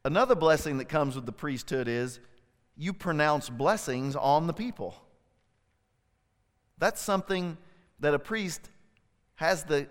Another 0.04 0.34
blessing 0.34 0.80
that 0.80 0.86
comes 0.86 1.16
with 1.16 1.28
the 1.28 1.32
priesthood 1.32 1.88
is 1.88 2.20
you 2.76 2.94
pronounce 2.94 3.48
blessings 3.48 4.16
on 4.16 4.48
the 4.48 4.54
people. 4.54 4.96
That's 6.80 7.00
something 7.00 7.56
that 8.00 8.16
a 8.16 8.20
priest 8.20 8.72
has 9.36 9.66
the, 9.66 9.88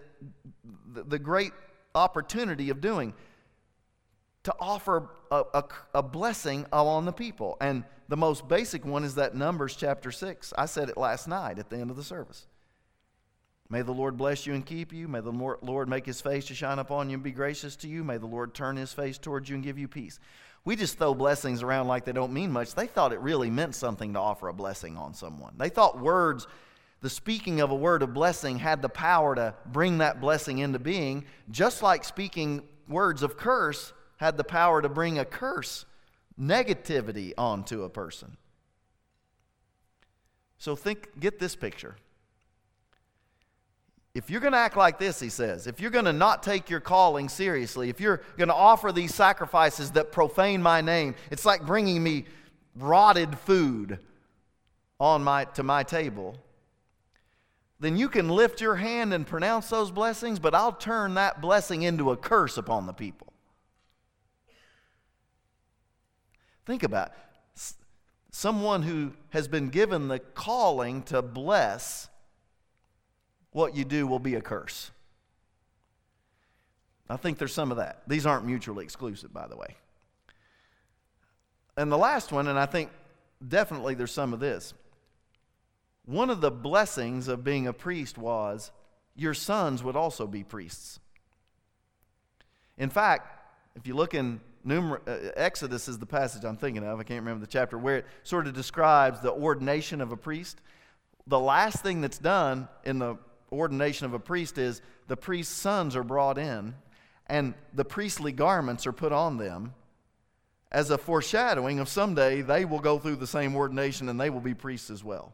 the, 0.92 1.04
the 1.04 1.18
great 1.20 1.52
opportunity 1.94 2.70
of 2.70 2.80
doing 2.80 3.14
to 4.48 4.54
offer 4.60 5.10
a, 5.30 5.44
a, 5.52 5.64
a, 5.92 6.02
blessing 6.02 6.64
on 6.72 7.04
the 7.04 7.12
people. 7.12 7.58
And 7.60 7.84
the 8.08 8.16
most 8.16 8.48
basic 8.48 8.82
one 8.82 9.04
is 9.04 9.16
that 9.16 9.34
Numbers 9.34 9.76
chapter 9.76 10.10
6. 10.10 10.54
I 10.56 10.64
said 10.64 10.88
it 10.88 10.96
last 10.96 11.28
night 11.28 11.58
at 11.58 11.68
the 11.68 11.76
end 11.76 11.90
of 11.90 11.98
the 11.98 12.02
service. 12.02 12.46
May 13.68 13.82
the 13.82 13.92
Lord 13.92 14.16
bless 14.16 14.46
you 14.46 14.54
and 14.54 14.64
keep 14.64 14.90
you. 14.90 15.06
May 15.06 15.20
the 15.20 15.30
Lord 15.30 15.86
make 15.90 16.06
his 16.06 16.22
face 16.22 16.46
to 16.46 16.54
shine 16.54 16.78
upon 16.78 17.10
you 17.10 17.16
and 17.16 17.22
be 17.22 17.30
gracious 17.30 17.76
to 17.76 17.88
you. 17.88 18.02
May 18.02 18.16
the 18.16 18.24
Lord 18.24 18.54
turn 18.54 18.78
his 18.78 18.90
face 18.90 19.18
towards 19.18 19.50
you 19.50 19.56
and 19.56 19.62
give 19.62 19.78
you 19.78 19.86
peace. 19.86 20.18
We 20.64 20.76
just 20.76 20.96
throw 20.96 21.12
blessings 21.12 21.62
around 21.62 21.86
like 21.86 22.06
they 22.06 22.12
don't 22.12 22.32
mean 22.32 22.50
much. 22.50 22.74
They 22.74 22.86
thought 22.86 23.12
it 23.12 23.20
really 23.20 23.50
meant 23.50 23.74
something 23.74 24.14
to 24.14 24.18
offer 24.18 24.48
a 24.48 24.54
blessing 24.54 24.96
on 24.96 25.12
someone. 25.12 25.52
They 25.58 25.68
thought 25.68 26.00
words 26.00 26.46
The 27.02 27.10
speaking 27.10 27.60
of 27.60 27.70
a 27.70 27.76
word 27.76 28.02
of 28.02 28.14
blessing 28.14 28.58
had 28.58 28.80
the 28.80 28.88
power 28.88 29.34
to 29.34 29.54
bring 29.66 29.98
that 29.98 30.22
blessing 30.22 30.56
into 30.56 30.78
being, 30.78 31.26
just 31.50 31.82
like 31.82 32.02
speaking 32.02 32.62
words 32.88 33.22
of 33.22 33.36
curse 33.36 33.92
had 34.18 34.36
the 34.36 34.44
power 34.44 34.82
to 34.82 34.88
bring 34.88 35.18
a 35.18 35.24
curse, 35.24 35.86
negativity 36.40 37.32
onto 37.36 37.82
a 37.82 37.88
person. 37.88 38.36
So 40.58 40.76
think 40.76 41.18
get 41.18 41.38
this 41.38 41.56
picture. 41.56 41.96
If 44.14 44.30
you're 44.30 44.40
going 44.40 44.52
to 44.52 44.58
act 44.58 44.76
like 44.76 44.98
this, 44.98 45.20
he 45.20 45.28
says, 45.28 45.68
if 45.68 45.80
you're 45.80 45.92
going 45.92 46.06
to 46.06 46.12
not 46.12 46.42
take 46.42 46.68
your 46.68 46.80
calling 46.80 47.28
seriously, 47.28 47.88
if 47.88 48.00
you're 48.00 48.22
going 48.36 48.48
to 48.48 48.54
offer 48.54 48.90
these 48.90 49.14
sacrifices 49.14 49.92
that 49.92 50.10
profane 50.10 50.60
my 50.60 50.80
name, 50.80 51.14
it's 51.30 51.44
like 51.44 51.64
bringing 51.64 52.02
me 52.02 52.24
rotted 52.74 53.38
food 53.38 54.00
on 54.98 55.22
my, 55.22 55.44
to 55.44 55.62
my 55.62 55.84
table, 55.84 56.36
then 57.78 57.96
you 57.96 58.08
can 58.08 58.28
lift 58.28 58.60
your 58.60 58.74
hand 58.74 59.14
and 59.14 59.24
pronounce 59.24 59.68
those 59.70 59.92
blessings, 59.92 60.40
but 60.40 60.54
I'll 60.54 60.72
turn 60.72 61.14
that 61.14 61.40
blessing 61.40 61.82
into 61.82 62.10
a 62.10 62.16
curse 62.16 62.56
upon 62.56 62.86
the 62.86 62.92
people. 62.92 63.32
Think 66.68 66.82
about 66.82 67.08
it. 67.08 67.72
someone 68.30 68.82
who 68.82 69.14
has 69.30 69.48
been 69.48 69.70
given 69.70 70.08
the 70.08 70.18
calling 70.18 71.02
to 71.04 71.22
bless 71.22 72.10
what 73.52 73.74
you 73.74 73.86
do 73.86 74.06
will 74.06 74.18
be 74.18 74.34
a 74.34 74.42
curse. 74.42 74.90
I 77.08 77.16
think 77.16 77.38
there's 77.38 77.54
some 77.54 77.70
of 77.70 77.78
that. 77.78 78.02
These 78.06 78.26
aren't 78.26 78.44
mutually 78.44 78.84
exclusive, 78.84 79.32
by 79.32 79.48
the 79.48 79.56
way. 79.56 79.76
And 81.78 81.90
the 81.90 81.96
last 81.96 82.32
one, 82.32 82.48
and 82.48 82.58
I 82.58 82.66
think 82.66 82.90
definitely 83.48 83.94
there's 83.94 84.12
some 84.12 84.34
of 84.34 84.40
this. 84.40 84.74
One 86.04 86.28
of 86.28 86.42
the 86.42 86.50
blessings 86.50 87.28
of 87.28 87.42
being 87.42 87.66
a 87.66 87.72
priest 87.72 88.18
was 88.18 88.72
your 89.16 89.32
sons 89.32 89.82
would 89.82 89.96
also 89.96 90.26
be 90.26 90.44
priests. 90.44 91.00
In 92.76 92.90
fact, 92.90 93.42
if 93.74 93.86
you 93.86 93.94
look 93.94 94.12
in 94.12 94.42
Numer- 94.66 95.00
uh, 95.06 95.30
Exodus 95.36 95.88
is 95.88 95.98
the 95.98 96.06
passage 96.06 96.44
I'm 96.44 96.56
thinking 96.56 96.84
of. 96.84 97.00
I 97.00 97.02
can't 97.02 97.20
remember 97.20 97.44
the 97.44 97.50
chapter 97.50 97.78
where 97.78 97.98
it 97.98 98.06
sort 98.22 98.46
of 98.46 98.54
describes 98.54 99.20
the 99.20 99.32
ordination 99.32 100.00
of 100.00 100.12
a 100.12 100.16
priest. 100.16 100.60
The 101.26 101.38
last 101.38 101.82
thing 101.82 102.00
that's 102.00 102.18
done 102.18 102.68
in 102.84 102.98
the 102.98 103.16
ordination 103.52 104.06
of 104.06 104.14
a 104.14 104.18
priest 104.18 104.58
is 104.58 104.82
the 105.06 105.16
priest's 105.16 105.54
sons 105.54 105.96
are 105.96 106.04
brought 106.04 106.38
in 106.38 106.74
and 107.26 107.54
the 107.74 107.84
priestly 107.84 108.32
garments 108.32 108.86
are 108.86 108.92
put 108.92 109.12
on 109.12 109.36
them 109.36 109.74
as 110.70 110.90
a 110.90 110.98
foreshadowing 110.98 111.78
of 111.78 111.88
someday 111.88 112.42
they 112.42 112.64
will 112.64 112.78
go 112.78 112.98
through 112.98 113.16
the 113.16 113.26
same 113.26 113.56
ordination 113.56 114.08
and 114.08 114.20
they 114.20 114.30
will 114.30 114.40
be 114.40 114.54
priests 114.54 114.90
as 114.90 115.02
well. 115.02 115.32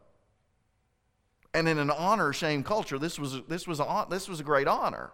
And 1.53 1.67
in 1.69 1.77
an 1.77 1.89
honor 1.89 2.33
shame 2.33 2.63
culture, 2.63 2.99
this 2.99 3.17
was, 3.17 3.41
this 3.47 3.67
was, 3.67 3.81
this 4.09 4.27
was 4.27 4.39
a 4.39 4.43
great 4.43 4.67
honor. 4.67 5.11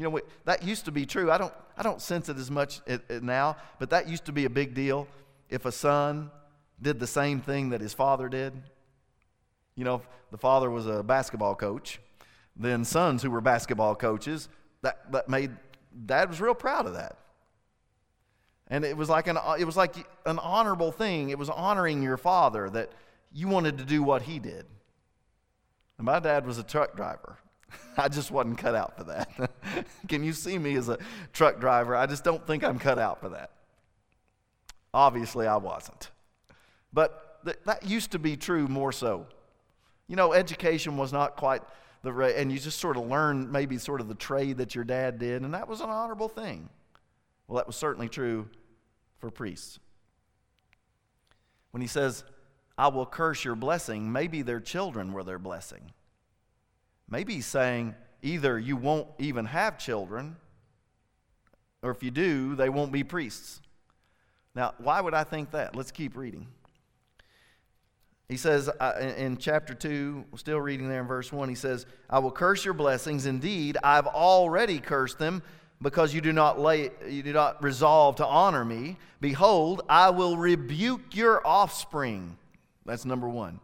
You 0.00 0.08
know, 0.08 0.20
that 0.46 0.62
used 0.62 0.86
to 0.86 0.92
be 0.92 1.04
true. 1.04 1.30
I 1.30 1.36
don't, 1.36 1.52
I 1.76 1.82
don't 1.82 2.00
sense 2.00 2.30
it 2.30 2.38
as 2.38 2.50
much 2.50 2.80
now, 3.20 3.58
but 3.78 3.90
that 3.90 4.08
used 4.08 4.24
to 4.24 4.32
be 4.32 4.46
a 4.46 4.50
big 4.50 4.72
deal 4.72 5.06
if 5.50 5.66
a 5.66 5.72
son 5.72 6.30
did 6.80 6.98
the 6.98 7.06
same 7.06 7.42
thing 7.42 7.68
that 7.68 7.82
his 7.82 7.92
father 7.92 8.30
did. 8.30 8.54
You 9.76 9.84
know, 9.84 10.00
the 10.30 10.38
father 10.38 10.70
was 10.70 10.86
a 10.86 11.02
basketball 11.02 11.54
coach, 11.54 12.00
then 12.56 12.82
sons 12.82 13.22
who 13.22 13.30
were 13.30 13.42
basketball 13.42 13.94
coaches, 13.94 14.48
that, 14.80 15.12
that 15.12 15.28
made 15.28 15.50
dad 16.06 16.30
was 16.30 16.40
real 16.40 16.54
proud 16.54 16.86
of 16.86 16.94
that. 16.94 17.18
And 18.68 18.86
it 18.86 18.96
was 18.96 19.10
like 19.10 19.26
an 19.26 19.36
it 19.58 19.66
was 19.66 19.76
like 19.76 19.96
an 20.24 20.38
honorable 20.38 20.92
thing. 20.92 21.28
It 21.28 21.38
was 21.38 21.50
honoring 21.50 22.02
your 22.02 22.16
father 22.16 22.70
that 22.70 22.90
you 23.34 23.48
wanted 23.48 23.76
to 23.76 23.84
do 23.84 24.02
what 24.02 24.22
he 24.22 24.38
did. 24.38 24.64
And 25.98 26.06
my 26.06 26.20
dad 26.20 26.46
was 26.46 26.56
a 26.56 26.62
truck 26.62 26.96
driver. 26.96 27.36
I 27.96 28.08
just 28.08 28.30
wasn't 28.30 28.58
cut 28.58 28.74
out 28.74 28.96
for 28.96 29.04
that. 29.04 29.50
Can 30.08 30.24
you 30.24 30.32
see 30.32 30.58
me 30.58 30.76
as 30.76 30.88
a 30.88 30.98
truck 31.32 31.60
driver? 31.60 31.94
I 31.94 32.06
just 32.06 32.24
don't 32.24 32.46
think 32.46 32.64
I'm 32.64 32.78
cut 32.78 32.98
out 32.98 33.20
for 33.20 33.30
that. 33.30 33.50
Obviously, 34.92 35.46
I 35.46 35.56
wasn't. 35.56 36.10
But 36.92 37.44
th- 37.44 37.58
that 37.66 37.86
used 37.86 38.12
to 38.12 38.18
be 38.18 38.36
true 38.36 38.66
more 38.66 38.92
so. 38.92 39.26
You 40.08 40.16
know, 40.16 40.32
education 40.32 40.96
was 40.96 41.12
not 41.12 41.36
quite 41.36 41.62
the 42.02 42.12
right, 42.12 42.34
and 42.34 42.50
you 42.50 42.58
just 42.58 42.80
sort 42.80 42.96
of 42.96 43.06
learned 43.06 43.52
maybe 43.52 43.78
sort 43.78 44.00
of 44.00 44.08
the 44.08 44.14
trade 44.14 44.58
that 44.58 44.74
your 44.74 44.84
dad 44.84 45.18
did, 45.18 45.42
and 45.42 45.54
that 45.54 45.68
was 45.68 45.80
an 45.80 45.90
honorable 45.90 46.28
thing. 46.28 46.68
Well, 47.46 47.56
that 47.56 47.66
was 47.66 47.76
certainly 47.76 48.08
true 48.08 48.48
for 49.18 49.30
priests. 49.30 49.78
When 51.72 51.80
he 51.80 51.86
says, 51.86 52.24
I 52.76 52.88
will 52.88 53.06
curse 53.06 53.44
your 53.44 53.54
blessing, 53.54 54.10
maybe 54.10 54.42
their 54.42 54.60
children 54.60 55.12
were 55.12 55.22
their 55.22 55.38
blessing. 55.38 55.92
Maybe 57.10 57.34
he's 57.34 57.46
saying 57.46 57.94
either 58.22 58.58
you 58.58 58.76
won't 58.76 59.08
even 59.18 59.46
have 59.46 59.78
children, 59.78 60.36
or 61.82 61.90
if 61.90 62.02
you 62.02 62.10
do, 62.10 62.54
they 62.54 62.68
won't 62.68 62.92
be 62.92 63.02
priests. 63.02 63.60
Now, 64.54 64.74
why 64.78 65.00
would 65.00 65.14
I 65.14 65.24
think 65.24 65.50
that? 65.52 65.74
Let's 65.76 65.90
keep 65.90 66.16
reading. 66.16 66.46
He 68.28 68.36
says 68.36 68.68
uh, 68.68 68.92
in 69.16 69.38
chapter 69.38 69.74
2, 69.74 70.24
still 70.36 70.60
reading 70.60 70.88
there 70.88 71.00
in 71.00 71.08
verse 71.08 71.32
1, 71.32 71.48
he 71.48 71.56
says, 71.56 71.84
I 72.08 72.20
will 72.20 72.30
curse 72.30 72.64
your 72.64 72.74
blessings. 72.74 73.26
Indeed, 73.26 73.76
I've 73.82 74.06
already 74.06 74.78
cursed 74.78 75.18
them 75.18 75.42
because 75.82 76.14
you 76.14 76.20
do 76.20 76.32
not 76.32 76.60
lay, 76.60 76.90
you 77.08 77.24
do 77.24 77.32
not 77.32 77.62
resolve 77.62 78.16
to 78.16 78.26
honor 78.26 78.64
me. 78.64 78.98
Behold, 79.20 79.82
I 79.88 80.10
will 80.10 80.36
rebuke 80.36 81.16
your 81.16 81.44
offspring. 81.44 82.36
That's 82.86 83.04
number 83.04 83.28
one. 83.28 83.58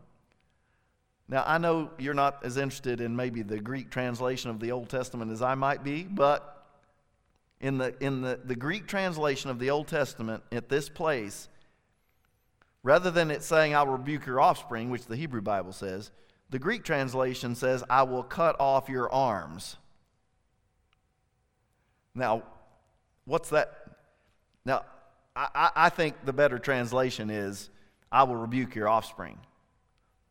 Now, 1.29 1.43
I 1.47 1.59
know 1.59 1.91
you're 1.99 2.14
not 2.14 2.45
as 2.45 2.57
interested 2.57 3.01
in 3.01 3.16
maybe 3.16 3.43
the 3.43 3.59
Greek 3.59 3.91
translation 3.91 4.51
of 4.51 4.61
the 4.61 4.72
Old 4.72 4.89
Testament 4.89 5.33
as 5.33 5.43
I 5.43 5.55
might 5.55 5.83
be, 5.83 6.05
but 6.05 6.64
in 7.61 7.79
the, 7.79 7.95
in 8.01 8.22
the, 8.22 8.39
the 8.45 8.55
Greek 8.55 8.87
translation 8.87 9.51
of 9.51 9.59
the 9.59 9.70
Old 9.70 9.89
Testament 9.89 10.43
at 10.53 10.68
this 10.68 10.89
place, 10.89 11.49
Rather 12.87 13.11
than 13.11 13.33
it 13.33 13.43
saying, 13.43 13.74
I 13.74 13.83
will 13.83 13.95
rebuke 13.95 14.27
your 14.27 14.41
offspring, 14.41 14.91
which 14.91 15.07
the 15.07 15.16
Hebrew 15.16 15.41
Bible 15.41 15.72
says, 15.72 16.12
the 16.51 16.61
Greek 16.61 16.85
translation 16.85 17.57
says, 17.57 17.83
I 17.91 18.05
will 18.05 18.22
cut 18.22 18.55
off 18.61 18.89
your 18.89 19.12
arms. 19.12 19.77
Now, 22.14 22.45
what's 23.24 23.49
that? 23.49 23.72
Now, 24.64 24.85
I, 25.35 25.70
I 25.74 25.89
think 25.89 26.24
the 26.24 26.33
better 26.33 26.61
translation 26.61 27.29
is, 27.29 27.70
I 28.12 28.22
will 28.22 28.37
rebuke 28.37 28.77
your 28.77 28.89
offspring. 28.89 29.37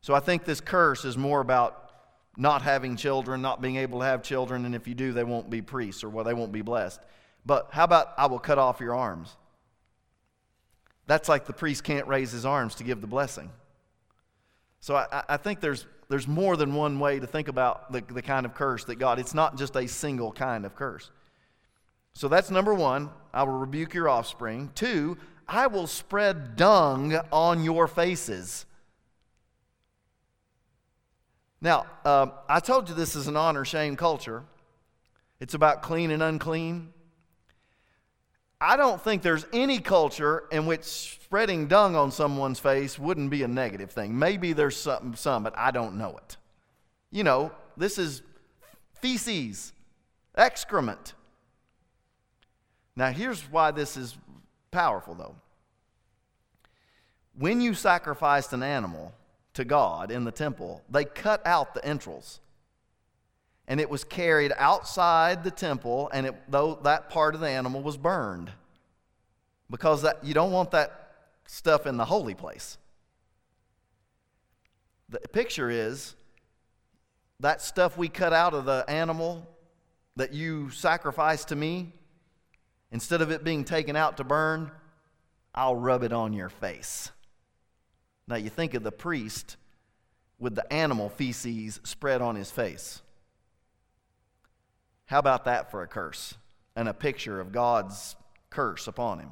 So 0.06 0.14
I 0.14 0.20
think 0.20 0.46
this 0.46 0.62
curse 0.62 1.04
is 1.04 1.18
more 1.18 1.42
about 1.42 1.90
not 2.38 2.62
having 2.62 2.96
children, 2.96 3.42
not 3.42 3.60
being 3.60 3.78
able 3.78 4.02
to 4.02 4.06
have 4.06 4.22
children, 4.22 4.66
and 4.66 4.76
if 4.76 4.88
you 4.88 4.94
do, 4.94 5.14
they 5.14 5.24
won't 5.24 5.50
be 5.50 5.64
priests 5.64 6.04
or 6.04 6.10
well, 6.10 6.24
they 6.24 6.36
won't 6.36 6.52
be 6.52 6.62
blessed. 6.62 7.00
But 7.44 7.70
how 7.72 7.86
about 7.86 8.14
I 8.16 8.28
will 8.28 8.38
cut 8.38 8.60
off 8.60 8.80
your 8.80 8.94
arms? 8.94 9.36
That's 11.08 11.28
like 11.28 11.48
the 11.48 11.54
priest 11.54 11.84
can't 11.84 12.06
raise 12.08 12.32
his 12.32 12.46
arms 12.46 12.76
to 12.76 12.84
give 12.84 13.02
the 13.02 13.08
blessing. 13.08 13.50
So 14.80 14.96
I, 14.96 15.24
I 15.28 15.38
think 15.38 15.60
there's, 15.60 15.88
there's 16.08 16.28
more 16.28 16.56
than 16.56 16.76
one 16.76 17.00
way 17.00 17.20
to 17.20 17.26
think 17.26 17.48
about 17.48 17.92
the, 17.92 18.02
the 18.02 18.22
kind 18.22 18.46
of 18.46 18.54
curse 18.54 18.84
that 18.84 18.98
God, 18.98 19.18
it's 19.18 19.34
not 19.34 19.58
just 19.58 19.76
a 19.76 19.88
single 19.88 20.32
kind 20.32 20.68
of 20.68 20.76
curse. 20.76 21.10
So 22.14 22.28
that's 22.28 22.52
number 22.52 22.76
one, 22.76 23.10
I 23.34 23.42
will 23.42 23.58
rebuke 23.58 23.96
your 23.96 24.08
offspring. 24.08 24.70
Two, 24.76 25.18
I 25.48 25.66
will 25.66 25.88
spread 25.88 26.56
dung 26.58 27.20
on 27.32 27.64
your 27.64 27.88
faces. 27.88 28.68
Now, 31.66 31.88
uh, 32.06 32.28
I 32.48 32.60
told 32.60 32.90
you 32.90 32.94
this 32.94 33.16
is 33.16 33.28
an 33.28 33.36
honor 33.36 33.66
shame 33.66 33.96
culture. 33.96 34.44
It's 35.40 35.56
about 35.56 35.82
clean 35.82 36.12
and 36.12 36.22
unclean. 36.22 36.94
I 38.62 38.78
don't 38.78 39.02
think 39.02 39.24
there's 39.24 39.48
any 39.52 39.80
culture 39.80 40.44
in 40.52 40.68
which 40.68 40.84
spreading 40.84 41.66
dung 41.66 41.96
on 41.96 42.12
someone's 42.12 42.60
face 42.60 43.00
wouldn't 43.00 43.32
be 43.32 43.42
a 43.42 43.48
negative 43.48 43.90
thing. 43.90 44.20
Maybe 44.20 44.54
there's 44.54 44.78
some, 44.78 45.16
some, 45.16 45.42
but 45.42 45.58
I 45.58 45.72
don't 45.72 45.98
know 45.98 46.16
it. 46.18 46.38
You 47.10 47.24
know, 47.24 47.52
this 47.76 47.98
is 47.98 48.22
feces, 49.02 49.74
excrement. 50.38 51.16
Now, 52.96 53.10
here's 53.10 53.42
why 53.42 53.72
this 53.72 53.98
is 53.98 54.16
powerful, 54.70 55.16
though. 55.16 55.36
When 57.36 57.60
you 57.60 57.74
sacrificed 57.74 58.54
an 58.54 58.62
animal 58.62 59.16
to 59.56 59.66
God 59.66 60.12
in 60.12 60.24
the 60.24 60.32
temple, 60.32 60.82
they 60.90 61.06
cut 61.06 61.46
out 61.46 61.74
the 61.74 61.84
entrails 61.84 62.40
and 63.68 63.80
it 63.80 63.90
was 63.90 64.04
carried 64.04 64.52
outside 64.58 65.44
the 65.44 65.52
temple, 65.52 66.10
and 66.14 66.28
it, 66.28 66.36
though 66.48 66.80
that 66.84 67.10
part 67.10 67.34
of 67.34 67.42
the 67.42 67.50
animal 67.50 67.82
was 67.82 67.98
burned, 67.98 68.52
because 69.72 70.04
that, 70.04 70.24
you 70.24 70.34
don't 70.34 70.52
want 70.52 70.72
that 70.72 71.14
stuff 71.48 71.88
in 71.88 71.98
the 71.98 72.06
holy 72.06 72.36
place. 72.36 72.78
The 75.10 75.20
picture 75.20 75.70
is 75.70 76.16
that 77.40 77.62
stuff 77.62 77.98
we 77.98 78.08
cut 78.08 78.34
out 78.34 78.54
of 78.54 78.66
the 78.66 78.86
animal 78.88 79.48
that 80.16 80.34
you 80.34 80.70
sacrificed 80.70 81.48
to 81.48 81.56
me, 81.56 81.92
instead 82.92 83.22
of 83.22 83.32
it 83.32 83.44
being 83.44 83.64
taken 83.64 83.96
out 83.96 84.18
to 84.18 84.24
burn, 84.24 84.72
I'll 85.54 85.76
rub 85.76 86.04
it 86.04 86.14
on 86.14 86.34
your 86.34 86.50
face. 86.50 87.12
Now 88.28 88.36
you 88.36 88.50
think 88.50 88.74
of 88.74 88.84
the 88.84 88.92
priest 88.92 89.58
with 90.40 90.56
the 90.56 90.72
animal 90.74 91.10
feces 91.10 91.80
spread 91.84 92.22
on 92.22 92.36
his 92.36 92.52
face. 92.52 93.02
How 95.06 95.20
about 95.20 95.46
that 95.46 95.70
for 95.70 95.84
a 95.84 95.88
curse 95.88 96.36
and 96.76 96.90
a 96.90 96.94
picture 96.94 97.40
of 97.40 97.52
God's 97.52 98.16
curse 98.50 98.88
upon 98.88 99.20
him? 99.20 99.30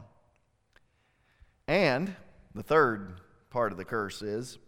And 1.67 2.15
the 2.53 2.63
third 2.63 3.19
part 3.49 3.71
of 3.71 3.77
the 3.77 3.85
curse 3.85 4.21
is, 4.21 4.59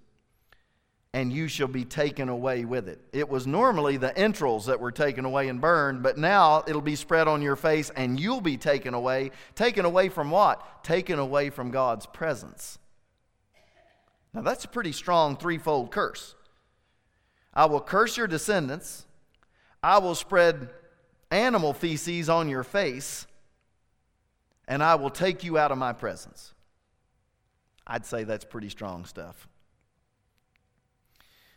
and 1.13 1.32
you 1.32 1.47
shall 1.47 1.67
be 1.67 1.86
taken 1.86 2.28
away 2.28 2.65
with 2.65 2.89
it. 2.89 2.99
It 3.13 3.30
was 3.30 3.47
normally 3.47 3.97
the 3.97 4.17
entrails 4.17 4.65
that 4.65 4.82
were 4.82 4.91
taken 4.91 5.23
away 5.23 5.47
and 5.47 5.61
burned, 5.61 6.03
but 6.03 6.17
now 6.17 6.63
it'll 6.67 6.82
be 6.82 6.95
spread 6.95 7.28
on 7.28 7.41
your 7.41 7.55
face 7.55 7.89
and 7.95 8.19
you'll 8.19 8.41
be 8.41 8.57
taken 8.57 8.93
away. 8.93 9.32
Taken 9.53 9.86
away 9.86 10.09
from 10.09 10.32
what? 10.32 10.84
Taken 10.84 11.19
away 11.19 11.51
from 11.51 11.71
God's 11.71 12.05
presence. 12.05 12.80
Now 14.36 14.41
that's 14.41 14.65
a 14.65 14.67
pretty 14.67 14.91
strong 14.91 15.38
threefold 15.38 15.91
curse. 15.91 16.36
I 17.53 17.65
will 17.65 17.79
curse 17.79 18.17
your 18.17 18.27
descendants, 18.27 19.05
I 19.81 19.99
will 19.99 20.15
spread 20.15 20.69
animal 21.31 21.73
feces 21.73 22.27
on 22.27 22.49
your 22.49 22.63
face, 22.63 23.25
and 24.67 24.83
I 24.83 24.95
will 24.95 25.09
take 25.09 25.43
you 25.45 25.57
out 25.57 25.71
of 25.71 25.77
my 25.77 25.93
presence. 25.93 26.53
I'd 27.88 28.05
say 28.05 28.25
that's 28.25 28.43
pretty 28.43 28.69
strong 28.69 29.05
stuff. 29.05 29.47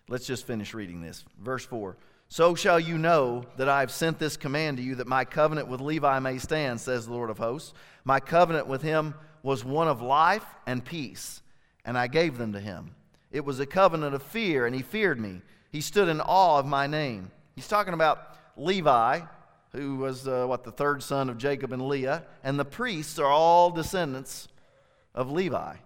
Let's 0.08 0.26
just 0.26 0.46
finish 0.46 0.72
reading 0.72 1.02
this. 1.02 1.24
Verse 1.40 1.64
4 1.64 1.96
So 2.28 2.54
shall 2.54 2.78
you 2.78 2.96
know 2.96 3.44
that 3.56 3.68
I 3.68 3.80
have 3.80 3.90
sent 3.90 4.20
this 4.20 4.36
command 4.36 4.76
to 4.76 4.82
you, 4.84 4.94
that 4.96 5.08
my 5.08 5.24
covenant 5.24 5.66
with 5.66 5.80
Levi 5.80 6.18
may 6.20 6.38
stand, 6.38 6.80
says 6.80 7.06
the 7.06 7.12
Lord 7.12 7.30
of 7.30 7.38
hosts. 7.38 7.74
My 8.04 8.20
covenant 8.20 8.68
with 8.68 8.82
him 8.82 9.14
was 9.42 9.64
one 9.64 9.88
of 9.88 10.00
life 10.00 10.44
and 10.66 10.84
peace, 10.84 11.42
and 11.88 11.96
I 11.96 12.06
gave 12.06 12.36
them 12.36 12.52
to 12.52 12.60
him. 12.60 12.94
It 13.32 13.46
was 13.46 13.60
a 13.60 13.66
covenant 13.66 14.14
of 14.14 14.22
fear, 14.22 14.66
and 14.66 14.76
he 14.76 14.82
feared 14.82 15.18
me. 15.18 15.40
He 15.70 15.80
stood 15.80 16.08
in 16.08 16.20
awe 16.20 16.58
of 16.58 16.66
my 16.66 16.86
name. 16.86 17.30
He's 17.56 17.66
talking 17.66 17.94
about 17.94 18.36
Levi, 18.58 19.20
who 19.72 19.96
was 19.96 20.28
uh, 20.28 20.44
what 20.44 20.64
the 20.64 20.70
third 20.70 21.02
son 21.02 21.30
of 21.30 21.38
Jacob 21.38 21.72
and 21.72 21.88
Leah, 21.88 22.24
and 22.44 22.60
the 22.60 22.64
priests 22.66 23.18
are 23.18 23.30
all 23.30 23.70
descendants 23.70 24.48
of 25.14 25.30
Levi. 25.30 25.76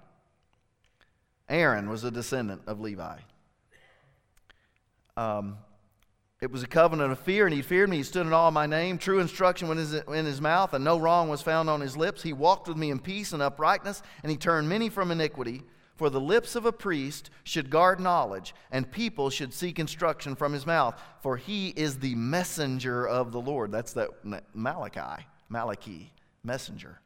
Aaron 1.49 1.89
was 1.89 2.03
a 2.03 2.11
descendant 2.11 2.63
of 2.67 2.81
Levi. 2.81 3.19
Um, 5.17 5.57
it 6.41 6.51
was 6.51 6.65
a 6.65 6.67
covenant 6.67 7.13
of 7.13 7.21
fear, 7.21 7.47
and 7.47 7.55
he 7.55 7.63
feared 7.63 7.89
me. 7.89 7.99
He 7.99 8.03
stood 8.03 8.27
in 8.27 8.33
awe 8.33 8.49
of 8.49 8.55
my 8.55 8.67
name. 8.67 8.99
True 8.99 9.21
instruction 9.21 9.69
was 9.69 9.95
in 9.95 10.27
his 10.27 10.41
mouth, 10.41 10.75
and 10.75 10.83
no 10.85 10.99
wrong 10.99 11.29
was 11.29 11.43
found 11.43 11.71
on 11.71 11.81
his 11.81 11.97
lips. 11.97 12.25
He 12.25 12.33
walked 12.33 12.67
with 12.67 12.77
me 12.77 12.91
in 12.91 12.99
peace 12.99 13.33
and 13.33 13.41
uprightness, 13.41 14.03
and 14.25 14.33
he 14.33 14.37
turned 14.37 14.69
many 14.69 14.89
from 14.89 15.13
iniquity. 15.13 15.63
For 15.95 16.11
the 16.11 16.21
lips 16.21 16.57
of 16.57 16.67
a 16.67 16.73
priest 16.73 17.31
should 17.45 17.71
guard 17.71 18.01
knowledge, 18.01 18.55
and 18.71 18.91
people 18.91 19.31
should 19.31 19.53
seek 19.53 19.79
instruction 19.79 20.35
from 20.35 20.53
his 20.53 20.67
mouth. 20.67 21.01
For 21.21 21.37
he 21.37 21.69
is 21.69 21.99
the 21.99 22.15
messenger 22.15 23.07
of 23.07 23.33
the 23.33 23.41
Lord. 23.41 23.71
That's 23.71 23.93
that 23.93 24.11
Malachi, 24.55 25.27
Malachi, 25.49 26.13
messenger. 26.43 27.01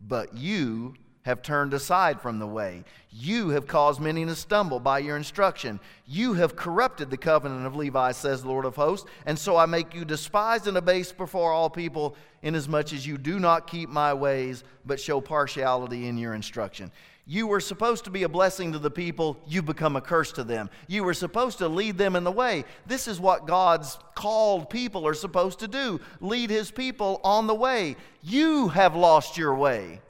But 0.00 0.34
you 0.34 0.94
have 1.22 1.42
turned 1.42 1.72
aside 1.72 2.20
from 2.20 2.38
the 2.38 2.46
way. 2.46 2.84
You 3.10 3.50
have 3.50 3.66
caused 3.66 4.00
many 4.00 4.24
to 4.26 4.34
stumble 4.34 4.80
by 4.80 4.98
your 4.98 5.16
instruction. 5.16 5.78
You 6.06 6.34
have 6.34 6.56
corrupted 6.56 7.10
the 7.10 7.16
covenant 7.16 7.66
of 7.66 7.76
Levi, 7.76 8.12
says 8.12 8.42
the 8.42 8.48
Lord 8.48 8.64
of 8.64 8.76
hosts. 8.76 9.08
And 9.26 9.38
so 9.38 9.56
I 9.56 9.66
make 9.66 9.94
you 9.94 10.04
despised 10.04 10.66
and 10.66 10.76
abased 10.76 11.16
before 11.16 11.52
all 11.52 11.70
people, 11.70 12.16
inasmuch 12.42 12.92
as 12.92 13.06
you 13.06 13.18
do 13.18 13.38
not 13.38 13.68
keep 13.68 13.88
my 13.88 14.12
ways, 14.12 14.64
but 14.84 15.00
show 15.00 15.20
partiality 15.20 16.08
in 16.08 16.18
your 16.18 16.34
instruction. 16.34 16.90
You 17.24 17.46
were 17.46 17.60
supposed 17.60 18.04
to 18.04 18.10
be 18.10 18.24
a 18.24 18.28
blessing 18.28 18.72
to 18.72 18.80
the 18.80 18.90
people, 18.90 19.36
you 19.46 19.62
become 19.62 19.94
a 19.94 20.00
curse 20.00 20.32
to 20.32 20.42
them. 20.42 20.68
You 20.88 21.04
were 21.04 21.14
supposed 21.14 21.58
to 21.58 21.68
lead 21.68 21.96
them 21.96 22.16
in 22.16 22.24
the 22.24 22.32
way. 22.32 22.64
This 22.86 23.06
is 23.06 23.20
what 23.20 23.46
God's 23.46 23.96
called 24.16 24.68
people 24.70 25.06
are 25.06 25.14
supposed 25.14 25.60
to 25.60 25.68
do 25.68 26.00
lead 26.20 26.50
his 26.50 26.72
people 26.72 27.20
on 27.22 27.46
the 27.46 27.54
way. 27.54 27.94
You 28.22 28.68
have 28.68 28.96
lost 28.96 29.36
your 29.36 29.54
way. 29.54 30.00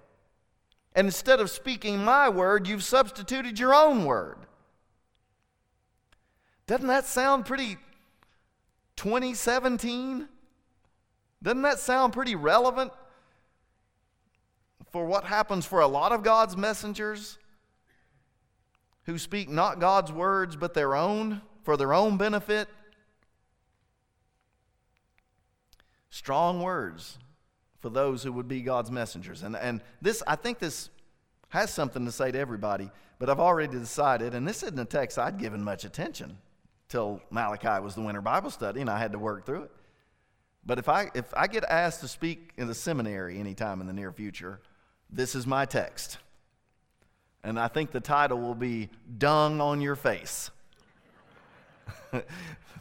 And 0.95 1.07
instead 1.07 1.41
of 1.41 1.51
speaking 1.51 2.05
my 2.05 2.29
word, 2.29 2.69
you've 2.69 2.85
substituted 2.85 3.59
your 3.59 3.75
own 3.75 4.05
word. 4.05 4.37
Doesn't 6.67 6.87
that 6.87 7.07
sound 7.07 7.47
pretty 7.47 7.79
2017? 8.97 10.29
Doesn't 11.43 11.63
that 11.63 11.79
sound 11.79 12.13
pretty 12.13 12.35
relevant 12.35 12.93
for 14.91 15.07
what 15.07 15.25
happens 15.25 15.65
for 15.65 15.81
a 15.81 15.87
lot 15.87 16.13
of 16.13 16.23
God's 16.23 16.57
messengers 16.57 17.39
who 19.05 19.19
speak 19.19 19.49
not 19.49 19.81
God's 19.81 20.13
words 20.13 20.55
but 20.57 20.75
their 20.75 20.95
own 20.95 21.41
for 21.63 21.77
their 21.77 21.95
own 21.95 22.17
benefit? 22.19 22.69
Strong 26.11 26.63
words 26.63 27.19
for 27.83 27.91
those 27.91 28.23
who 28.23 28.33
would 28.33 28.49
be 28.49 28.63
God's 28.63 28.91
messengers. 28.91 29.43
And, 29.43 29.57
and 29.57 29.83
this, 30.01 30.23
I 30.27 30.37
think 30.37 30.61
this 30.61 30.89
has 31.49 31.71
something 31.75 32.07
to 32.07 32.13
say 32.13 32.31
to 32.31 32.39
everybody, 32.39 32.91
but 33.19 33.29
I've 33.29 33.41
already 33.41 33.77
decided, 33.77 34.35
and 34.35 34.47
this 34.47 34.63
isn't 34.63 34.79
a 34.79 34.85
text 34.85 35.19
I'd 35.19 35.37
given 35.37 35.63
much 35.63 35.85
attention 35.85 36.39
till 36.89 37.21
Malachi 37.31 37.83
was 37.83 37.95
the 37.95 38.01
winter 38.01 38.21
Bible 38.21 38.51
study 38.51 38.81
and 38.81 38.89
I 38.89 38.99
had 38.99 39.13
to 39.13 39.19
work 39.19 39.45
through 39.45 39.65
it. 39.65 39.71
But 40.65 40.79
if 40.79 40.89
I, 40.89 41.11
if 41.13 41.35
I 41.35 41.49
get 41.49 41.65
asked 41.65 42.01
to 42.03 42.09
speak 42.09 42.53
in 42.57 42.69
the 42.69 42.75
seminary 42.75 43.39
anytime 43.39 43.81
in 43.81 43.89
the 43.89 43.93
near 43.93 44.13
future, 44.13 44.61
this 45.11 45.35
is 45.35 45.45
my 45.45 45.65
text. 45.65 46.19
And 47.43 47.59
I 47.59 47.67
think 47.67 47.91
the 47.91 48.01
title 48.01 48.39
will 48.39 48.55
be 48.55 48.91
Dung 49.19 49.61
on 49.61 49.81
Your 49.81 49.97
Face. 49.97 50.53
I 52.13 52.23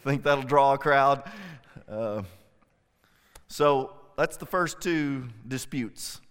think 0.04 0.22
that'll 0.24 0.43
draw 0.43 0.74
a 0.74 0.78
crowd. 0.78 1.24
Uh, 1.89 2.22
so 3.47 3.93
that's 4.22 4.38
the 4.38 4.45
first 4.45 4.80
two 4.82 5.28
disputes. 5.47 6.22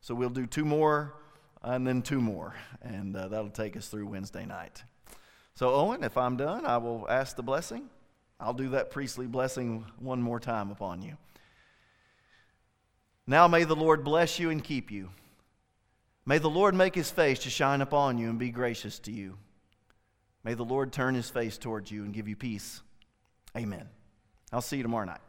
So 0.00 0.12
we'll 0.12 0.28
do 0.28 0.44
two 0.44 0.64
more 0.64 1.14
and 1.62 1.86
then 1.86 2.02
two 2.02 2.20
more, 2.20 2.56
and 2.82 3.14
uh, 3.14 3.28
that'll 3.28 3.48
take 3.48 3.76
us 3.76 3.86
through 3.86 4.08
Wednesday 4.08 4.44
night. 4.44 4.82
So, 5.54 5.72
Owen, 5.72 6.02
if 6.02 6.18
I'm 6.18 6.36
done, 6.36 6.66
I 6.66 6.78
will 6.78 7.06
ask 7.08 7.36
the 7.36 7.42
blessing. 7.44 7.88
I'll 8.40 8.52
do 8.52 8.70
that 8.70 8.90
priestly 8.90 9.28
blessing 9.28 9.84
one 10.00 10.20
more 10.20 10.40
time 10.40 10.72
upon 10.72 11.00
you. 11.00 11.16
Now 13.28 13.46
may 13.46 13.62
the 13.62 13.76
Lord 13.76 14.02
bless 14.02 14.40
you 14.40 14.50
and 14.50 14.64
keep 14.64 14.90
you. 14.90 15.08
May 16.26 16.38
the 16.38 16.50
Lord 16.50 16.74
make 16.74 16.96
his 16.96 17.12
face 17.12 17.38
to 17.44 17.50
shine 17.50 17.82
upon 17.82 18.18
you 18.18 18.30
and 18.30 18.38
be 18.40 18.50
gracious 18.50 18.98
to 18.98 19.12
you. 19.12 19.38
May 20.42 20.54
the 20.54 20.64
Lord 20.64 20.92
turn 20.92 21.14
his 21.14 21.30
face 21.30 21.56
towards 21.56 21.88
you 21.88 22.02
and 22.02 22.12
give 22.12 22.26
you 22.26 22.34
peace. 22.34 22.82
Amen. 23.56 23.88
I'll 24.52 24.60
see 24.60 24.78
you 24.78 24.82
tomorrow 24.82 25.06
night. 25.06 25.20